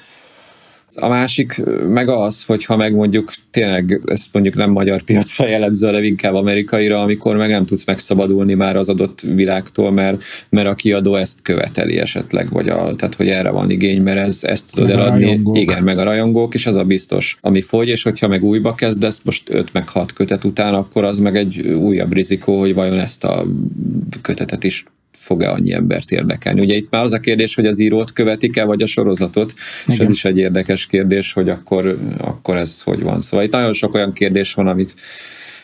a 0.95 1.07
másik 1.07 1.63
meg 1.89 2.09
az, 2.09 2.43
hogyha 2.43 2.75
meg 2.75 2.93
mondjuk 2.93 3.31
tényleg 3.51 4.01
ezt 4.05 4.27
mondjuk 4.31 4.55
nem 4.55 4.71
magyar 4.71 5.01
piacra 5.01 5.47
jellemző, 5.47 5.85
hanem 5.85 6.03
inkább 6.03 6.33
amerikaira, 6.33 7.01
amikor 7.01 7.35
meg 7.35 7.49
nem 7.49 7.65
tudsz 7.65 7.85
megszabadulni 7.85 8.53
már 8.53 8.75
az 8.75 8.89
adott 8.89 9.21
világtól, 9.21 9.91
mert, 9.91 10.23
mert 10.49 10.67
a 10.67 10.73
kiadó 10.75 11.15
ezt 11.15 11.41
követeli 11.41 11.97
esetleg, 11.97 12.49
vagy 12.49 12.69
a, 12.69 12.95
tehát 12.95 13.15
hogy 13.15 13.27
erre 13.27 13.49
van 13.49 13.69
igény, 13.69 14.01
mert 14.01 14.19
ez, 14.19 14.43
ezt 14.43 14.71
tudod 14.73 14.89
meg 14.89 14.97
eladni. 14.97 15.59
Igen, 15.59 15.83
meg 15.83 15.97
a 15.97 16.03
rajongók, 16.03 16.53
és 16.53 16.65
az 16.65 16.75
a 16.75 16.83
biztos, 16.83 17.37
ami 17.41 17.61
fogy, 17.61 17.87
és 17.87 18.03
hogyha 18.03 18.27
meg 18.27 18.43
újba 18.43 18.75
kezdesz, 18.75 19.21
most 19.23 19.43
5 19.49 19.73
meg 19.73 19.89
6 19.89 20.13
kötet 20.13 20.43
után, 20.43 20.73
akkor 20.73 21.03
az 21.03 21.17
meg 21.17 21.35
egy 21.35 21.67
újabb 21.67 22.13
rizikó, 22.13 22.59
hogy 22.59 22.73
vajon 22.73 22.99
ezt 22.99 23.23
a 23.23 23.45
kötetet 24.21 24.63
is 24.63 24.85
fog-e 25.29 25.51
annyi 25.51 25.73
embert 25.73 26.11
érdekelni. 26.11 26.61
Ugye 26.61 26.75
itt 26.75 26.91
már 26.91 27.03
az 27.03 27.13
a 27.13 27.19
kérdés, 27.19 27.55
hogy 27.55 27.65
az 27.65 27.79
írót 27.79 28.13
követik-e, 28.13 28.63
vagy 28.63 28.81
a 28.81 28.85
sorozatot, 28.85 29.53
Igen. 29.85 29.95
és 29.95 30.05
ez 30.05 30.11
is 30.11 30.25
egy 30.25 30.37
érdekes 30.37 30.87
kérdés, 30.87 31.33
hogy 31.33 31.49
akkor, 31.49 31.99
akkor 32.17 32.55
ez 32.55 32.81
hogy 32.81 33.01
van. 33.01 33.21
Szóval 33.21 33.45
itt 33.45 33.51
nagyon 33.51 33.73
sok 33.73 33.93
olyan 33.93 34.13
kérdés 34.13 34.53
van, 34.53 34.67
amit 34.67 34.93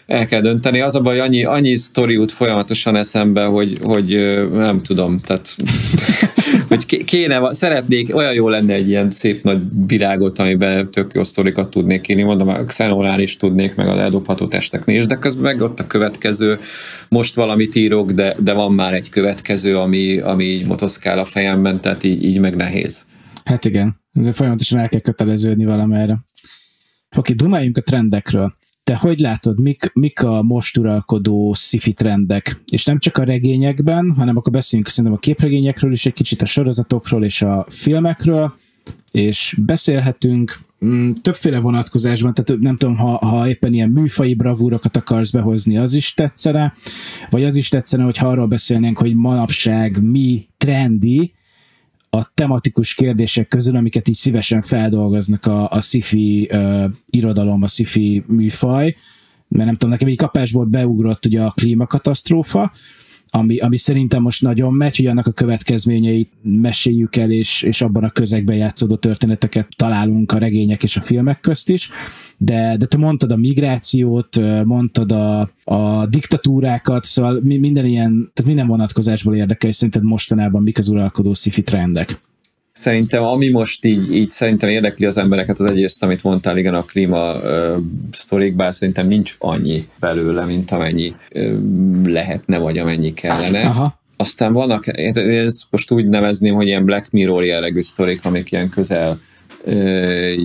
el 0.05 0.26
kell 0.26 0.41
dönteni. 0.41 0.80
Az 0.80 0.95
a 0.95 0.99
baj, 0.99 1.20
annyi, 1.20 1.43
annyi 1.43 1.76
sztori 1.76 2.13
jut 2.13 2.32
folyamatosan 2.32 2.95
eszembe, 2.95 3.43
hogy, 3.43 3.78
hogy 3.82 4.07
nem 4.51 4.82
tudom, 4.82 5.20
tehát 5.20 5.55
hogy 6.68 7.04
kéne, 7.04 7.54
szeretnék, 7.54 8.16
olyan 8.16 8.34
jó 8.34 8.50
lenne 8.50 8.74
egy 8.74 8.89
ilyen 8.89 9.12
szép 9.12 9.43
nagy 9.43 9.62
virágot, 9.88 10.39
amiben 10.39 10.91
tök 10.91 11.14
jó 11.14 11.24
sztorikat 11.24 11.70
tudnék 11.70 12.08
írni, 12.08 12.24
mondom, 12.24 12.48
a 12.48 12.64
Xenolán 12.64 13.20
is 13.20 13.38
tudnék, 13.38 13.76
meg 13.76 13.88
a 13.88 13.96
ledobható 13.96 14.48
testeknél 14.48 14.98
is, 14.98 15.06
de 15.06 15.16
közben 15.16 15.43
meg 15.43 15.62
ott 15.62 15.80
a 15.80 15.88
következő, 15.88 16.60
most 17.10 17.36
valamit 17.36 17.76
írok, 17.76 18.12
de, 18.12 18.36
de 18.39 18.54
van 18.54 18.74
már 18.74 18.93
egy 18.93 19.10
következő, 19.10 19.78
ami, 19.78 20.20
ami 20.20 20.43
így 20.43 20.68
motoszkál 20.68 21.20
a 21.20 21.26
fejemben, 21.26 21.82
tehát 21.82 22.04
így, 22.04 22.24
így 22.24 22.39
meg 22.39 22.56
nehéz. 22.56 23.06
Hát 23.43 23.66
igen, 23.66 24.02
ezért 24.14 24.36
folyamatosan 24.36 24.80
el 24.80 24.89
kell 24.89 25.00
köteleződni 25.00 25.66
valamerre. 25.66 26.18
Oké, 27.18 27.34
dumáljunk 27.34 27.78
a 27.78 27.82
trendekről 27.82 28.54
te 28.86 28.96
hogy 28.96 29.20
látod, 29.20 29.60
mik, 29.60 29.92
mik 29.94 30.24
a 30.24 30.42
most 30.44 30.78
uralkodó 30.78 31.54
sci 31.54 31.94
trendek? 31.94 32.62
És 32.72 32.86
nem 32.86 33.00
csak 33.00 33.18
a 33.18 33.24
regényekben, 33.24 34.14
hanem 34.18 34.38
akkor 34.38 34.52
beszéljünk 34.54 34.92
szerintem 34.92 35.14
a 35.14 35.20
képregényekről 35.20 35.92
is, 35.92 36.06
egy 36.06 36.14
kicsit 36.14 36.42
a 36.42 36.46
sorozatokról 36.46 37.24
és 37.24 37.42
a 37.42 37.66
filmekről, 37.70 38.54
és 39.12 39.58
beszélhetünk 39.66 40.60
mm, 40.86 41.12
többféle 41.12 41.60
vonatkozásban, 41.60 42.34
tehát 42.34 42.62
nem 42.62 42.78
tudom, 42.78 42.96
ha, 42.96 43.26
ha 43.26 43.48
éppen 43.48 43.74
ilyen 43.74 43.90
műfai 43.90 44.34
bravúrokat 44.34 44.98
akarsz 44.98 45.32
behozni, 45.32 45.78
az 45.78 45.94
is 45.94 46.14
tetszene, 46.14 46.74
vagy 47.30 47.44
az 47.44 47.56
is 47.56 47.70
tetszene, 47.70 48.04
hogy 48.04 48.18
arról 48.20 48.48
beszélnénk, 48.48 48.98
hogy 48.98 49.16
manapság 49.16 50.02
mi 50.02 50.48
trendi, 50.58 51.34
a 52.16 52.32
tematikus 52.34 52.93
kérdések 52.93 53.47
közül, 53.47 53.76
amiket 53.76 54.07
így 54.07 54.16
szívesen 54.16 54.61
feldolgoznak 54.61 55.45
a, 55.45 55.70
a 55.70 55.82
sci-fi 55.82 56.49
uh, 56.51 56.91
irodalom, 57.09 57.61
a 57.63 57.68
sci-fi 57.68 58.24
műfaj, 58.28 58.95
mert 59.47 59.66
nem 59.66 59.74
tudom, 59.74 59.89
nekem 59.89 60.07
egy 60.07 60.18
kapásból 60.18 60.66
beugrott 60.66 61.26
ugye 61.26 61.41
a 61.41 61.51
klímakatasztrófa, 61.51 62.72
ami, 63.36 63.58
ami 63.58 63.78
szerintem 63.78 64.22
most 64.22 64.42
nagyon 64.42 64.74
megy, 64.74 64.96
hogy 64.96 65.06
annak 65.06 65.28
a 65.28 65.32
következményeit 65.32 66.30
meséljük 66.42 67.16
el, 67.16 67.32
és, 67.32 67.62
és 67.62 67.82
abban 67.82 68.04
a 68.04 68.10
közegben 68.10 68.56
játszódó 68.56 68.96
történeteket 68.96 69.68
találunk 69.76 70.32
a 70.32 70.38
regények 70.38 70.84
és 70.84 70.98
a 70.98 71.02
filmek 71.02 71.40
közt 71.40 71.70
is, 71.70 71.90
de, 72.38 72.76
de 72.78 72.86
te 72.86 72.98
mondtad 72.98 73.32
a 73.32 73.36
migrációt, 73.36 74.40
mondtad 74.64 75.12
a, 75.12 75.50
a 75.64 76.06
diktatúrákat, 76.06 77.04
szóval 77.04 77.40
minden 77.44 77.86
ilyen, 77.86 78.12
tehát 78.34 78.46
minden 78.46 78.68
vonatkozásból 78.68 79.36
érdekel, 79.36 79.70
és 79.70 79.76
szerinted 79.76 80.04
mostanában 80.04 80.64
mik 80.64 80.78
az 80.78 80.88
uralkodó 80.88 81.34
sci 81.34 81.62
trendek? 81.62 82.20
Szerintem, 82.76 83.23
ami 83.23 83.49
most 83.49 83.86
így, 83.86 84.15
így 84.15 84.30
szerintem 84.30 84.69
érdekli 84.69 85.05
az 85.05 85.17
embereket, 85.17 85.59
az 85.59 85.69
egyrészt, 85.69 86.03
amit 86.03 86.23
mondtál, 86.23 86.57
igen, 86.57 86.73
a 86.73 86.84
klíma 86.84 87.36
uh, 87.36 87.78
sztorik, 88.11 88.55
bár 88.55 88.76
szerintem 88.76 89.07
nincs 89.07 89.36
annyi 89.39 89.88
belőle, 89.99 90.45
mint 90.45 90.71
amennyi 90.71 91.15
uh, 91.36 91.55
lehetne, 92.05 92.57
vagy 92.57 92.78
amennyi 92.78 93.13
kellene. 93.13 93.65
Aha. 93.65 93.99
Aztán 94.17 94.53
vannak, 94.53 94.88
én 94.88 95.17
ezt 95.17 95.67
most 95.69 95.91
úgy 95.91 96.07
nevezném, 96.07 96.55
hogy 96.55 96.67
ilyen 96.67 96.86
Black 96.86 97.11
Mirror 97.11 97.43
jellegű 97.43 97.82
sztorik, 97.82 98.26
amik 98.26 98.51
ilyen 98.51 98.69
közel 98.69 99.19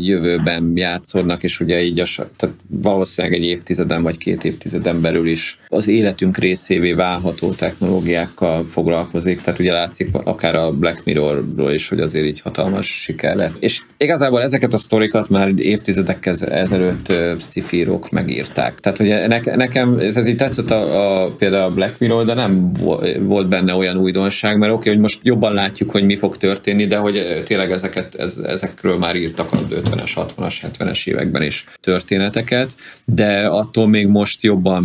jövőben 0.01 0.73
játszódnak, 0.75 1.43
és 1.43 1.61
ugye 1.61 1.83
így 1.83 2.01
a, 2.01 2.05
tehát 2.37 2.57
valószínűleg 2.69 3.39
egy 3.39 3.45
évtizeden 3.45 4.03
vagy 4.03 4.19
két 4.19 4.45
évtizeden 4.45 5.01
belül 5.01 5.27
is 5.27 5.59
az 5.69 5.89
életünk 5.89 6.39
részévé 6.39 6.93
válható 6.93 7.51
technológiákkal 7.51 8.67
foglalkozik, 8.67 9.41
tehát 9.41 9.59
ugye 9.59 9.73
látszik 9.73 10.09
akár 10.13 10.55
a 10.55 10.73
Black 10.73 11.05
Mirrorról 11.05 11.73
is, 11.73 11.89
hogy 11.89 12.01
azért 12.01 12.27
így 12.27 12.41
hatalmas 12.41 13.03
siker 13.03 13.37
lett. 13.37 13.57
És 13.59 13.81
igazából 13.97 14.43
ezeket 14.43 14.73
a 14.73 14.79
sztorikat 14.79 15.29
már 15.29 15.53
évtizedekkel 15.57 16.35
ezelőtt 16.35 17.13
szifírok 17.39 18.11
megírták. 18.11 18.81
Tehát 18.81 18.99
ugye 18.99 19.27
ne, 19.27 19.41
nekem 19.55 19.97
tehát 19.97 20.29
így 20.29 20.37
tetszett 20.37 20.71
a, 20.71 21.23
a, 21.25 21.31
például 21.31 21.71
a 21.71 21.75
Black 21.75 21.99
Mirror, 21.99 22.25
de 22.25 22.35
nem 22.35 22.73
volt 23.21 23.49
benne 23.49 23.75
olyan 23.75 23.97
újdonság, 23.97 24.59
mert 24.59 24.73
oké, 24.73 24.79
okay, 24.81 24.93
hogy 24.93 25.01
most 25.01 25.19
jobban 25.23 25.53
látjuk, 25.53 25.91
hogy 25.91 26.05
mi 26.05 26.17
fog 26.17 26.37
történni, 26.37 26.87
de 26.87 26.97
hogy 26.97 27.43
tényleg 27.45 27.71
ezeket, 27.71 28.15
ez, 28.15 28.37
ezekről 28.37 28.99
már 28.99 29.10
írtak 29.17 29.53
a 29.53 29.57
50-es, 29.57 30.13
60-as, 30.15 30.55
70-es 30.63 31.07
években 31.07 31.43
is 31.43 31.65
történeteket, 31.81 32.77
de 33.05 33.47
attól 33.47 33.89
még 33.89 34.07
most 34.07 34.43
jobban 34.43 34.85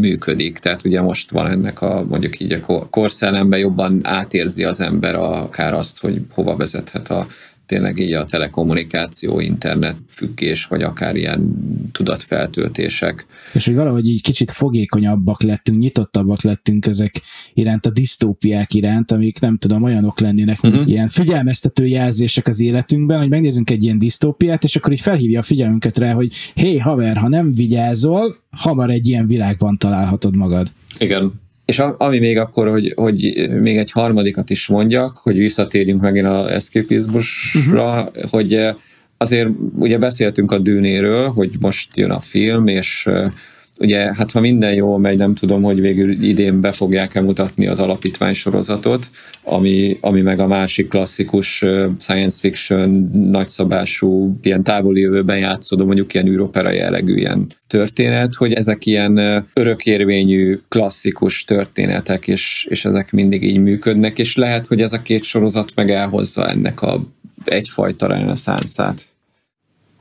működik. 0.00 0.58
Tehát 0.58 0.84
ugye 0.84 1.00
most 1.00 1.30
van 1.30 1.50
ennek 1.50 1.82
a 1.82 2.04
mondjuk 2.08 2.40
így 2.40 2.52
a 2.52 2.88
korszellemben 2.90 3.58
jobban 3.58 4.00
átérzi 4.02 4.64
az 4.64 4.80
ember 4.80 5.14
akár 5.14 5.74
azt, 5.74 6.00
hogy 6.00 6.20
hova 6.32 6.56
vezethet 6.56 7.08
a 7.08 7.26
tényleg 7.68 7.98
így 7.98 8.12
a 8.12 8.24
telekommunikáció, 8.24 9.40
internet 9.40 9.96
függés, 10.12 10.66
vagy 10.66 10.82
akár 10.82 11.16
ilyen 11.16 11.54
tudatfeltöltések. 11.92 13.26
És 13.52 13.64
hogy 13.64 13.74
valahogy 13.74 14.06
így 14.06 14.22
kicsit 14.22 14.50
fogékonyabbak 14.50 15.42
lettünk, 15.42 15.78
nyitottabbak 15.78 16.42
lettünk 16.42 16.86
ezek 16.86 17.22
iránt, 17.54 17.86
a 17.86 17.90
disztópiák 17.90 18.74
iránt, 18.74 19.10
amik 19.10 19.40
nem 19.40 19.56
tudom, 19.56 19.82
olyanok 19.82 20.20
lennének, 20.20 20.62
uh-huh. 20.62 20.88
ilyen 20.88 21.08
figyelmeztető 21.08 21.86
jelzések 21.86 22.46
az 22.46 22.60
életünkben, 22.60 23.18
hogy 23.18 23.28
megnézzünk 23.28 23.70
egy 23.70 23.82
ilyen 23.82 23.98
disztópiát, 23.98 24.64
és 24.64 24.76
akkor 24.76 24.92
így 24.92 25.00
felhívja 25.00 25.38
a 25.38 25.42
figyelmünket 25.42 25.98
rá, 25.98 26.12
hogy 26.12 26.32
hé, 26.54 26.78
haver, 26.78 27.16
ha 27.16 27.28
nem 27.28 27.54
vigyázol, 27.54 28.36
hamar 28.50 28.90
egy 28.90 29.06
ilyen 29.08 29.26
világban 29.26 29.78
találhatod 29.78 30.36
magad. 30.36 30.68
Igen, 30.98 31.32
és 31.68 31.82
ami 31.98 32.18
még 32.18 32.38
akkor, 32.38 32.68
hogy, 32.68 32.92
hogy 32.96 33.48
még 33.60 33.76
egy 33.76 33.90
harmadikat 33.90 34.50
is 34.50 34.66
mondjak, 34.66 35.16
hogy 35.16 35.36
visszatérjünk 35.36 36.00
megint 36.00 36.26
a 36.26 36.52
eszképizmusra, 36.52 38.02
uh-huh. 38.02 38.30
hogy 38.30 38.54
eh, 38.54 38.74
azért 39.16 39.48
ugye 39.78 39.98
beszéltünk 39.98 40.52
a 40.52 40.58
dűnéről, 40.58 41.28
hogy 41.28 41.50
most 41.60 41.96
jön 41.96 42.10
a 42.10 42.20
film, 42.20 42.66
és 42.66 43.06
eh, 43.06 43.30
ugye, 43.78 44.14
hát 44.14 44.30
ha 44.30 44.40
minden 44.40 44.74
jól 44.74 44.98
megy, 44.98 45.16
nem 45.16 45.34
tudom, 45.34 45.62
hogy 45.62 45.80
végül 45.80 46.22
idén 46.22 46.60
be 46.60 46.72
fogják-e 46.72 47.20
mutatni 47.20 47.66
az 47.66 47.80
alapítvány 47.80 48.32
sorozatot, 48.32 49.10
ami, 49.42 49.98
ami 50.00 50.20
meg 50.20 50.40
a 50.40 50.46
másik 50.46 50.88
klasszikus 50.88 51.64
science 51.98 52.38
fiction, 52.40 53.10
nagyszabású, 53.12 54.38
ilyen 54.42 54.62
távoli 54.62 55.00
jövőben 55.00 55.38
játszódó, 55.38 55.84
mondjuk 55.84 56.14
ilyen 56.14 56.26
űropera 56.26 56.72
jellegű 56.72 57.14
ilyen 57.14 57.46
történet, 57.66 58.34
hogy 58.34 58.52
ezek 58.52 58.86
ilyen 58.86 59.44
örökérvényű, 59.54 60.58
klasszikus 60.68 61.44
történetek, 61.44 62.28
és, 62.28 62.66
és 62.70 62.84
ezek 62.84 63.12
mindig 63.12 63.42
így 63.42 63.60
működnek, 63.60 64.18
és 64.18 64.36
lehet, 64.36 64.66
hogy 64.66 64.80
ez 64.80 64.92
a 64.92 65.02
két 65.02 65.22
sorozat 65.22 65.72
meg 65.74 65.90
elhozza 65.90 66.48
ennek 66.48 66.82
a 66.82 67.06
egyfajta 67.44 68.06
reneszánszát. 68.06 69.08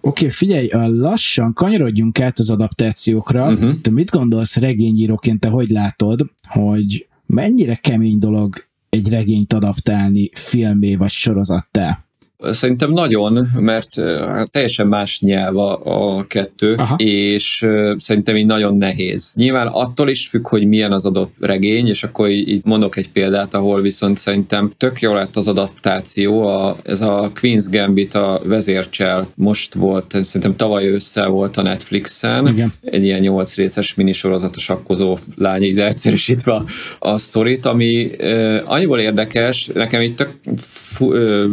Oké, 0.08 0.26
okay, 0.26 0.30
figyelj, 0.30 0.70
lassan 0.88 1.54
kanyarodjunk 1.54 2.20
át 2.20 2.40
az 2.40 2.50
adaptációkra. 2.50 3.52
Uh-huh. 3.52 3.82
Te 3.82 3.92
mit 3.92 4.10
gondolsz 4.10 4.56
regényíróként, 4.56 5.40
te 5.40 5.50
hogy 5.50 5.70
látod, 5.70 6.26
hogy 6.44 7.08
mennyire 7.26 7.76
kemény 7.76 8.18
dolog 8.20 8.56
egy 8.90 9.10
regényt 9.10 9.54
adaptálni 9.54 10.30
filmé 10.34 10.96
vagy 10.96 11.10
sorozattá? 11.10 12.07
Szerintem 12.40 12.92
nagyon, 12.92 13.48
mert 13.60 14.00
hát 14.28 14.52
teljesen 14.52 14.88
más 14.88 15.20
nyelv 15.20 15.58
a, 15.58 15.80
a 16.18 16.24
kettő, 16.28 16.74
Aha. 16.74 16.96
és 16.98 17.68
szerintem 17.98 18.36
így 18.36 18.46
nagyon 18.46 18.78
nehéz. 18.78 19.34
Nyilván 19.36 19.68
attól 19.68 20.10
is 20.10 20.28
függ, 20.28 20.48
hogy 20.48 20.68
milyen 20.68 20.92
az 20.92 21.06
adott 21.06 21.34
regény, 21.40 21.88
és 21.88 22.04
akkor 22.04 22.30
így 22.30 22.62
mondok 22.66 22.98
egy 22.98 23.10
példát, 23.12 23.54
ahol 23.54 23.82
viszont 23.82 24.18
szerintem 24.18 24.72
tök 24.78 25.00
jó 25.00 25.14
lett 25.14 25.36
az 25.36 25.48
adaptáció. 25.48 26.42
A, 26.48 26.78
ez 26.84 27.02
a 27.02 27.32
Queen's 27.42 27.66
Gambit 27.72 28.14
a 28.14 28.42
vezércsel 28.44 29.28
most 29.36 29.74
volt, 29.74 30.18
szerintem 30.22 30.56
tavaly 30.56 30.88
össze 30.88 31.26
volt 31.26 31.58
a 31.58 31.62
Netflixen. 31.62 32.48
Igen. 32.48 32.74
Egy 32.82 33.04
ilyen 33.04 33.20
nyolc 33.20 33.56
részes 33.56 33.94
minisorozat 33.94 34.56
a 34.56 34.60
sakkozó 34.60 35.18
lány, 35.36 35.62
így 35.62 35.80
egyszerűsítve 35.80 36.54
a, 36.54 36.66
a 37.00 37.18
sztorit, 37.18 37.66
ami 37.66 38.10
uh, 38.20 38.58
annyiból 38.66 39.00
érdekes, 39.00 39.70
nekem 39.74 40.02
itt 40.02 40.16
tök 40.16 40.34
fu, 40.58 41.06
uh, 41.06 41.46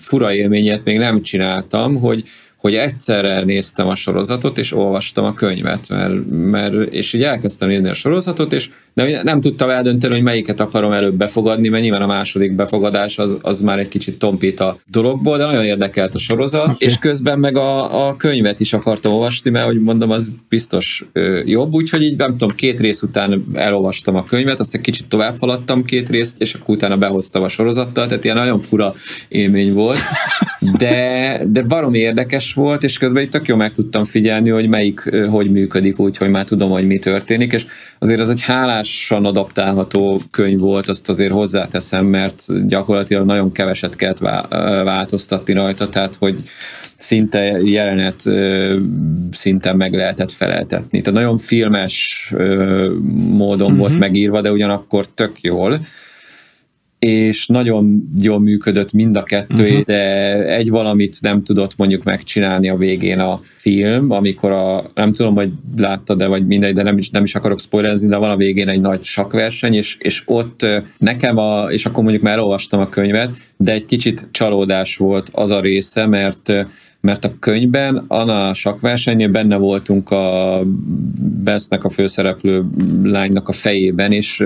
fura 0.00 0.29
élményet 0.34 0.84
még 0.84 0.98
nem 0.98 1.22
csináltam, 1.22 1.96
hogy 2.00 2.22
hogy 2.60 2.74
egyszerre 2.74 3.44
néztem 3.44 3.88
a 3.88 3.94
sorozatot, 3.94 4.58
és 4.58 4.72
olvastam 4.72 5.24
a 5.24 5.34
könyvet, 5.34 5.88
mert, 5.88 6.12
mert 6.30 6.92
és 6.92 7.12
így 7.12 7.22
elkezdtem 7.22 7.68
nézni 7.68 7.88
a 7.88 7.94
sorozatot, 7.94 8.52
és 8.52 8.70
de 8.94 9.22
nem 9.22 9.40
tudtam 9.40 9.68
eldönteni, 9.70 10.14
hogy 10.14 10.22
melyiket 10.22 10.60
akarom 10.60 10.92
előbb 10.92 11.14
befogadni, 11.14 11.68
mert 11.68 11.82
nyilván 11.82 12.02
a 12.02 12.06
második 12.06 12.54
befogadás 12.54 13.18
az, 13.18 13.36
az 13.42 13.60
már 13.60 13.78
egy 13.78 13.88
kicsit 13.88 14.18
tompít 14.18 14.60
a 14.60 14.78
dologból, 14.90 15.38
de 15.38 15.44
nagyon 15.44 15.64
érdekelt 15.64 16.14
a 16.14 16.18
sorozat, 16.18 16.62
okay. 16.62 16.76
és 16.78 16.98
közben 16.98 17.38
meg 17.38 17.56
a, 17.56 18.08
a 18.08 18.16
könyvet 18.16 18.60
is 18.60 18.72
akartam 18.72 19.12
olvasni, 19.12 19.50
mert 19.50 19.66
hogy 19.66 19.80
mondom, 19.80 20.10
az 20.10 20.30
biztos 20.48 21.04
ö, 21.12 21.40
jobb, 21.44 21.72
úgyhogy 21.72 22.02
így 22.02 22.16
nem 22.16 22.30
tudom, 22.30 22.56
két 22.56 22.80
rész 22.80 23.02
után 23.02 23.44
elolvastam 23.54 24.14
a 24.14 24.24
könyvet, 24.24 24.60
aztán 24.60 24.82
kicsit 24.82 25.06
tovább 25.06 25.36
haladtam 25.40 25.84
két 25.84 26.08
részt, 26.08 26.40
és 26.40 26.54
akkor 26.54 26.74
utána 26.74 26.96
behoztam 26.96 27.42
a 27.42 27.48
sorozattal, 27.48 28.06
tehát 28.06 28.24
ilyen 28.24 28.36
nagyon 28.36 28.58
fura 28.58 28.94
élmény 29.28 29.72
volt, 29.72 29.98
de, 30.78 31.40
de 31.46 31.62
baromi 31.62 31.98
érdekes 31.98 32.49
volt, 32.54 32.82
és 32.82 32.98
közben 32.98 33.22
itt 33.22 33.30
tök 33.30 33.48
jó 33.48 33.56
meg 33.56 33.72
tudtam 33.72 34.04
figyelni, 34.04 34.50
hogy 34.50 34.68
melyik 34.68 35.00
hogy 35.30 35.50
működik, 35.50 35.98
úgyhogy 35.98 36.30
már 36.30 36.44
tudom, 36.44 36.70
hogy 36.70 36.86
mi 36.86 36.98
történik, 36.98 37.52
és 37.52 37.66
azért 37.98 38.20
az 38.20 38.30
egy 38.30 38.42
hálásan 38.42 39.24
adaptálható 39.24 40.22
könyv 40.30 40.58
volt, 40.58 40.88
azt 40.88 41.08
azért 41.08 41.32
hozzáteszem, 41.32 42.06
mert 42.06 42.66
gyakorlatilag 42.66 43.26
nagyon 43.26 43.52
keveset 43.52 43.96
kellett 43.96 44.18
változtatni 44.84 45.52
rajta, 45.52 45.88
tehát 45.88 46.16
hogy 46.16 46.38
szinte 46.96 47.60
jelenet 47.64 48.22
szinten 49.30 49.76
meg 49.76 49.94
lehetett 49.94 50.32
feleltetni. 50.32 51.00
Tehát 51.00 51.18
nagyon 51.18 51.38
filmes 51.38 52.32
módon 53.14 53.66
uh-huh. 53.66 53.78
volt 53.78 53.90
mhm. 53.90 54.00
megírva, 54.00 54.40
de 54.40 54.50
ugyanakkor 54.50 55.06
tök 55.14 55.40
jól 55.40 55.78
és 57.00 57.46
nagyon 57.46 58.12
jól 58.22 58.40
működött 58.40 58.92
mind 58.92 59.16
a 59.16 59.22
kettő, 59.22 59.62
uh-huh. 59.62 59.80
de 59.80 60.32
egy 60.54 60.70
valamit 60.70 61.16
nem 61.20 61.42
tudott 61.42 61.76
mondjuk 61.76 62.02
megcsinálni 62.02 62.68
a 62.68 62.76
végén 62.76 63.18
a 63.18 63.40
film, 63.56 64.10
amikor 64.10 64.50
a, 64.50 64.90
nem 64.94 65.12
tudom, 65.12 65.34
hogy 65.34 65.50
láttad 65.76 66.18
de 66.18 66.26
vagy 66.26 66.46
mindegy, 66.46 66.74
de 66.74 66.82
nem 66.82 66.98
is, 66.98 67.10
nem 67.10 67.24
is 67.24 67.34
akarok 67.34 67.60
spoilerezni, 67.60 68.08
de 68.08 68.16
van 68.16 68.30
a 68.30 68.36
végén 68.36 68.68
egy 68.68 68.80
nagy 68.80 69.02
sakverseny, 69.02 69.74
és, 69.74 69.96
és 69.98 70.22
ott 70.26 70.66
nekem 70.98 71.36
a, 71.36 71.70
és 71.70 71.86
akkor 71.86 72.02
mondjuk 72.02 72.24
már 72.24 72.34
elolvastam 72.34 72.80
a 72.80 72.88
könyvet, 72.88 73.36
de 73.56 73.72
egy 73.72 73.84
kicsit 73.84 74.28
csalódás 74.30 74.96
volt 74.96 75.30
az 75.32 75.50
a 75.50 75.60
része, 75.60 76.06
mert 76.06 76.52
mert 77.00 77.24
a 77.24 77.32
könyvben, 77.38 77.96
a 77.96 78.54
sakversenynél 78.54 79.28
benne 79.28 79.56
voltunk 79.56 80.10
a 80.10 80.62
Besznek 81.42 81.84
a 81.84 81.90
főszereplő 81.90 82.64
lánynak 83.02 83.48
a 83.48 83.52
fejében, 83.52 84.12
és 84.12 84.44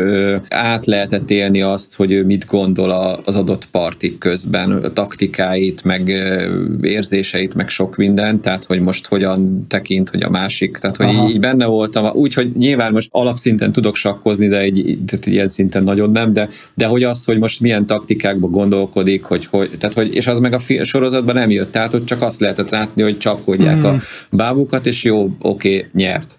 át 0.49 0.87
lehetett 0.87 1.31
élni 1.31 1.63
azt, 1.63 1.95
hogy 1.95 2.13
ő 2.13 2.25
mit 2.25 2.47
gondol 2.47 3.21
az 3.25 3.37
adott 3.37 3.69
partik 3.71 4.19
közben, 4.19 4.73
a 4.73 4.93
taktikáit, 4.93 5.85
meg 5.85 6.09
érzéseit, 6.83 7.55
meg 7.55 7.69
sok 7.69 7.97
minden, 7.97 8.41
tehát 8.41 8.65
hogy 8.65 8.81
most 8.81 9.07
hogyan 9.07 9.67
tekint, 9.69 10.11
hogy 10.11 10.23
a 10.23 10.31
másik, 10.31 10.79
tehát 10.79 10.97
hogy 10.97 11.07
Aha. 11.07 11.29
így 11.29 11.41
benne 11.41 11.67
voltam, 11.67 12.17
úgyhogy 12.17 12.53
nyilván 12.57 12.93
most 12.93 13.09
alapszinten 13.11 13.73
tudok 13.73 13.97
sakkozni, 13.97 14.49
de 14.49 14.59
egy, 14.59 14.99
tehát 15.07 15.27
ilyen 15.27 15.49
szinten 15.49 15.83
nagyon 15.83 16.11
nem, 16.11 16.33
de, 16.33 16.49
de 16.75 16.87
hogy 16.87 17.03
az, 17.03 17.25
hogy 17.25 17.39
most 17.39 17.61
milyen 17.61 17.87
taktikákba 17.87 18.47
gondolkodik, 18.47 19.25
hogy, 19.25 19.47
hogy 19.47 19.71
tehát 19.79 19.95
hogy, 19.95 20.15
és 20.15 20.27
az 20.27 20.39
meg 20.39 20.55
a 20.55 20.85
sorozatban 20.85 21.35
nem 21.35 21.51
jött, 21.51 21.71
tehát 21.71 21.93
hogy 21.93 22.05
csak 22.05 22.23
azt 22.23 22.43
lehetett 22.45 22.71
látni, 22.71 23.03
hogy 23.03 23.19
csapkodják 23.19 23.77
mm. 23.77 23.85
a 23.85 23.97
bábukat, 24.31 24.87
és 24.87 25.03
jó, 25.03 25.31
oké, 25.39 25.77
okay, 25.77 25.89
nyert. 25.93 26.37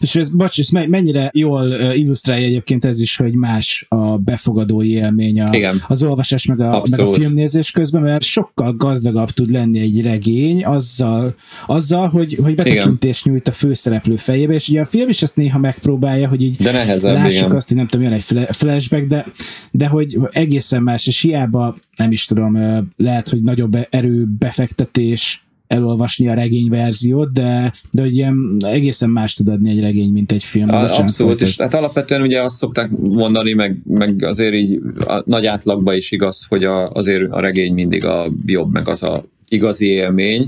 És 0.00 0.14
ez, 0.14 0.28
bocs, 0.28 0.58
ez 0.58 0.68
mennyire 0.68 1.30
jól 1.34 1.72
illusztrálja 1.94 2.46
egyébként 2.46 2.84
ez 2.84 3.00
is, 3.00 3.16
hogy 3.16 3.34
más 3.34 3.86
a 3.88 4.18
befogadó 4.18 4.82
élmény 4.82 5.40
a, 5.40 5.54
Igen. 5.54 5.82
az 5.88 6.02
olvasás 6.02 6.46
meg 6.46 6.60
a, 6.60 6.82
meg 6.90 7.00
a 7.00 7.06
filmnézés 7.06 7.70
közben, 7.70 8.02
mert 8.02 8.22
sokkal 8.22 8.72
gazdagabb 8.72 9.30
tud 9.30 9.50
lenni 9.50 9.78
egy 9.78 10.02
regény 10.02 10.64
azzal, 10.64 11.34
azzal 11.66 12.08
hogy, 12.08 12.38
hogy 12.42 12.54
betekintést 12.54 13.24
nyújt 13.24 13.48
a 13.48 13.52
főszereplő 13.52 14.16
fejébe, 14.16 14.54
és 14.54 14.68
ugye 14.68 14.80
a 14.80 14.84
film 14.84 15.08
is 15.08 15.22
ezt 15.22 15.36
néha 15.36 15.58
megpróbálja, 15.58 16.28
hogy 16.28 16.42
így 16.42 16.56
de 16.56 16.72
nehezebb, 16.72 17.14
lássuk 17.14 17.46
igen. 17.46 17.56
azt, 17.56 17.68
hogy 17.68 17.76
nem 17.76 17.86
tudom, 17.86 18.06
jön 18.06 18.14
egy 18.14 18.46
flashback, 18.50 19.06
de, 19.06 19.26
de 19.70 19.86
hogy 19.86 20.18
egészen 20.30 20.82
más, 20.82 21.06
és 21.06 21.20
hiába 21.20 21.76
nem 21.96 22.12
is 22.12 22.24
tudom, 22.24 22.58
lehet, 22.96 23.28
hogy 23.28 23.42
nagyobb 23.42 23.76
erő 23.90 24.24
befektetés 24.38 25.47
elolvasni 25.68 26.28
a 26.28 26.34
regényverziót, 26.34 27.32
de, 27.32 27.72
de 27.90 28.02
hogy 28.02 28.14
ilyen 28.14 28.56
egészen 28.60 29.10
más 29.10 29.34
tud 29.34 29.48
adni 29.48 29.70
egy 29.70 29.80
regény, 29.80 30.12
mint 30.12 30.32
egy 30.32 30.44
film. 30.44 30.68
A, 30.68 30.82
abszolút, 30.82 31.10
folytat. 31.10 31.48
és 31.48 31.56
hát 31.56 31.74
alapvetően 31.74 32.22
ugye 32.22 32.42
azt 32.42 32.56
szokták 32.56 32.90
mondani, 32.90 33.52
meg, 33.52 33.76
meg 33.84 34.22
azért 34.24 34.54
így 34.54 34.80
a 35.06 35.22
nagy 35.24 35.46
átlagban 35.46 35.94
is 35.94 36.12
igaz, 36.12 36.46
hogy 36.48 36.64
a, 36.64 36.90
azért 36.90 37.30
a 37.30 37.40
regény 37.40 37.74
mindig 37.74 38.04
a 38.04 38.26
jobb, 38.46 38.72
meg 38.72 38.88
az 38.88 39.02
a 39.02 39.24
igazi 39.48 39.86
élmény, 39.86 40.44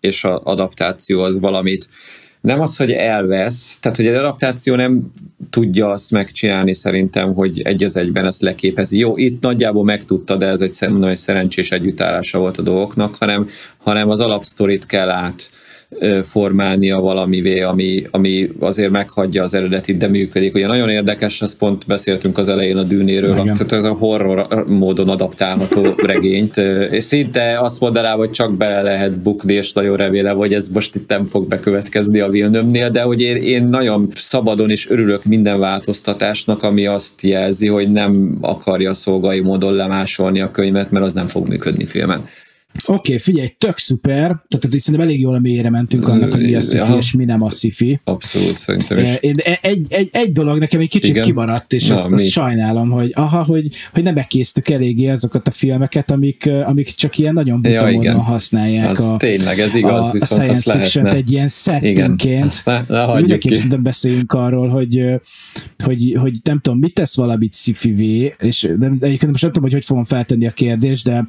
és 0.00 0.24
az 0.24 0.40
adaptáció 0.42 1.20
az 1.20 1.40
valamit 1.40 1.88
nem 2.40 2.60
az, 2.60 2.76
hogy 2.76 2.90
elvesz, 2.90 3.78
tehát 3.80 3.96
hogy 3.96 4.06
az 4.06 4.16
adaptáció 4.16 4.74
nem 4.74 5.12
tudja 5.50 5.90
azt 5.90 6.10
megcsinálni 6.10 6.74
szerintem, 6.74 7.34
hogy 7.34 7.60
egy 7.60 7.84
az 7.84 7.96
egyben 7.96 8.26
ezt 8.26 8.40
leképezi. 8.40 8.98
Jó, 8.98 9.16
itt 9.16 9.42
nagyjából 9.42 9.84
megtudta, 9.84 10.36
de 10.36 10.46
ez 10.46 10.60
egy, 10.60 10.76
mondom, 10.80 11.08
egy 11.08 11.16
szerencsés 11.16 11.70
együttállása 11.70 12.38
volt 12.38 12.56
a 12.56 12.62
dolgoknak, 12.62 13.16
hanem, 13.16 13.46
hanem 13.78 14.08
az 14.08 14.20
alapsztorit 14.20 14.86
kell 14.86 15.10
át 15.10 15.50
formálnia 16.22 17.00
valamivé, 17.00 17.60
ami, 17.60 18.02
ami 18.10 18.48
azért 18.60 18.90
meghagyja 18.90 19.42
az 19.42 19.54
eredetit, 19.54 19.96
de 19.96 20.08
működik. 20.08 20.54
Ugye 20.54 20.66
nagyon 20.66 20.88
érdekes, 20.88 21.42
ezt 21.42 21.58
pont 21.58 21.86
beszéltünk 21.86 22.38
az 22.38 22.48
elején 22.48 22.76
a 22.76 22.82
dűnéről, 22.82 23.30
Igen. 23.30 23.44
tehát 23.44 23.72
ez 23.72 23.84
a 23.84 23.92
horror 23.92 24.64
módon 24.68 25.08
adaptálható 25.08 25.86
regényt, 26.12 26.56
és 26.90 27.04
szinte 27.04 27.58
azt 27.60 27.80
mondaná, 27.80 28.12
hogy 28.14 28.30
csak 28.30 28.56
bele 28.56 28.82
lehet 28.82 29.18
bukni, 29.18 29.52
és 29.52 29.72
nagyon 29.72 29.96
remélem, 29.96 30.36
hogy 30.36 30.52
ez 30.52 30.68
most 30.68 30.94
itt 30.94 31.08
nem 31.08 31.26
fog 31.26 31.48
bekövetkezni 31.48 32.20
a 32.20 32.28
Vilnömnél, 32.28 32.90
de 32.90 33.02
hogy 33.02 33.20
én, 33.20 33.36
én 33.36 33.64
nagyon 33.64 34.08
szabadon 34.14 34.70
és 34.70 34.90
örülök 34.90 35.24
minden 35.24 35.58
változtatásnak, 35.58 36.62
ami 36.62 36.86
azt 36.86 37.22
jelzi, 37.22 37.68
hogy 37.68 37.90
nem 37.90 38.38
akarja 38.40 38.94
szolgai 38.94 39.40
módon 39.40 39.72
lemásolni 39.72 40.40
a 40.40 40.50
könyvet, 40.50 40.90
mert 40.90 41.04
az 41.04 41.12
nem 41.12 41.28
fog 41.28 41.48
működni 41.48 41.86
filmen. 41.86 42.22
Oké, 42.86 43.12
okay, 43.12 43.18
figyelj, 43.18 43.48
tök 43.58 43.78
szuper, 43.78 44.26
tehát 44.26 44.80
szerintem 44.80 45.08
elég 45.08 45.20
jól 45.20 45.34
a 45.34 45.38
mélyre 45.38 45.70
mentünk 45.70 46.08
annak, 46.08 46.32
hogy 46.32 46.42
mi 46.42 46.54
a 46.54 46.60
sci 46.60 46.78
és 46.98 47.12
mi 47.12 47.24
nem 47.24 47.42
a 47.42 47.50
sci 47.50 48.00
Abszolút, 48.04 48.56
szerintem 48.56 48.98
is. 48.98 49.08
Egy, 49.08 49.40
egy, 49.60 49.86
egy, 49.88 50.08
egy 50.12 50.32
dolog 50.32 50.58
nekem 50.58 50.80
egy 50.80 50.88
kicsit 50.88 51.10
Igen. 51.10 51.24
kimaradt, 51.24 51.72
és 51.72 51.86
Na, 51.86 51.94
azt, 51.94 52.12
azt 52.12 52.28
sajnálom, 52.28 52.90
hogy 52.90 53.10
aha, 53.14 53.42
hogy, 53.42 53.68
hogy 53.92 54.02
nem 54.02 54.14
bekésztük 54.14 54.68
eléggé 54.68 55.08
azokat 55.08 55.48
a 55.48 55.50
filmeket, 55.50 56.10
amik, 56.10 56.50
amik 56.64 56.88
csak 56.88 57.18
ilyen 57.18 57.34
nagyon 57.34 57.62
buta 57.62 57.88
ja, 57.88 57.92
módon 57.92 58.20
használják 58.20 58.98
az 58.98 59.04
a, 59.04 59.16
tényleg, 59.16 59.58
ez 59.58 59.74
igaz, 59.74 60.06
a, 60.06 60.12
viszont 60.12 60.40
a 60.40 60.44
science 60.44 60.78
fiction 60.78 61.06
egy 61.06 61.32
ilyen 61.32 61.48
settingként. 61.48 62.62
Mindenképp 63.14 63.52
szerintem 63.54 63.82
beszéljünk 63.82 64.32
arról, 64.32 64.68
hogy, 64.68 65.04
hogy, 65.84 66.16
hogy 66.20 66.32
nem 66.44 66.60
tudom, 66.60 66.78
mit 66.78 66.94
tesz 66.94 67.16
valamit 67.16 67.54
sci 67.54 67.76
és 68.38 68.68
de 68.78 68.86
egyébként 68.86 69.30
most 69.30 69.42
nem 69.42 69.52
tudom, 69.52 69.62
hogy 69.62 69.72
hogy 69.72 69.84
fogom 69.84 70.04
feltenni 70.04 70.46
a 70.46 70.50
kérdést, 70.50 71.04
de 71.04 71.26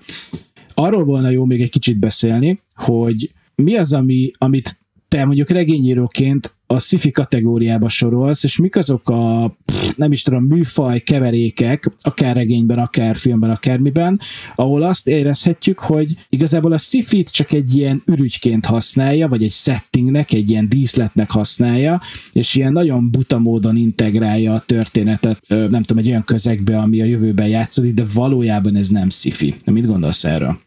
arról 0.81 1.03
volna 1.03 1.29
jó 1.29 1.45
még 1.45 1.61
egy 1.61 1.69
kicsit 1.69 1.99
beszélni, 1.99 2.61
hogy 2.73 3.31
mi 3.55 3.75
az, 3.75 3.93
ami, 3.93 4.31
amit 4.37 4.79
te 5.07 5.25
mondjuk 5.25 5.49
regényíróként 5.49 6.55
a 6.67 6.79
sci 6.79 7.11
kategóriába 7.11 7.89
sorolsz, 7.89 8.43
és 8.43 8.57
mik 8.57 8.75
azok 8.75 9.09
a, 9.09 9.55
nem 9.95 10.11
is 10.11 10.21
tudom, 10.21 10.43
műfaj 10.43 10.99
keverékek, 10.99 11.91
akár 12.01 12.35
regényben, 12.35 12.79
akár 12.79 13.15
filmben, 13.15 13.49
akármiben, 13.49 14.19
ahol 14.55 14.81
azt 14.81 15.07
érezhetjük, 15.07 15.79
hogy 15.79 16.13
igazából 16.29 16.73
a 16.73 16.77
sci 16.77 17.23
csak 17.23 17.53
egy 17.53 17.75
ilyen 17.75 18.01
ürügyként 18.05 18.65
használja, 18.65 19.27
vagy 19.27 19.43
egy 19.43 19.51
settingnek, 19.51 20.31
egy 20.31 20.49
ilyen 20.49 20.69
díszletnek 20.69 21.31
használja, 21.31 22.01
és 22.33 22.55
ilyen 22.55 22.71
nagyon 22.71 23.11
buta 23.11 23.39
módon 23.39 23.75
integrálja 23.75 24.53
a 24.53 24.63
történetet, 24.65 25.39
nem 25.47 25.83
tudom, 25.83 26.03
egy 26.03 26.09
olyan 26.09 26.23
közegbe, 26.23 26.77
ami 26.77 27.01
a 27.01 27.05
jövőben 27.05 27.47
játszódik, 27.47 27.93
de 27.93 28.05
valójában 28.13 28.75
ez 28.75 28.89
nem 28.89 29.09
sci-fi. 29.09 29.55
Mit 29.65 29.87
gondolsz 29.87 30.23
erről? 30.23 30.59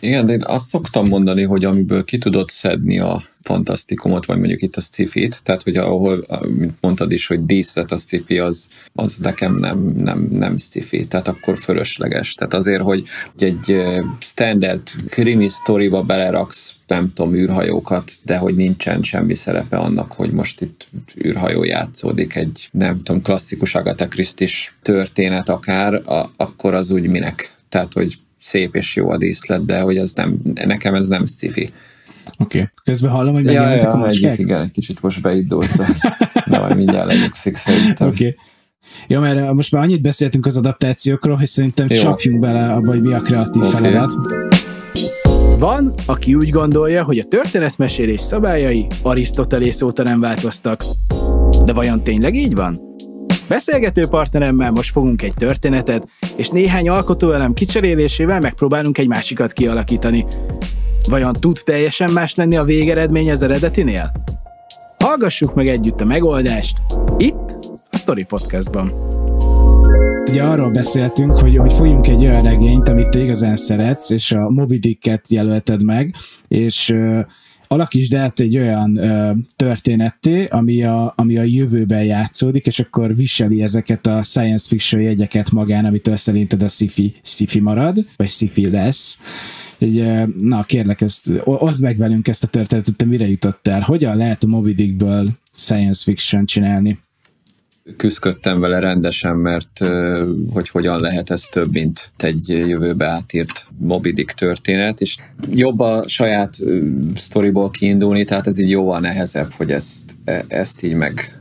Igen, 0.00 0.26
de 0.26 0.32
én 0.32 0.42
azt 0.44 0.68
szoktam 0.68 1.08
mondani, 1.08 1.42
hogy 1.42 1.64
amiből 1.64 2.04
ki 2.04 2.18
tudod 2.18 2.48
szedni 2.48 2.98
a 2.98 3.22
fantasztikumot, 3.42 4.26
vagy 4.26 4.38
mondjuk 4.38 4.62
itt 4.62 4.76
a 4.76 4.80
sci 4.80 5.30
tehát 5.44 5.62
hogy 5.62 5.76
ahol, 5.76 6.24
mint 6.56 6.74
mondtad 6.80 7.12
is, 7.12 7.26
hogy 7.26 7.44
díszlet 7.44 7.92
a 7.92 7.96
sci 7.96 8.38
az, 8.38 8.68
az 8.94 9.16
nekem 9.16 9.54
nem, 9.54 9.94
nem, 9.98 10.28
nem 10.32 10.56
sci 10.56 11.06
tehát 11.08 11.28
akkor 11.28 11.58
fölösleges. 11.58 12.34
Tehát 12.34 12.54
azért, 12.54 12.82
hogy 12.82 13.02
egy 13.38 13.82
standard 14.18 14.82
krimi 15.08 15.48
sztoriba 15.48 16.02
beleraksz, 16.02 16.74
nem 16.86 17.12
tudom, 17.12 17.34
űrhajókat, 17.34 18.12
de 18.22 18.36
hogy 18.36 18.54
nincsen 18.54 19.02
semmi 19.02 19.34
szerepe 19.34 19.76
annak, 19.76 20.12
hogy 20.12 20.30
most 20.30 20.60
itt 20.60 20.88
űrhajó 21.24 21.64
játszódik, 21.64 22.34
egy 22.34 22.68
nem 22.72 23.02
tudom, 23.02 23.22
klasszikus 23.22 23.74
Agatha 23.74 24.08
Christie 24.08 24.48
történet 24.82 25.48
akár, 25.48 25.94
a, 25.94 26.30
akkor 26.36 26.74
az 26.74 26.90
úgy 26.90 27.06
minek? 27.06 27.54
Tehát, 27.68 27.92
hogy 27.92 28.18
szép 28.40 28.74
és 28.74 28.96
jó 28.96 29.10
a 29.10 29.16
díszlet, 29.16 29.64
de 29.64 29.80
hogy 29.80 29.96
az 29.96 30.12
nem, 30.12 30.40
nekem 30.54 30.94
ez 30.94 31.08
nem 31.08 31.26
sci-fi. 31.26 31.70
Oké. 32.38 32.58
Okay. 32.58 32.70
Közben 32.84 33.10
hallom, 33.10 33.34
hogy 33.34 33.44
ja, 33.44 33.70
ja, 33.70 33.90
a 33.90 33.96
macskák? 33.96 34.38
igen, 34.38 34.60
egy 34.60 34.70
kicsit 34.70 35.02
most 35.02 35.22
beindulsz, 35.22 35.76
de 36.46 36.58
majd 36.58 36.76
mindjárt 36.76 37.12
lenyugszik 37.12 37.56
szerintem. 37.56 38.08
Oké. 38.08 38.26
Okay. 38.26 38.36
Ja, 39.08 39.20
mert 39.20 39.52
most 39.52 39.72
már 39.72 39.82
annyit 39.82 40.02
beszéltünk 40.02 40.46
az 40.46 40.56
adaptációkról, 40.56 41.36
hogy 41.36 41.46
szerintem 41.46 41.86
Jó. 41.88 42.00
csapjunk 42.00 42.40
bele 42.40 42.72
abba, 42.72 42.90
hogy 42.90 43.02
mi 43.02 43.12
a 43.12 43.20
kreatív 43.20 43.62
okay. 43.62 43.82
feladat. 43.82 44.12
Van, 45.58 45.94
aki 46.06 46.34
úgy 46.34 46.48
gondolja, 46.48 47.04
hogy 47.04 47.18
a 47.18 47.24
történetmesélés 47.24 48.20
szabályai 48.20 48.86
Arisztotelész 49.02 49.82
óta 49.82 50.02
nem 50.02 50.20
változtak. 50.20 50.84
De 51.64 51.72
vajon 51.72 52.02
tényleg 52.02 52.34
így 52.34 52.54
van? 52.54 52.80
Beszélgető 53.50 54.06
partneremmel 54.06 54.70
most 54.70 54.90
fogunk 54.90 55.22
egy 55.22 55.34
történetet, 55.34 56.08
és 56.36 56.48
néhány 56.48 56.88
alkotóelem 56.88 57.52
kicserélésével 57.52 58.40
megpróbálunk 58.40 58.98
egy 58.98 59.08
másikat 59.08 59.52
kialakítani. 59.52 60.26
Vajon 61.08 61.32
tud 61.32 61.58
teljesen 61.64 62.12
más 62.12 62.34
lenni 62.34 62.56
a 62.56 62.64
végeredmény 62.64 63.30
az 63.30 63.42
eredetinél? 63.42 64.12
Hallgassuk 64.98 65.54
meg 65.54 65.68
együtt 65.68 66.00
a 66.00 66.04
megoldást, 66.04 66.76
itt 67.18 67.54
a 67.90 67.96
Story 67.96 68.24
Podcastban. 68.24 68.92
Ugye 70.28 70.42
arról 70.42 70.70
beszéltünk, 70.70 71.38
hogy, 71.38 71.56
hogy 71.56 71.72
folyunk 71.72 72.08
egy 72.08 72.22
olyan 72.22 72.42
regényt, 72.42 72.88
amit 72.88 73.08
te 73.08 73.18
igazán 73.18 73.56
szeretsz, 73.56 74.10
és 74.10 74.32
a 74.32 74.50
Moby 74.50 74.78
Dick-et 74.78 75.30
jelölted 75.30 75.84
meg, 75.84 76.14
és 76.48 76.94
alakítsd 77.72 78.14
át 78.14 78.40
egy 78.40 78.56
olyan 78.56 78.96
ö, 78.96 79.32
történetté, 79.56 80.44
ami 80.44 80.82
a, 80.82 81.12
ami 81.16 81.38
a 81.38 81.42
jövőben 81.42 82.04
játszódik, 82.04 82.66
és 82.66 82.78
akkor 82.78 83.16
viseli 83.16 83.62
ezeket 83.62 84.06
a 84.06 84.22
science 84.22 84.68
fiction 84.68 85.02
jegyeket 85.02 85.50
magán, 85.50 85.84
amitől 85.84 86.16
szerinted 86.16 86.62
a 86.62 86.68
sci-fi, 86.68 87.14
sci-fi 87.22 87.60
marad, 87.60 88.06
vagy 88.16 88.28
sci-fi 88.28 88.70
lesz. 88.70 89.18
Egy, 89.78 90.04
na 90.38 90.62
kérlek, 90.62 91.00
ezt, 91.00 91.30
oszd 91.44 91.82
meg 91.82 91.96
velünk 91.96 92.28
ezt 92.28 92.44
a 92.44 92.46
történetet, 92.46 92.96
te 92.96 93.04
mire 93.04 93.28
jutottál? 93.28 93.80
Hogyan 93.80 94.16
lehet 94.16 94.44
a 94.44 94.46
Moby 94.46 94.72
Dickből 94.72 95.30
science 95.54 96.02
fiction 96.02 96.44
csinálni? 96.44 96.98
Küzdködtem 97.96 98.60
vele 98.60 98.78
rendesen, 98.78 99.36
mert 99.36 99.84
hogy 100.50 100.68
hogyan 100.68 101.00
lehet 101.00 101.30
ez 101.30 101.42
több, 101.42 101.72
mint 101.72 102.10
egy 102.16 102.48
jövőbe 102.48 103.06
átírt 103.06 103.66
Moby 103.78 104.12
Dick 104.12 104.32
történet, 104.32 105.00
és 105.00 105.16
jobb 105.50 105.80
a 105.80 106.08
saját 106.08 106.56
sztoriból 107.14 107.70
kiindulni, 107.70 108.24
tehát 108.24 108.46
ez 108.46 108.58
így 108.58 108.70
jóval 108.70 109.00
nehezebb, 109.00 109.52
hogy 109.52 109.70
ezt, 109.70 110.02
e, 110.24 110.44
ezt 110.48 110.82
így 110.82 110.94
meg 110.94 111.39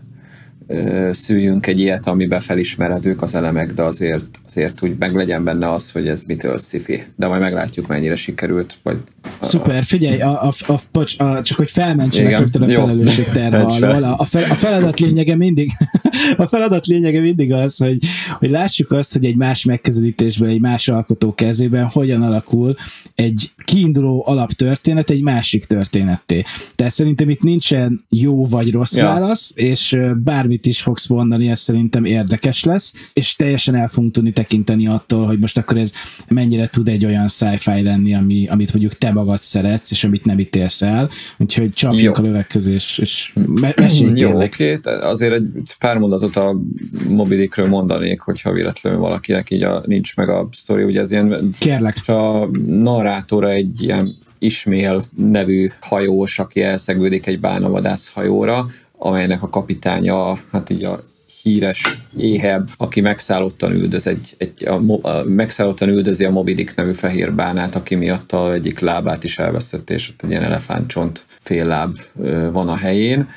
szüljünk 1.12 1.68
egy 1.68 1.80
ilyet, 1.80 2.08
amiben 2.08 2.40
felismeredők 2.40 3.22
az 3.22 3.36
elemek, 3.36 3.74
de 3.74 3.82
azért, 3.82 4.26
azért 4.48 4.84
úgy 4.84 4.96
meg 5.00 5.16
legyen 5.16 5.44
benne 5.44 5.74
az, 5.74 5.92
hogy 5.92 6.08
ez 6.08 6.24
mitől 6.24 6.58
sci 6.58 7.04
De 7.16 7.28
majd 7.28 7.42
meglátjuk, 7.42 7.88
mennyire 7.88 8.16
sikerült. 8.16 8.78
Vagy 8.84 8.98
Szuper, 9.40 9.84
figyelj, 9.84 10.22
a, 10.22 10.44
a, 10.44 10.54
a, 10.68 10.80
a, 10.92 11.24
a, 11.24 11.42
csak 11.42 11.58
hogy 11.58 11.72
felmentsenek 11.72 12.38
rögtön 12.38 12.62
a 12.62 12.68
felelősség 12.68 13.26
terve 13.34 13.62
alól. 13.62 14.04
A, 14.04 14.26
fel, 14.26 14.44
a 14.44 14.54
feladat 14.54 15.00
lényege 15.00 15.36
mindig 15.36 15.70
a 16.38 16.48
feladat 16.48 16.88
lényege 16.88 17.22
mindig 17.22 17.54
az, 17.54 17.78
hogy, 17.78 17.98
hogy 18.40 18.50
lássuk 18.50 18.92
azt, 18.92 19.14
hogy 19.14 19.26
egy 19.26 19.36
más 19.36 19.66
megközelítésben, 19.66 20.50
egy 20.50 20.62
más 20.62 20.88
alkotó 20.88 21.34
kezében 21.34 21.86
hogyan 21.86 22.22
alakul 22.22 22.76
egy 23.16 23.52
kiinduló 23.64 24.24
alaptörténet 24.28 25.10
egy 25.10 25.22
másik 25.22 25.66
történetté. 25.66 26.44
Tehát 26.76 26.94
szerintem 26.94 27.30
itt 27.30 27.42
nincsen 27.42 28.06
jó 28.10 28.46
vagy 28.46 28.72
rossz 28.72 28.98
ja. 28.98 29.06
válasz, 29.06 29.52
és 29.56 30.00
bármit 30.60 30.66
is 30.66 30.82
fogsz 30.82 31.08
mondani, 31.08 31.50
ez 31.50 31.60
szerintem 31.60 32.06
érdekes 32.06 32.64
lesz, 32.64 32.94
és 33.14 33.36
teljesen 33.36 33.76
el 33.76 33.88
fogunk 33.88 34.14
tudni 34.14 34.32
tekinteni 34.32 34.88
attól, 34.88 35.26
hogy 35.26 35.40
most 35.40 35.58
akkor 35.58 35.78
ez 35.78 35.94
mennyire 36.28 36.68
tud 36.68 36.88
egy 36.88 37.06
olyan 37.06 37.28
sci-fi 37.28 37.82
lenni, 37.84 38.14
ami, 38.14 38.48
amit 38.48 38.74
mondjuk 38.74 38.98
te 38.98 39.12
magad 39.12 39.40
szeretsz, 39.40 39.92
és 39.92 40.04
amit 40.04 40.26
nem 40.26 40.40
ítélsz 40.40 40.82
el. 40.82 41.10
Úgyhogy 41.38 41.74
csapjunk 41.74 42.18
a 42.18 42.22
löveg 42.22 42.48
közé, 42.48 42.74
és, 42.74 42.98
és 42.98 43.34
Jó, 44.16 44.42
oké. 44.42 44.74
Okay. 44.74 44.94
Azért 44.94 45.34
egy 45.34 45.46
pár 45.80 45.98
mondatot 45.98 46.36
a 46.36 46.56
mobilikről 47.08 47.68
mondanék, 47.68 48.20
hogyha 48.20 48.52
véletlenül 48.52 49.00
valakinek 49.00 49.50
így 49.50 49.64
a, 49.64 49.84
nincs 49.86 50.16
meg 50.16 50.30
a 50.30 50.48
sztori, 50.52 50.84
ugye 50.84 51.00
ez 51.00 51.12
ilyen... 51.12 51.54
Kérlek. 51.60 52.08
A 52.08 52.50
narrátora 52.66 53.50
egy 53.50 53.84
ilyen 53.84 54.10
Ismél 54.40 55.02
nevű 55.16 55.70
hajós, 55.82 56.40
aki 56.40 56.62
elszegődik 56.62 57.28
egy 57.28 57.40
bánavadász 57.40 58.14
hajóra, 58.14 58.66
amelynek 59.00 59.44
a 59.44 59.50
kapitánya, 59.50 60.36
hát 60.52 60.70
így 60.70 60.84
a 60.84 61.00
híres 61.42 62.02
éhebb, 62.18 62.68
aki 62.78 63.02
megszállottan 63.02 63.72
üldöz 63.72 64.08
egy, 64.08 64.36
egy 64.38 64.68
a, 64.68 64.82
a, 65.02 65.24
megszállottan 65.24 65.90
üldözi 65.90 66.26
a 66.26 66.30
Mobidik 66.30 66.76
nevű 66.76 66.92
fehér 66.92 67.34
bánát, 67.34 67.76
aki 67.76 67.96
miatt 67.96 68.32
a 68.32 68.54
egyik 68.54 68.80
lábát 68.80 69.24
is 69.24 69.40
elvesztette, 69.40 69.94
és 69.94 70.10
ott 70.10 70.22
egy 70.24 70.30
ilyen 70.30 70.44
elefántcsont 70.44 71.26
fél 71.28 71.66
láb 71.66 71.98
van 72.52 72.70
a 72.70 72.76
helyén. 72.76 73.28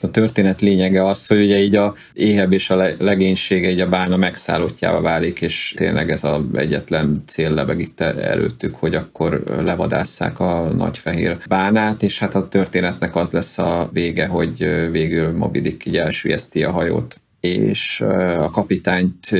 A 0.00 0.10
történet 0.10 0.60
lényege 0.60 1.08
az, 1.08 1.26
hogy 1.26 1.42
ugye 1.42 1.58
így 1.58 1.76
a 1.76 1.94
éhebb 2.12 2.52
és 2.52 2.70
a 2.70 2.76
legénysége 2.98 3.70
így 3.70 3.80
a 3.80 3.88
bána 3.88 4.16
megszállottjával 4.16 5.02
válik, 5.02 5.40
és 5.40 5.74
tényleg 5.76 6.10
ez 6.10 6.24
az 6.24 6.40
egyetlen 6.54 7.22
cél 7.26 7.50
lebeg 7.50 7.80
itt 7.80 8.00
előttük, 8.00 8.74
hogy 8.74 8.94
akkor 8.94 9.42
levadásszák 9.62 10.40
a 10.40 10.72
nagy 10.76 10.98
fehér 10.98 11.38
bánát, 11.48 12.02
és 12.02 12.18
hát 12.18 12.34
a 12.34 12.48
történetnek 12.48 13.16
az 13.16 13.30
lesz 13.30 13.58
a 13.58 13.90
vége, 13.92 14.26
hogy 14.26 14.88
végül 14.90 15.36
Mobidik 15.36 15.84
így 15.86 15.96
elsüllyeszti 15.96 16.62
a 16.62 16.70
hajót 16.70 17.18
és 17.44 18.00
a 18.40 18.50
kapitányt 18.50 19.30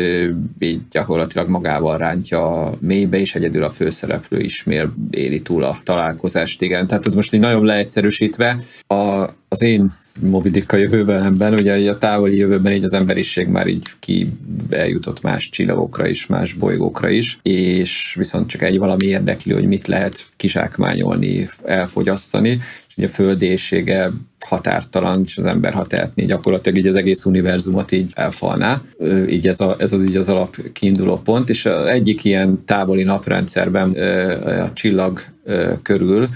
így 0.58 0.80
gyakorlatilag 0.90 1.48
magával 1.48 1.98
rántja 1.98 2.46
a 2.46 2.74
mélybe, 2.80 3.18
és 3.18 3.34
egyedül 3.34 3.62
a 3.62 3.70
főszereplő 3.70 4.40
ismér 4.40 4.88
éli 5.10 5.42
túl 5.42 5.64
a 5.64 5.76
találkozást, 5.84 6.62
igen. 6.62 6.86
Tehát 6.86 7.14
most 7.14 7.34
így 7.34 7.40
nagyon 7.40 7.64
leegyszerűsítve, 7.64 8.56
a, 8.86 9.28
az 9.48 9.62
én 9.62 9.90
Moby 10.20 10.64
a 10.66 10.76
jövőben, 10.76 11.54
ugye 11.54 11.90
a 11.90 11.98
távoli 11.98 12.36
jövőben 12.36 12.72
így 12.72 12.84
az 12.84 12.92
emberiség 12.92 13.46
már 13.46 13.66
így 13.66 13.86
ki 14.00 14.32
eljutott 14.70 15.22
más 15.22 15.48
csillagokra 15.48 16.08
is, 16.08 16.26
más 16.26 16.52
bolygókra 16.52 17.08
is, 17.08 17.38
és 17.42 18.14
viszont 18.18 18.48
csak 18.48 18.62
egy 18.62 18.78
valami 18.78 19.06
érdekli, 19.06 19.52
hogy 19.52 19.66
mit 19.66 19.86
lehet 19.86 20.26
kizsákmányolni, 20.36 21.48
elfogyasztani, 21.64 22.58
és 22.88 22.96
ugye 22.96 23.06
a 23.06 23.10
földésége 23.10 24.12
határtalan, 24.40 25.22
és 25.24 25.38
az 25.38 25.44
ember 25.44 25.72
ha 25.72 25.86
tehetné 25.86 26.24
gyakorlatilag 26.24 26.78
így 26.78 26.86
az 26.86 26.96
egész 26.96 27.24
univerzumot 27.24 27.92
így 27.92 28.12
elfalná. 28.14 28.82
Így 29.28 29.48
ez, 29.48 29.60
a, 29.60 29.76
ez 29.78 29.92
az 29.92 30.04
így 30.04 30.16
az 30.16 30.28
alap 30.28 30.56
kiinduló 30.72 31.16
pont, 31.18 31.48
és 31.48 31.66
az 31.66 31.86
egyik 31.86 32.24
ilyen 32.24 32.64
távoli 32.64 33.02
naprendszerben 33.02 33.90
a 34.42 34.72
csillag 34.72 35.20
körül 35.82 36.28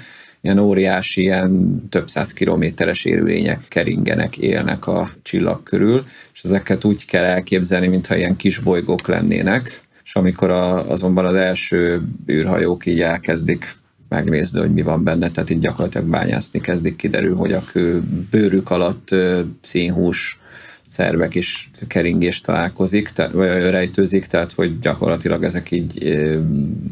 ilyen 0.48 0.60
óriási, 0.60 1.20
ilyen 1.20 1.82
több 1.88 2.08
száz 2.08 2.32
kilométeres 2.32 3.04
élőlények 3.04 3.60
keringenek, 3.68 4.38
élnek 4.38 4.86
a 4.86 5.08
csillag 5.22 5.62
körül, 5.62 6.04
és 6.32 6.42
ezeket 6.42 6.84
úgy 6.84 7.04
kell 7.04 7.24
elképzelni, 7.24 7.86
mintha 7.86 8.16
ilyen 8.16 8.36
kis 8.36 8.58
bolygók 8.58 9.08
lennének, 9.08 9.80
és 10.04 10.14
amikor 10.14 10.50
a, 10.50 10.90
azonban 10.90 11.24
az 11.24 11.34
első 11.34 12.02
űrhajók 12.30 12.86
így 12.86 13.00
elkezdik 13.00 13.72
megnézni, 14.08 14.60
hogy 14.60 14.72
mi 14.72 14.82
van 14.82 15.04
benne, 15.04 15.30
tehát 15.30 15.50
így 15.50 15.58
gyakorlatilag 15.58 16.06
bányászni 16.06 16.60
kezdik, 16.60 16.96
kiderül, 16.96 17.36
hogy 17.36 17.52
a 17.52 17.62
kő 17.72 18.02
bőrük 18.30 18.70
alatt 18.70 19.08
színhús 19.60 20.37
szervek 20.88 21.34
is 21.34 21.70
keringést 21.86 22.44
találkozik, 22.44 23.08
tehát, 23.08 23.32
vagy 23.32 23.46
rejtőzik, 23.48 24.26
tehát 24.26 24.52
hogy 24.52 24.78
gyakorlatilag 24.78 25.44
ezek 25.44 25.70
így 25.70 26.02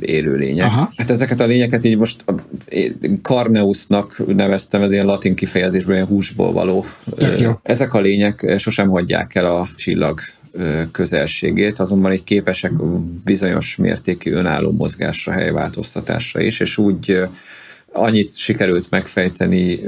élőlények. 0.01 0.67
Aha. 0.67 0.91
Hát 0.97 1.11
ezeket 1.11 1.41
a 1.41 1.47
lényeket 1.47 1.85
így 1.85 1.97
most 1.97 2.25
Carneusnak 3.23 4.23
neveztem, 4.27 4.83
ez 4.83 4.91
ilyen 4.91 5.07
latin 5.07 5.35
kifejezésből, 5.35 5.95
ilyen 5.95 6.07
húsból 6.07 6.53
való. 6.53 6.85
Ezek 7.63 7.95
a 7.95 8.01
lények 8.01 8.55
sosem 8.59 8.89
hagyják 8.89 9.35
el 9.35 9.47
a 9.47 9.67
csillag 9.77 10.21
közelségét, 10.91 11.79
azonban 11.79 12.13
így 12.13 12.25
képesek 12.25 12.73
bizonyos 13.25 13.77
mértékű 13.77 14.33
önálló 14.33 14.73
mozgásra, 14.73 15.33
helyváltoztatásra 15.33 16.41
is, 16.41 16.61
és 16.61 16.79
úgy 16.79 17.21
annyit 17.97 18.37
sikerült 18.37 18.91
megfejteni, 18.91 19.81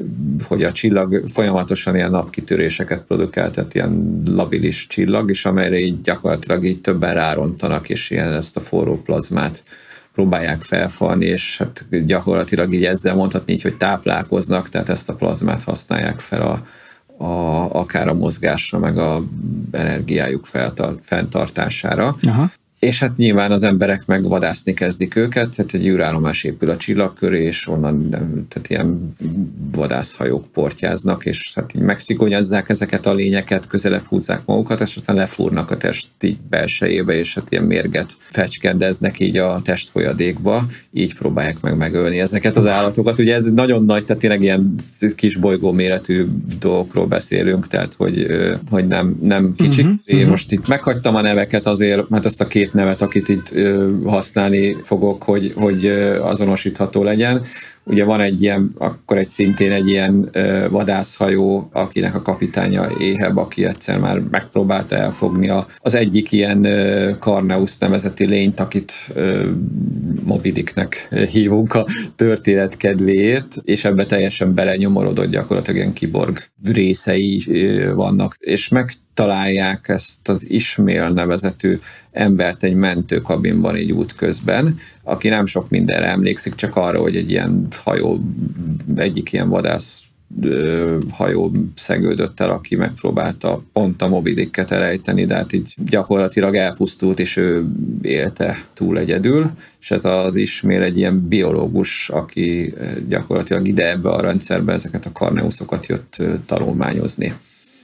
hogy 0.42 0.62
a 0.62 0.72
csillag 0.72 1.22
folyamatosan 1.26 1.94
ilyen 1.94 2.11
napkitöréseket 2.11 3.04
tehát 3.32 3.74
ilyen 3.74 4.22
labilis 4.30 4.86
csillag, 4.86 5.30
és 5.30 5.44
amelyre 5.44 5.78
így 5.78 6.00
gyakorlatilag 6.00 6.64
így 6.64 6.80
többen 6.80 7.14
rárontanak, 7.14 7.88
és 7.88 8.11
ilyen 8.11 8.32
ezt 8.32 8.56
a 8.56 8.61
forró 8.61 9.02
plazmát 9.02 9.64
próbálják 10.12 10.62
felfalni, 10.62 11.24
és 11.24 11.59
hát 11.59 12.04
gyakorlatilag 12.06 12.74
így 12.74 12.84
ezzel 12.84 13.14
mondhatni 13.14 13.52
így, 13.52 13.62
hogy 13.62 13.76
táplálkoznak, 13.76 14.68
tehát 14.68 14.88
ezt 14.88 15.09
a 15.09 15.14
plazmát 15.14 15.62
használják 15.62 16.18
fel 16.18 16.40
a, 16.40 16.66
a, 17.24 17.64
akár 17.72 18.09
a 18.09 18.14
mozgásra, 18.14 18.78
meg 18.78 18.98
a 18.98 19.22
energiájuk 19.70 20.46
feltar, 20.46 20.98
fenntartására. 21.02 22.16
Aha 22.22 22.50
és 22.79 22.99
hát 22.99 23.16
nyilván 23.16 23.53
az 23.53 23.62
emberek 23.62 24.07
meg 24.07 24.22
vadászni 24.22 24.74
kezdik 24.74 25.16
őket, 25.16 25.57
tehát 25.57 25.74
egy 25.74 25.87
űrállomás 25.87 26.45
épül 26.45 26.70
a 26.70 26.76
csillag 26.76 27.12
köré, 27.12 27.45
és 27.45 27.68
onnan 27.68 28.09
tehát 28.49 28.68
ilyen 28.68 29.14
vadászhajók 29.72 30.47
portyáznak, 30.53 31.24
és 31.24 31.53
hát 31.55 31.74
így 31.74 31.83
megszigonyazzák 31.83 32.68
ezeket 32.68 33.07
a 33.07 33.14
lényeket, 33.14 33.66
közelebb 33.66 34.05
húzzák 34.05 34.43
magukat, 34.45 34.81
és 34.81 34.97
aztán 34.97 35.16
lefúrnak 35.16 35.70
a 35.70 35.76
test 35.76 36.09
így 36.20 36.39
belsejébe, 36.51 37.18
és 37.18 37.35
hát 37.35 37.47
ilyen 37.49 37.64
mérget 37.64 38.12
fecskendeznek 38.31 39.20
így 39.20 39.37
a 39.37 39.61
testfolyadékba, 39.64 40.66
így 40.93 41.14
próbálják 41.14 41.61
meg 41.61 41.76
megölni 41.76 42.20
ezeket 42.20 42.57
az 42.57 42.66
állatokat. 42.66 43.18
Ugye 43.18 43.35
ez 43.35 43.45
nagyon 43.45 43.85
nagy, 43.85 44.05
tehát 44.05 44.22
tényleg 44.22 44.43
ilyen 44.43 44.74
kis 45.14 45.37
bolygó 45.37 45.72
méretű 45.72 46.26
dolgokról 46.61 47.07
beszélünk, 47.07 47.66
tehát 47.66 47.95
hogy, 47.95 48.26
hogy 48.70 48.87
nem, 48.87 49.18
nem 49.22 49.55
kicsik. 49.57 49.85
Uh-huh, 49.85 50.01
Én 50.05 50.16
uh-huh. 50.16 50.31
most 50.31 50.53
itt 50.53 50.68
meghagytam 50.68 51.14
a 51.14 51.20
neveket 51.20 51.66
azért, 51.66 52.09
mert 52.09 52.24
ezt 52.24 52.41
a 52.41 52.47
két 52.47 52.67
két 52.68 52.76
nevet, 52.76 53.02
akit 53.02 53.28
itt 53.28 53.54
használni 54.04 54.76
fogok, 54.82 55.22
hogy, 55.22 55.52
hogy 55.56 55.86
azonosítható 56.20 57.02
legyen. 57.02 57.42
Ugye 57.84 58.04
van 58.04 58.20
egy 58.20 58.42
ilyen, 58.42 58.70
akkor 58.78 59.16
egy 59.16 59.30
szintén 59.30 59.72
egy 59.72 59.88
ilyen 59.88 60.30
vadászhajó, 60.70 61.68
akinek 61.72 62.14
a 62.14 62.22
kapitánya 62.22 62.88
Éheb, 62.98 63.38
aki 63.38 63.64
egyszer 63.64 63.98
már 63.98 64.22
megpróbálta 64.30 64.96
elfogni 64.96 65.52
az 65.78 65.94
egyik 65.94 66.32
ilyen 66.32 66.66
Karneus 67.18 67.76
nevezeti 67.78 68.26
lényt, 68.26 68.60
akit 68.60 68.92
Mobidiknek 70.24 71.08
hívunk 71.30 71.74
a 71.74 71.86
történet 72.16 72.76
kedvéért, 72.76 73.56
és 73.64 73.84
ebbe 73.84 74.06
teljesen 74.06 74.54
belenyomorodott 74.54 75.30
gyakorlatilag 75.30 75.76
ilyen 75.76 75.92
kiborg 75.92 76.38
részei 76.64 77.42
vannak, 77.94 78.36
és 78.38 78.68
megtalálják 79.18 79.88
ezt 79.88 80.28
az 80.28 80.50
Ismail 80.50 81.08
nevezetű 81.08 81.78
embert 82.12 82.62
egy 82.62 82.74
mentőkabinban 82.74 83.74
egy 83.74 83.92
út 83.92 84.14
közben, 84.14 84.74
aki 85.02 85.28
nem 85.28 85.46
sok 85.46 85.68
mindenre 85.68 86.06
emlékszik, 86.06 86.54
csak 86.54 86.76
arra, 86.76 87.00
hogy 87.00 87.16
egy 87.16 87.30
ilyen 87.30 87.66
hajó, 87.84 88.20
egyik 88.96 89.32
ilyen 89.32 89.48
vadász 89.48 90.02
hajó 91.10 91.52
szegődött 91.74 92.40
el, 92.40 92.50
aki 92.50 92.76
megpróbálta 92.76 93.62
pont 93.72 94.02
a 94.02 94.08
mobilikket 94.08 94.70
elejteni, 94.70 95.24
de 95.24 95.34
hát 95.34 95.52
így 95.52 95.74
gyakorlatilag 95.76 96.54
elpusztult, 96.54 97.18
és 97.18 97.36
ő 97.36 97.66
élte 98.02 98.64
túl 98.74 98.98
egyedül, 98.98 99.50
és 99.80 99.90
ez 99.90 100.04
az 100.04 100.36
ismél 100.36 100.82
egy 100.82 100.96
ilyen 100.96 101.28
biológus, 101.28 102.10
aki 102.10 102.74
gyakorlatilag 103.08 103.68
ide 103.68 103.90
ebbe 103.90 104.08
a 104.10 104.20
rendszerbe 104.20 104.72
ezeket 104.72 105.06
a 105.06 105.12
karneuszokat 105.12 105.86
jött 105.86 106.16
tanulmányozni. 106.46 107.34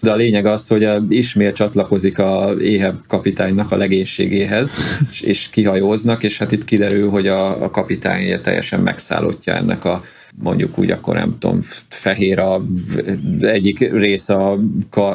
De 0.05 0.11
a 0.11 0.17
lényeg 0.17 0.47
az, 0.47 0.69
hogy 0.69 0.85
a, 0.85 1.05
ismét 1.09 1.55
csatlakozik 1.55 2.19
a 2.19 2.55
éhebb 2.61 2.99
kapitánynak 3.07 3.71
a 3.71 3.77
legénységéhez, 3.77 4.75
és, 5.11 5.21
és 5.21 5.49
kihajóznak, 5.49 6.23
és 6.23 6.39
hát 6.39 6.53
itt 6.53 6.65
kiderül, 6.65 7.11
hogy 7.11 7.27
a, 7.27 7.63
a 7.63 7.71
kapitány 7.71 8.41
teljesen 8.43 8.81
megszállottja 8.81 9.55
ennek 9.55 9.85
a 9.85 10.03
mondjuk 10.43 10.79
úgy 10.79 10.91
akkor 10.91 11.15
nem 11.15 11.37
tudom, 11.39 11.59
fehér 11.89 12.39
a 12.39 12.65
egyik 13.41 13.79
része 13.93 14.35
a, 14.35 14.59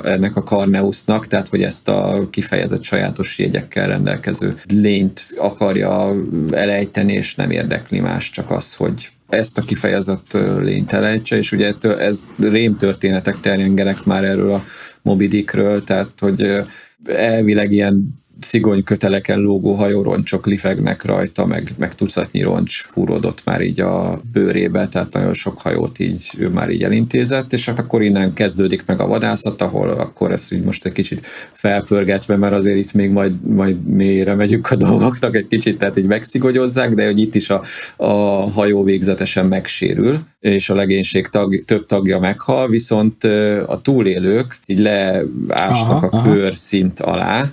ennek 0.03 0.35
a 0.35 0.43
Karneusnak, 0.43 1.27
tehát 1.27 1.47
hogy 1.47 1.63
ezt 1.63 1.87
a 1.87 2.27
kifejezett 2.29 2.83
sajátos 2.83 3.39
jegyekkel 3.39 3.87
rendelkező 3.87 4.55
lényt 4.73 5.21
akarja 5.37 6.15
elejteni, 6.51 7.13
és 7.13 7.35
nem 7.35 7.51
érdekli 7.51 7.99
más, 7.99 8.29
csak 8.29 8.51
az, 8.51 8.75
hogy 8.75 9.09
ezt 9.29 9.57
a 9.57 9.61
kifejezett 9.61 10.33
lényt 10.61 10.91
elejtse, 10.91 11.37
és 11.37 11.51
ugye 11.51 11.73
ez 11.81 12.27
rémtörténetek 12.39 13.39
terjengenek 13.39 14.03
már 14.05 14.23
erről 14.23 14.53
a 14.53 14.63
Mobidikről, 15.01 15.83
tehát 15.83 16.11
hogy 16.19 16.61
elvileg 17.05 17.71
ilyen 17.71 18.19
szigony 18.41 18.83
köteleken 18.83 19.39
lógó 19.39 19.73
hajóroncsok 19.73 20.45
lifegnek 20.45 21.03
rajta, 21.03 21.45
meg, 21.45 21.69
meg 21.77 21.95
tucatnyi 21.95 22.41
roncs 22.41 22.81
fúródott 22.83 23.41
már 23.45 23.61
így 23.61 23.79
a 23.79 24.21
bőrébe, 24.31 24.87
tehát 24.87 25.13
nagyon 25.13 25.33
sok 25.33 25.59
hajót 25.59 25.99
így 25.99 26.29
ő 26.37 26.49
már 26.49 26.69
így 26.69 26.83
elintézett, 26.83 27.53
és 27.53 27.65
hát 27.65 27.79
akkor 27.79 28.01
innen 28.01 28.33
kezdődik 28.33 28.85
meg 28.85 28.99
a 28.99 29.07
vadászat, 29.07 29.61
ahol 29.61 29.89
akkor 29.89 30.31
ezt 30.31 30.53
így 30.53 30.63
most 30.63 30.85
egy 30.85 30.91
kicsit 30.91 31.25
felpörgetve, 31.53 32.35
mert 32.35 32.53
azért 32.53 32.77
itt 32.77 32.93
még 32.93 33.11
majd, 33.11 33.45
majd 33.45 33.87
mélyre 33.87 34.35
megyünk 34.35 34.71
a 34.71 34.75
dolgoknak 34.75 35.35
egy 35.35 35.47
kicsit, 35.47 35.77
tehát 35.77 35.97
így 35.97 36.05
megszigogyozzák, 36.05 36.93
de 36.93 37.05
hogy 37.05 37.19
itt 37.19 37.35
is 37.35 37.49
a, 37.49 37.63
a 37.97 38.11
hajó 38.51 38.83
végzetesen 38.83 39.45
megsérül, 39.45 40.19
és 40.39 40.69
a 40.69 40.75
legénység 40.75 41.27
tag, 41.27 41.63
több 41.65 41.85
tagja 41.85 42.19
meghal, 42.19 42.67
viszont 42.67 43.23
a 43.65 43.79
túlélők 43.81 44.57
így 44.65 44.79
leásnak 44.79 46.03
aha, 46.03 46.17
a 46.17 46.21
bőr 46.21 46.55
szint 46.55 46.99
alá, 46.99 47.43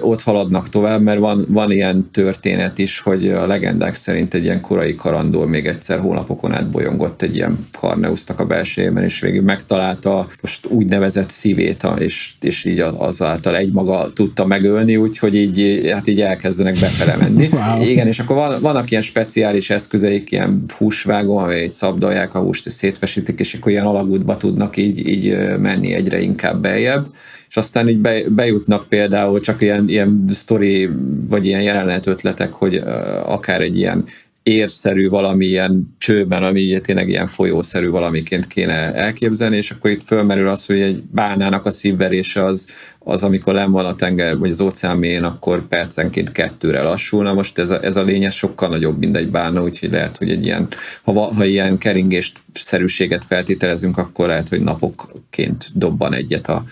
ott 0.00 0.22
haladnak 0.22 0.68
tovább, 0.68 1.02
mert 1.02 1.18
van, 1.18 1.44
van 1.48 1.70
ilyen 1.70 2.10
történet 2.12 2.78
is, 2.78 3.00
hogy 3.00 3.28
a 3.28 3.46
legendák 3.46 3.94
szerint 3.94 4.34
egy 4.34 4.44
ilyen 4.44 4.60
korai 4.60 4.94
karandor 4.94 5.46
még 5.46 5.66
egyszer 5.66 5.98
hónapokon 5.98 6.52
át 6.52 6.70
bolyongott 6.70 7.22
egy 7.22 7.36
ilyen 7.36 7.66
Karneusznak 7.78 8.40
a 8.40 8.46
belsejében, 8.46 9.04
és 9.04 9.20
végül 9.20 9.42
megtalálta 9.42 10.26
most 10.40 10.66
úgynevezett 10.66 11.30
szívét, 11.30 11.86
és, 11.98 12.32
és 12.40 12.64
így 12.64 12.78
azáltal 12.78 13.56
egymaga 13.56 14.06
tudta 14.14 14.46
megölni, 14.46 14.96
úgyhogy 14.96 15.34
így, 15.34 15.88
hát 15.92 16.06
így 16.06 16.20
elkezdenek 16.20 16.78
befele 16.80 17.16
menni. 17.16 17.48
Wow. 17.60 17.82
Igen, 17.82 18.06
és 18.06 18.18
akkor 18.18 18.36
van, 18.36 18.60
vannak 18.60 18.90
ilyen 18.90 19.02
speciális 19.02 19.70
eszközeik, 19.70 20.30
ilyen 20.30 20.64
húsvágó, 20.78 21.36
amely 21.36 21.68
szabdalják 21.68 22.34
a 22.34 22.38
húst, 22.38 22.66
és 22.66 22.72
szétvesítik, 22.72 23.38
és 23.38 23.54
akkor 23.54 23.72
ilyen 23.72 23.86
alagútba 23.86 24.36
tudnak 24.36 24.76
így, 24.76 25.08
így 25.08 25.36
menni 25.58 25.92
egyre 25.92 26.20
inkább 26.20 26.60
beljebb 26.60 27.06
és 27.50 27.56
aztán 27.56 27.88
így 27.88 27.98
be, 27.98 28.22
bejutnak 28.28 28.88
például 28.88 29.40
csak 29.40 29.60
ilyen, 29.60 29.88
ilyen 29.88 30.24
sztori, 30.28 30.90
vagy 31.28 31.46
ilyen 31.46 31.62
jelenet 31.62 32.06
ötletek, 32.06 32.52
hogy 32.52 32.76
uh, 32.76 33.32
akár 33.32 33.60
egy 33.60 33.78
ilyen 33.78 34.04
érszerű 34.42 35.08
valamilyen 35.08 35.94
csőben, 35.98 36.42
ami 36.42 36.80
tényleg 36.80 37.08
ilyen 37.08 37.26
folyószerű 37.26 37.88
valamiként 37.88 38.46
kéne 38.46 38.94
elképzelni, 38.94 39.56
és 39.56 39.70
akkor 39.70 39.90
itt 39.90 40.02
fölmerül 40.02 40.48
az, 40.48 40.66
hogy 40.66 40.80
egy 40.80 41.02
bálnának 41.02 41.66
a 41.66 41.70
szívverése 41.70 42.44
az, 42.44 42.68
az 42.98 43.22
amikor 43.22 43.54
nem 43.54 43.70
van 43.70 43.84
a 43.84 43.94
tenger, 43.94 44.38
vagy 44.38 44.50
az 44.50 44.60
óceán 44.60 44.96
mélyén, 44.96 45.24
akkor 45.24 45.68
percenként 45.68 46.32
kettőre 46.32 46.82
lassulna. 46.82 47.32
Most 47.32 47.58
ez 47.58 47.70
a, 47.70 47.84
ez 47.84 47.96
a 47.96 48.02
lényeg 48.02 48.30
sokkal 48.30 48.68
nagyobb, 48.68 48.98
mint 48.98 49.16
egy 49.16 49.30
bálna, 49.30 49.62
úgyhogy 49.62 49.90
lehet, 49.90 50.16
hogy 50.16 50.30
egy 50.30 50.44
ilyen, 50.44 50.68
ha, 51.02 51.12
ha 51.12 51.44
ilyen 51.44 51.78
keringést 51.78 52.38
szerűséget 52.52 53.24
feltételezünk, 53.24 53.98
akkor 53.98 54.26
lehet, 54.26 54.48
hogy 54.48 54.60
napokként 54.60 55.70
dobban 55.74 56.14
egyet 56.14 56.48
a, 56.48 56.64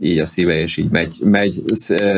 így 0.00 0.18
a 0.18 0.26
szíve, 0.26 0.60
és 0.60 0.76
így 0.76 0.90
megy, 0.90 1.14
megy 1.24 1.62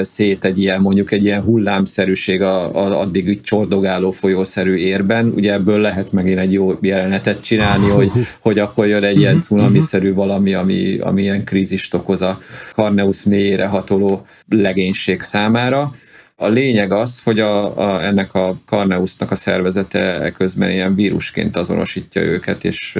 szét 0.03 0.45
egy 0.45 0.61
ilyen, 0.61 0.81
mondjuk 0.81 1.11
egy 1.11 1.25
ilyen 1.25 1.43
hullámszerűség 1.43 2.43
a, 2.43 2.75
a, 2.75 3.01
addig 3.01 3.29
így 3.29 3.41
csordogáló 3.41 4.11
folyószerű 4.11 4.75
érben. 4.75 5.33
Ugye 5.35 5.53
ebből 5.53 5.81
lehet 5.81 6.13
megint 6.13 6.39
egy 6.39 6.53
jó 6.53 6.73
jelenetet 6.81 7.43
csinálni, 7.43 7.89
hogy, 7.89 8.11
hogy 8.41 8.59
akkor 8.59 8.87
jön 8.87 9.05
egy 9.05 9.19
ilyen 9.19 9.35
mhm, 9.35 9.43
cunamiszerű 9.43 10.09
mhm. 10.09 10.17
valami, 10.17 10.55
ami, 10.55 10.99
ami 10.99 11.23
ilyen 11.23 11.45
krízist 11.45 11.95
okoz 11.95 12.23
a 12.23 12.39
Karneus 12.73 13.25
mélyére 13.25 13.67
hatoló 13.67 14.27
legénység 14.49 15.21
számára. 15.21 15.93
A 16.39 16.49
lényeg 16.49 16.93
az, 16.93 17.23
hogy 17.23 17.41
a, 17.41 17.79
a, 17.79 18.05
ennek 18.05 18.35
a 18.35 18.59
Karneusnak 18.67 19.31
a 19.31 19.35
szervezete 19.35 20.33
közben 20.37 20.71
ilyen 20.71 20.95
vírusként 20.95 21.57
azonosítja 21.57 22.23
őket, 22.23 22.65
és 22.65 22.99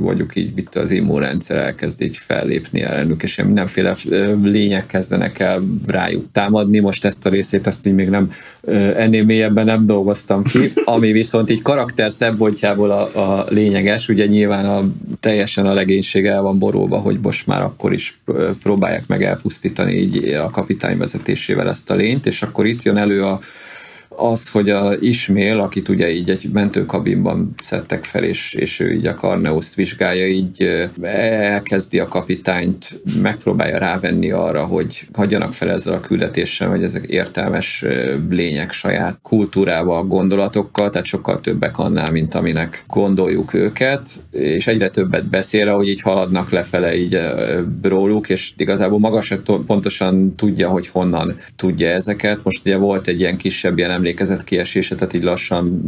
mondjuk 0.00 0.36
így 0.36 0.58
itt 0.58 0.74
az 0.74 0.90
immunrendszer 0.90 1.56
elkezd 1.56 2.02
így 2.02 2.16
fellépni 2.16 2.82
ellenük, 2.82 3.22
és 3.22 3.36
ilyen 3.36 3.50
mindenféle 3.50 3.94
lények 4.42 4.86
kezdenek 4.86 5.38
el 5.38 5.62
rájuk 5.86 6.24
támadni. 6.32 6.78
Most 6.78 7.04
ezt 7.04 7.26
a 7.26 7.28
részét 7.28 7.66
azt 7.66 7.86
így 7.86 7.94
még 7.94 8.08
nem 8.08 8.30
ennél 8.96 9.24
mélyebben 9.24 9.64
nem 9.64 9.86
dolgoztam 9.86 10.42
ki, 10.42 10.58
ami 10.84 11.12
viszont 11.12 11.50
így 11.50 11.62
karakter 11.62 12.12
szempontjából 12.12 12.90
a, 12.90 13.38
a 13.38 13.46
lényeges, 13.48 14.08
ugye 14.08 14.26
nyilván 14.26 14.64
a, 14.64 14.84
teljesen 15.20 15.66
a 15.66 15.74
legénység 15.74 16.26
el 16.26 16.42
van 16.42 16.58
borulva, 16.58 16.98
hogy 16.98 17.18
most 17.22 17.46
már 17.46 17.62
akkor 17.62 17.92
is 17.92 18.20
próbálják 18.62 19.06
meg 19.06 19.22
elpusztítani 19.22 19.92
így 19.92 20.24
a 20.28 20.50
kapitány 20.50 20.98
vezetésével 20.98 21.68
ezt 21.68 21.90
a 21.90 21.94
lényt, 21.94 22.26
és 22.26 22.42
akkor 22.42 22.65
itt 22.66 22.82
jön 22.82 22.96
elő 22.96 23.24
a 23.24 23.40
az, 24.16 24.50
hogy 24.50 24.70
a 24.70 24.94
Ismél, 25.00 25.60
akit 25.60 25.88
ugye 25.88 26.10
így 26.10 26.30
egy 26.30 26.48
mentőkabinban 26.52 27.54
szedtek 27.62 28.04
fel, 28.04 28.24
és, 28.24 28.54
és 28.54 28.80
ő 28.80 28.92
így 28.92 29.06
a 29.06 29.14
Karneuszt 29.14 29.74
vizsgálja, 29.74 30.26
így 30.26 30.88
elkezdi 31.02 31.98
a 31.98 32.08
kapitányt, 32.08 33.00
megpróbálja 33.22 33.78
rávenni 33.78 34.30
arra, 34.30 34.64
hogy 34.64 35.08
hagyjanak 35.12 35.52
fel 35.52 35.70
ezzel 35.70 35.94
a 35.94 36.00
küldetéssel, 36.00 36.68
hogy 36.68 36.82
ezek 36.82 37.04
értelmes 37.04 37.84
lények 38.30 38.72
saját 38.72 39.18
kultúrával, 39.22 40.04
gondolatokkal, 40.04 40.90
tehát 40.90 41.06
sokkal 41.06 41.40
többek 41.40 41.78
annál, 41.78 42.10
mint 42.10 42.34
aminek 42.34 42.84
gondoljuk 42.88 43.54
őket, 43.54 44.08
és 44.30 44.66
egyre 44.66 44.90
többet 44.90 45.28
beszél, 45.28 45.74
hogy 45.74 45.88
így 45.88 46.00
haladnak 46.00 46.50
lefele 46.50 46.96
így 46.96 47.18
róluk, 47.82 48.28
és 48.28 48.52
igazából 48.56 48.98
maga 48.98 49.20
sem 49.20 49.42
pontosan 49.66 50.34
tudja, 50.34 50.68
hogy 50.68 50.86
honnan 50.86 51.36
tudja 51.56 51.88
ezeket. 51.88 52.40
Most 52.42 52.60
ugye 52.64 52.76
volt 52.76 53.06
egy 53.06 53.20
ilyen 53.20 53.36
kisebb 53.36 53.78
jelen 53.78 54.02
emlékezet 54.06 54.44
kiesése, 54.44 54.94
tehát 54.94 55.12
így 55.12 55.22
lassan 55.22 55.82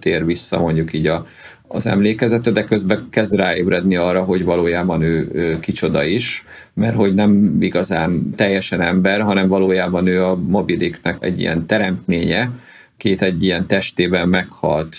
tér 0.00 0.24
vissza 0.24 0.58
mondjuk 0.58 0.92
így 0.92 1.06
a, 1.06 1.24
az 1.68 1.86
emlékezete, 1.86 2.50
de 2.50 2.64
közben 2.64 3.06
kezd 3.10 3.34
ráébredni 3.34 3.96
arra, 3.96 4.22
hogy 4.22 4.44
valójában 4.44 5.02
ő, 5.02 5.58
kicsoda 5.60 6.04
is, 6.04 6.44
mert 6.74 6.96
hogy 6.96 7.14
nem 7.14 7.56
igazán 7.60 8.30
teljesen 8.36 8.80
ember, 8.80 9.20
hanem 9.20 9.48
valójában 9.48 10.06
ő 10.06 10.24
a 10.24 10.36
Mobidiknek 10.36 11.16
egy 11.20 11.40
ilyen 11.40 11.66
teremtménye, 11.66 12.50
két 12.96 13.22
egy 13.22 13.44
ilyen 13.44 13.66
testében 13.66 14.28
meghalt 14.28 14.96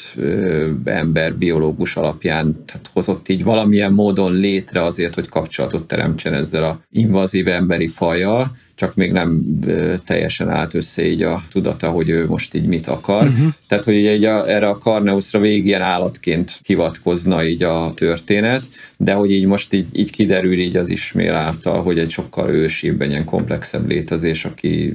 ember 0.83 1.35
biológus 1.35 1.95
alapján 1.95 2.63
tehát 2.65 2.89
hozott 2.93 3.29
így 3.29 3.43
valamilyen 3.43 3.93
módon 3.93 4.33
létre 4.33 4.83
azért, 4.83 5.15
hogy 5.15 5.29
kapcsolatot 5.29 5.87
teremtsen 5.87 6.33
ezzel 6.33 6.63
a 6.63 6.79
invazív 6.91 7.47
emberi 7.47 7.87
fajjal, 7.87 8.47
csak 8.79 8.95
még 8.95 9.11
nem 9.11 9.59
teljesen 10.05 10.49
állt 10.49 10.73
össze 10.73 11.05
így 11.05 11.21
a 11.21 11.41
tudata, 11.51 11.89
hogy 11.89 12.09
ő 12.09 12.25
most 12.27 12.53
így 12.53 12.65
mit 12.65 12.87
akar. 12.87 13.27
Uh-huh. 13.27 13.47
Tehát, 13.67 13.83
hogy 13.83 13.95
így 13.95 14.23
a, 14.23 14.49
erre 14.49 14.67
a 14.67 14.77
Karneuszra 14.77 15.39
végig 15.39 15.65
ilyen 15.65 15.81
állatként 15.81 16.59
hivatkozna 16.63 17.43
így 17.43 17.63
a 17.63 17.93
történet, 17.95 18.65
de 18.97 19.13
hogy 19.13 19.31
így 19.31 19.45
most 19.45 19.73
így, 19.73 19.87
így 19.91 20.11
kiderül 20.11 20.59
így 20.59 20.77
az 20.77 20.89
ismél 20.89 21.33
által, 21.33 21.83
hogy 21.83 21.99
egy 21.99 22.09
sokkal 22.09 22.49
ősibb, 22.49 23.01
ilyen 23.01 23.25
komplexebb 23.25 23.87
létezés, 23.87 24.45
aki 24.45 24.93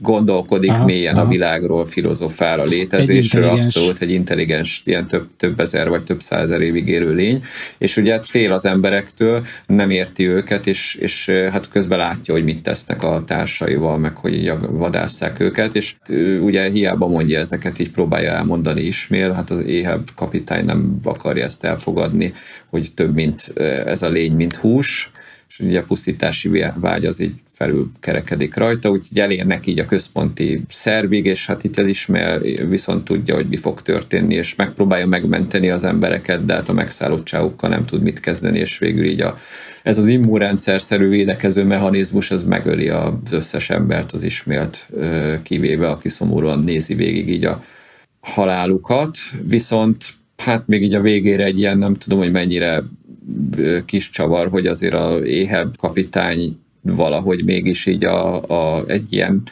gondolkodik 0.00 0.70
aha, 0.70 0.84
mélyen 0.84 1.14
aha. 1.14 1.26
a 1.26 1.28
világról, 1.28 1.86
filozofál 1.86 2.60
a 2.60 2.64
létezésről, 2.64 3.44
egy 3.44 3.58
abszolút 3.58 4.00
egy 4.00 4.12
intelligens, 4.12 4.82
ilyen 4.84 5.08
több, 5.08 5.28
több 5.36 5.60
ezer 5.60 5.88
vagy 5.88 6.02
több 6.02 6.20
százer 6.20 6.60
évig 6.60 6.88
élő 6.88 7.14
lény, 7.14 7.42
és 7.78 7.96
ugye 7.96 8.12
hát 8.12 8.26
fél 8.26 8.52
az 8.52 8.64
emberektől, 8.64 9.44
nem 9.66 9.90
érti 9.90 10.28
őket, 10.28 10.66
és, 10.66 10.94
és 10.94 11.28
hát 11.50 11.68
közben 11.68 11.98
látja, 11.98 12.34
hogy 12.34 12.44
mit 12.44 12.62
tesznek 12.62 13.02
a 13.02 13.19
társaival, 13.24 13.98
meg 13.98 14.16
hogy 14.16 14.34
így 14.34 14.52
vadásszák 14.70 15.40
őket, 15.40 15.74
és 15.74 15.96
ugye 16.40 16.70
hiába 16.70 17.08
mondja 17.08 17.38
ezeket, 17.38 17.78
így 17.78 17.90
próbálja 17.90 18.30
elmondani 18.30 18.80
ismél, 18.80 19.32
hát 19.32 19.50
az 19.50 19.64
éhebb 19.64 20.08
kapitány 20.16 20.64
nem 20.64 20.98
akarja 21.04 21.44
ezt 21.44 21.64
elfogadni, 21.64 22.32
hogy 22.70 22.92
több 22.94 23.14
mint 23.14 23.52
ez 23.86 24.02
a 24.02 24.08
lény, 24.08 24.32
mint 24.32 24.54
hús, 24.54 25.10
és 25.50 25.58
ugye 25.58 25.78
a 25.78 25.84
pusztítási 25.84 26.64
vágy 26.74 27.04
az 27.04 27.20
így 27.20 27.34
felül 27.52 27.90
kerekedik 28.00 28.54
rajta, 28.54 28.90
úgyhogy 28.90 29.18
elérnek 29.18 29.66
így 29.66 29.78
a 29.78 29.84
központi 29.84 30.62
szervig, 30.68 31.24
és 31.24 31.46
hát 31.46 31.64
itt 31.64 31.76
az 31.76 31.86
ismer 31.86 32.40
viszont 32.68 33.04
tudja, 33.04 33.34
hogy 33.34 33.48
mi 33.48 33.56
fog 33.56 33.82
történni, 33.82 34.34
és 34.34 34.54
megpróbálja 34.54 35.06
megmenteni 35.06 35.70
az 35.70 35.84
embereket, 35.84 36.44
de 36.44 36.54
hát 36.54 36.68
a 36.68 36.72
megszállottságukkal 36.72 37.70
nem 37.70 37.84
tud 37.84 38.02
mit 38.02 38.20
kezdeni, 38.20 38.58
és 38.58 38.78
végül 38.78 39.04
így 39.04 39.20
a, 39.20 39.36
ez 39.82 39.98
az 39.98 40.08
immunrendszer-szerű 40.08 41.08
védekező 41.08 41.64
mechanizmus, 41.64 42.30
ez 42.30 42.42
megöli 42.42 42.88
az 42.88 43.32
összes 43.32 43.70
embert, 43.70 44.12
az 44.12 44.22
ismert 44.22 44.88
kivéve, 45.42 45.88
aki 45.88 46.08
szomorúan 46.08 46.58
nézi 46.58 46.94
végig 46.94 47.28
így 47.28 47.44
a 47.44 47.62
halálukat, 48.20 49.16
viszont 49.46 50.04
hát 50.36 50.66
még 50.66 50.82
így 50.82 50.94
a 50.94 51.00
végére 51.00 51.44
egy 51.44 51.58
ilyen, 51.58 51.78
nem 51.78 51.94
tudom, 51.94 52.18
hogy 52.18 52.32
mennyire 52.32 52.82
kis 53.84 54.10
csavar, 54.10 54.48
hogy 54.48 54.66
azért 54.66 54.94
a 54.94 55.24
éhebb 55.24 55.76
kapitány 55.76 56.58
valahogy 56.82 57.44
mégis 57.44 57.86
így 57.86 58.04
a, 58.04 58.42
a, 58.42 58.84
egy 58.86 59.12
ilyen 59.12 59.42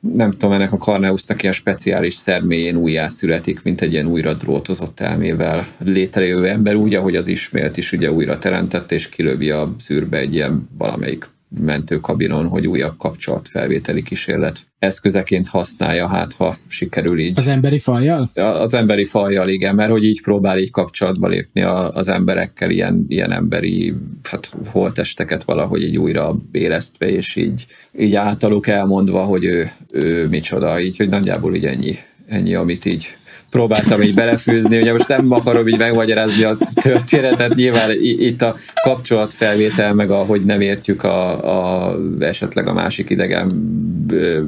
nem 0.00 0.30
tudom, 0.30 0.52
ennek 0.52 0.72
a 0.72 0.78
Karneusznak 0.78 1.42
ilyen 1.42 1.54
speciális 1.54 2.14
szerméjén 2.14 2.76
újjá 2.76 3.08
születik, 3.08 3.62
mint 3.62 3.80
egy 3.80 3.92
ilyen 3.92 4.06
újra 4.06 4.34
drótozott 4.34 5.00
elmével 5.00 5.66
létrejövő 5.84 6.48
ember, 6.48 6.74
úgy, 6.74 6.94
ahogy 6.94 7.16
az 7.16 7.26
ismét 7.26 7.76
is 7.76 7.92
ugye 7.92 8.12
újra 8.12 8.38
teremtett, 8.38 8.92
és 8.92 9.08
kilövi 9.08 9.50
a 9.50 9.74
szűrbe 9.78 10.18
egy 10.18 10.34
ilyen 10.34 10.68
valamelyik 10.78 11.24
mentőkabinon, 11.58 12.48
hogy 12.48 12.66
újabb 12.66 12.96
kapcsolatfelvételi 12.96 14.02
kísérlet 14.02 14.66
eszközeként 14.78 15.48
használja, 15.48 16.08
hát 16.08 16.32
ha 16.32 16.56
sikerül 16.68 17.18
így. 17.18 17.38
Az 17.38 17.46
emberi 17.46 17.78
fajjal? 17.78 18.30
Az 18.34 18.74
emberi 18.74 19.04
fajjal, 19.04 19.48
igen, 19.48 19.74
mert 19.74 19.90
hogy 19.90 20.04
így 20.04 20.22
próbál 20.22 20.58
így 20.58 20.70
kapcsolatba 20.70 21.28
lépni 21.28 21.62
az 21.62 22.08
emberekkel, 22.08 22.70
ilyen, 22.70 23.04
ilyen 23.08 23.32
emberi 23.32 23.94
hát, 24.22 24.52
holtesteket 24.66 25.42
valahogy 25.42 25.82
így 25.82 25.98
újra 25.98 26.36
élesztve, 26.52 27.10
és 27.10 27.36
így, 27.36 27.66
így 27.98 28.14
általuk 28.14 28.66
elmondva, 28.66 29.22
hogy 29.22 29.44
ő, 29.44 29.70
ő 29.92 30.26
micsoda, 30.28 30.80
így, 30.80 30.96
hogy 30.96 31.08
nagyjából 31.08 31.54
így 31.54 31.66
ennyi, 31.66 31.94
ennyi, 32.26 32.54
amit 32.54 32.84
így 32.84 33.16
próbáltam 33.50 34.00
így 34.00 34.14
belefűzni, 34.14 34.80
ugye 34.80 34.92
most 34.92 35.08
nem 35.08 35.32
akarom 35.32 35.68
így 35.68 35.78
megmagyarázni 35.78 36.42
a 36.42 36.56
történetet, 36.74 37.54
nyilván 37.54 37.90
itt 38.00 38.42
a 38.42 38.54
kapcsolatfelvétel, 38.82 39.94
meg 39.94 40.10
ahogy 40.10 40.44
nem 40.44 40.60
értjük 40.60 41.02
a, 41.02 41.88
a, 41.88 41.96
esetleg 42.20 42.68
a 42.68 42.72
másik 42.72 43.10
idegen 43.10 43.50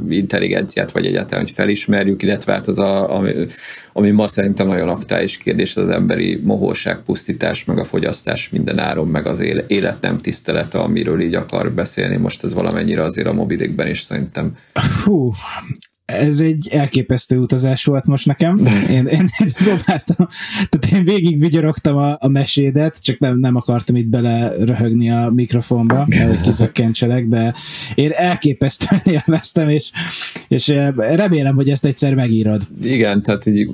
intelligenciát, 0.08 0.92
vagy 0.92 1.06
egyáltalán, 1.06 1.44
hogy 1.44 1.54
felismerjük, 1.54 2.22
illetve 2.22 2.52
hát 2.52 2.66
az, 2.66 2.78
a, 2.78 3.16
ami, 3.16 3.32
ami 3.92 4.10
ma 4.10 4.28
szerintem 4.28 4.66
nagyon 4.66 4.88
aktuális 4.88 5.38
kérdés, 5.38 5.76
az, 5.76 5.88
emberi 5.88 6.40
mohóság, 6.44 6.98
pusztítás, 7.02 7.64
meg 7.64 7.78
a 7.78 7.84
fogyasztás 7.84 8.50
minden 8.50 8.78
áron, 8.78 9.08
meg 9.08 9.26
az 9.26 9.40
élet 9.66 10.00
nem 10.00 10.18
tisztelete, 10.18 10.78
amiről 10.78 11.20
így 11.20 11.34
akar 11.34 11.72
beszélni. 11.72 12.16
Most 12.16 12.44
ez 12.44 12.54
valamennyire 12.54 13.02
azért 13.02 13.26
a 13.26 13.32
mobidikben 13.32 13.88
is 13.88 14.00
szerintem. 14.00 14.56
Hú, 15.04 15.32
ez 16.12 16.40
egy 16.40 16.68
elképesztő 16.70 17.38
utazás 17.38 17.84
volt 17.84 18.06
most 18.06 18.26
nekem. 18.26 18.60
Én, 18.90 19.04
én, 19.04 19.26
én 19.40 19.52
próbáltam, 19.54 20.26
tehát 20.68 20.96
én 20.96 21.04
végig 21.04 21.40
vigyorogtam 21.40 21.96
a, 21.96 22.16
a 22.20 22.28
mesédet, 22.28 23.02
csak 23.02 23.18
nem, 23.18 23.38
nem 23.38 23.56
akartam 23.56 23.96
itt 23.96 24.08
bele 24.08 24.64
röhögni 24.64 25.10
a 25.10 25.30
mikrofonba, 25.34 26.04
hogy 26.28 26.40
kizökkentselek, 26.40 27.26
de 27.26 27.54
én 27.94 28.10
elképesztően 28.10 29.02
élveztem, 29.04 29.68
és, 29.68 29.90
és 30.48 30.68
eh, 30.68 30.92
remélem, 30.96 31.54
hogy 31.54 31.70
ezt 31.70 31.84
egyszer 31.84 32.14
megírod. 32.14 32.62
Igen, 32.82 33.22
tehát 33.22 33.46
így 33.46 33.70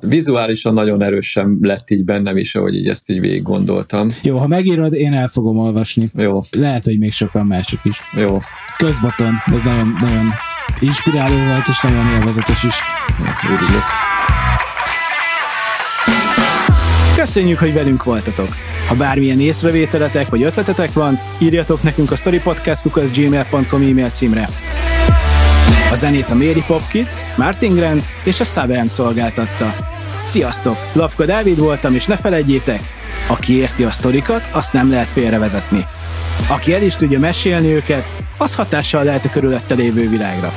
vizuálisan 0.00 0.74
nagyon 0.74 1.02
erősen 1.02 1.58
lett 1.62 1.90
így 1.90 2.04
bennem 2.04 2.36
is, 2.36 2.54
ahogy 2.54 2.74
így 2.74 2.88
ezt 2.88 3.10
így 3.10 3.20
végig 3.20 3.42
gondoltam. 3.42 4.08
Jó, 4.22 4.36
ha 4.36 4.46
megírod, 4.46 4.94
én 4.94 5.12
el 5.12 5.28
fogom 5.28 5.58
olvasni. 5.58 6.10
Jó. 6.14 6.40
Lehet, 6.58 6.84
hogy 6.84 6.98
még 6.98 7.12
sokan 7.12 7.46
mások 7.46 7.80
is. 7.84 8.00
Jó. 8.16 8.38
Közbaton, 8.76 9.34
ez 9.54 9.62
nagyon, 9.64 9.96
nagyon 10.00 10.32
inspiráló 10.78 11.44
volt, 11.44 11.68
és 11.68 11.80
nagyon 11.80 12.12
élvezetes 12.12 12.62
is. 12.62 12.74
Örülök. 13.44 13.84
Köszönjük, 17.16 17.58
hogy 17.58 17.72
velünk 17.72 18.04
voltatok! 18.04 18.48
Ha 18.88 18.94
bármilyen 18.94 19.40
észrevételetek 19.40 20.28
vagy 20.28 20.42
ötletetek 20.42 20.92
van, 20.92 21.20
írjatok 21.38 21.82
nekünk 21.82 22.10
a 22.10 22.16
storypodcast.gmail.com 22.16 23.80
e-mail 23.82 24.10
címre. 24.10 24.48
A 25.90 25.94
zenét 25.94 26.28
a 26.28 26.34
Mary 26.34 26.62
Pop 26.66 26.88
Kids, 26.88 27.16
Martin 27.36 27.74
Grant 27.74 28.04
és 28.22 28.40
a 28.40 28.44
Savern 28.44 28.88
szolgáltatta. 28.88 29.74
Sziasztok! 30.24 30.76
Lavka 30.92 31.24
Dávid 31.24 31.58
voltam, 31.58 31.94
és 31.94 32.06
ne 32.06 32.16
felejtjétek, 32.16 32.80
aki 33.26 33.56
érti 33.56 33.84
a 33.84 33.90
sztorikat, 33.90 34.48
azt 34.52 34.72
nem 34.72 34.90
lehet 34.90 35.10
félrevezetni. 35.10 35.86
Aki 36.48 36.74
el 36.74 36.82
is 36.82 36.96
tudja 36.96 37.18
mesélni 37.18 37.72
őket, 37.72 38.06
az 38.36 38.54
hatással 38.54 39.04
lehet 39.04 39.24
a 39.24 39.30
körülötte 39.30 39.74
lévő 39.74 40.08
világra. 40.08 40.52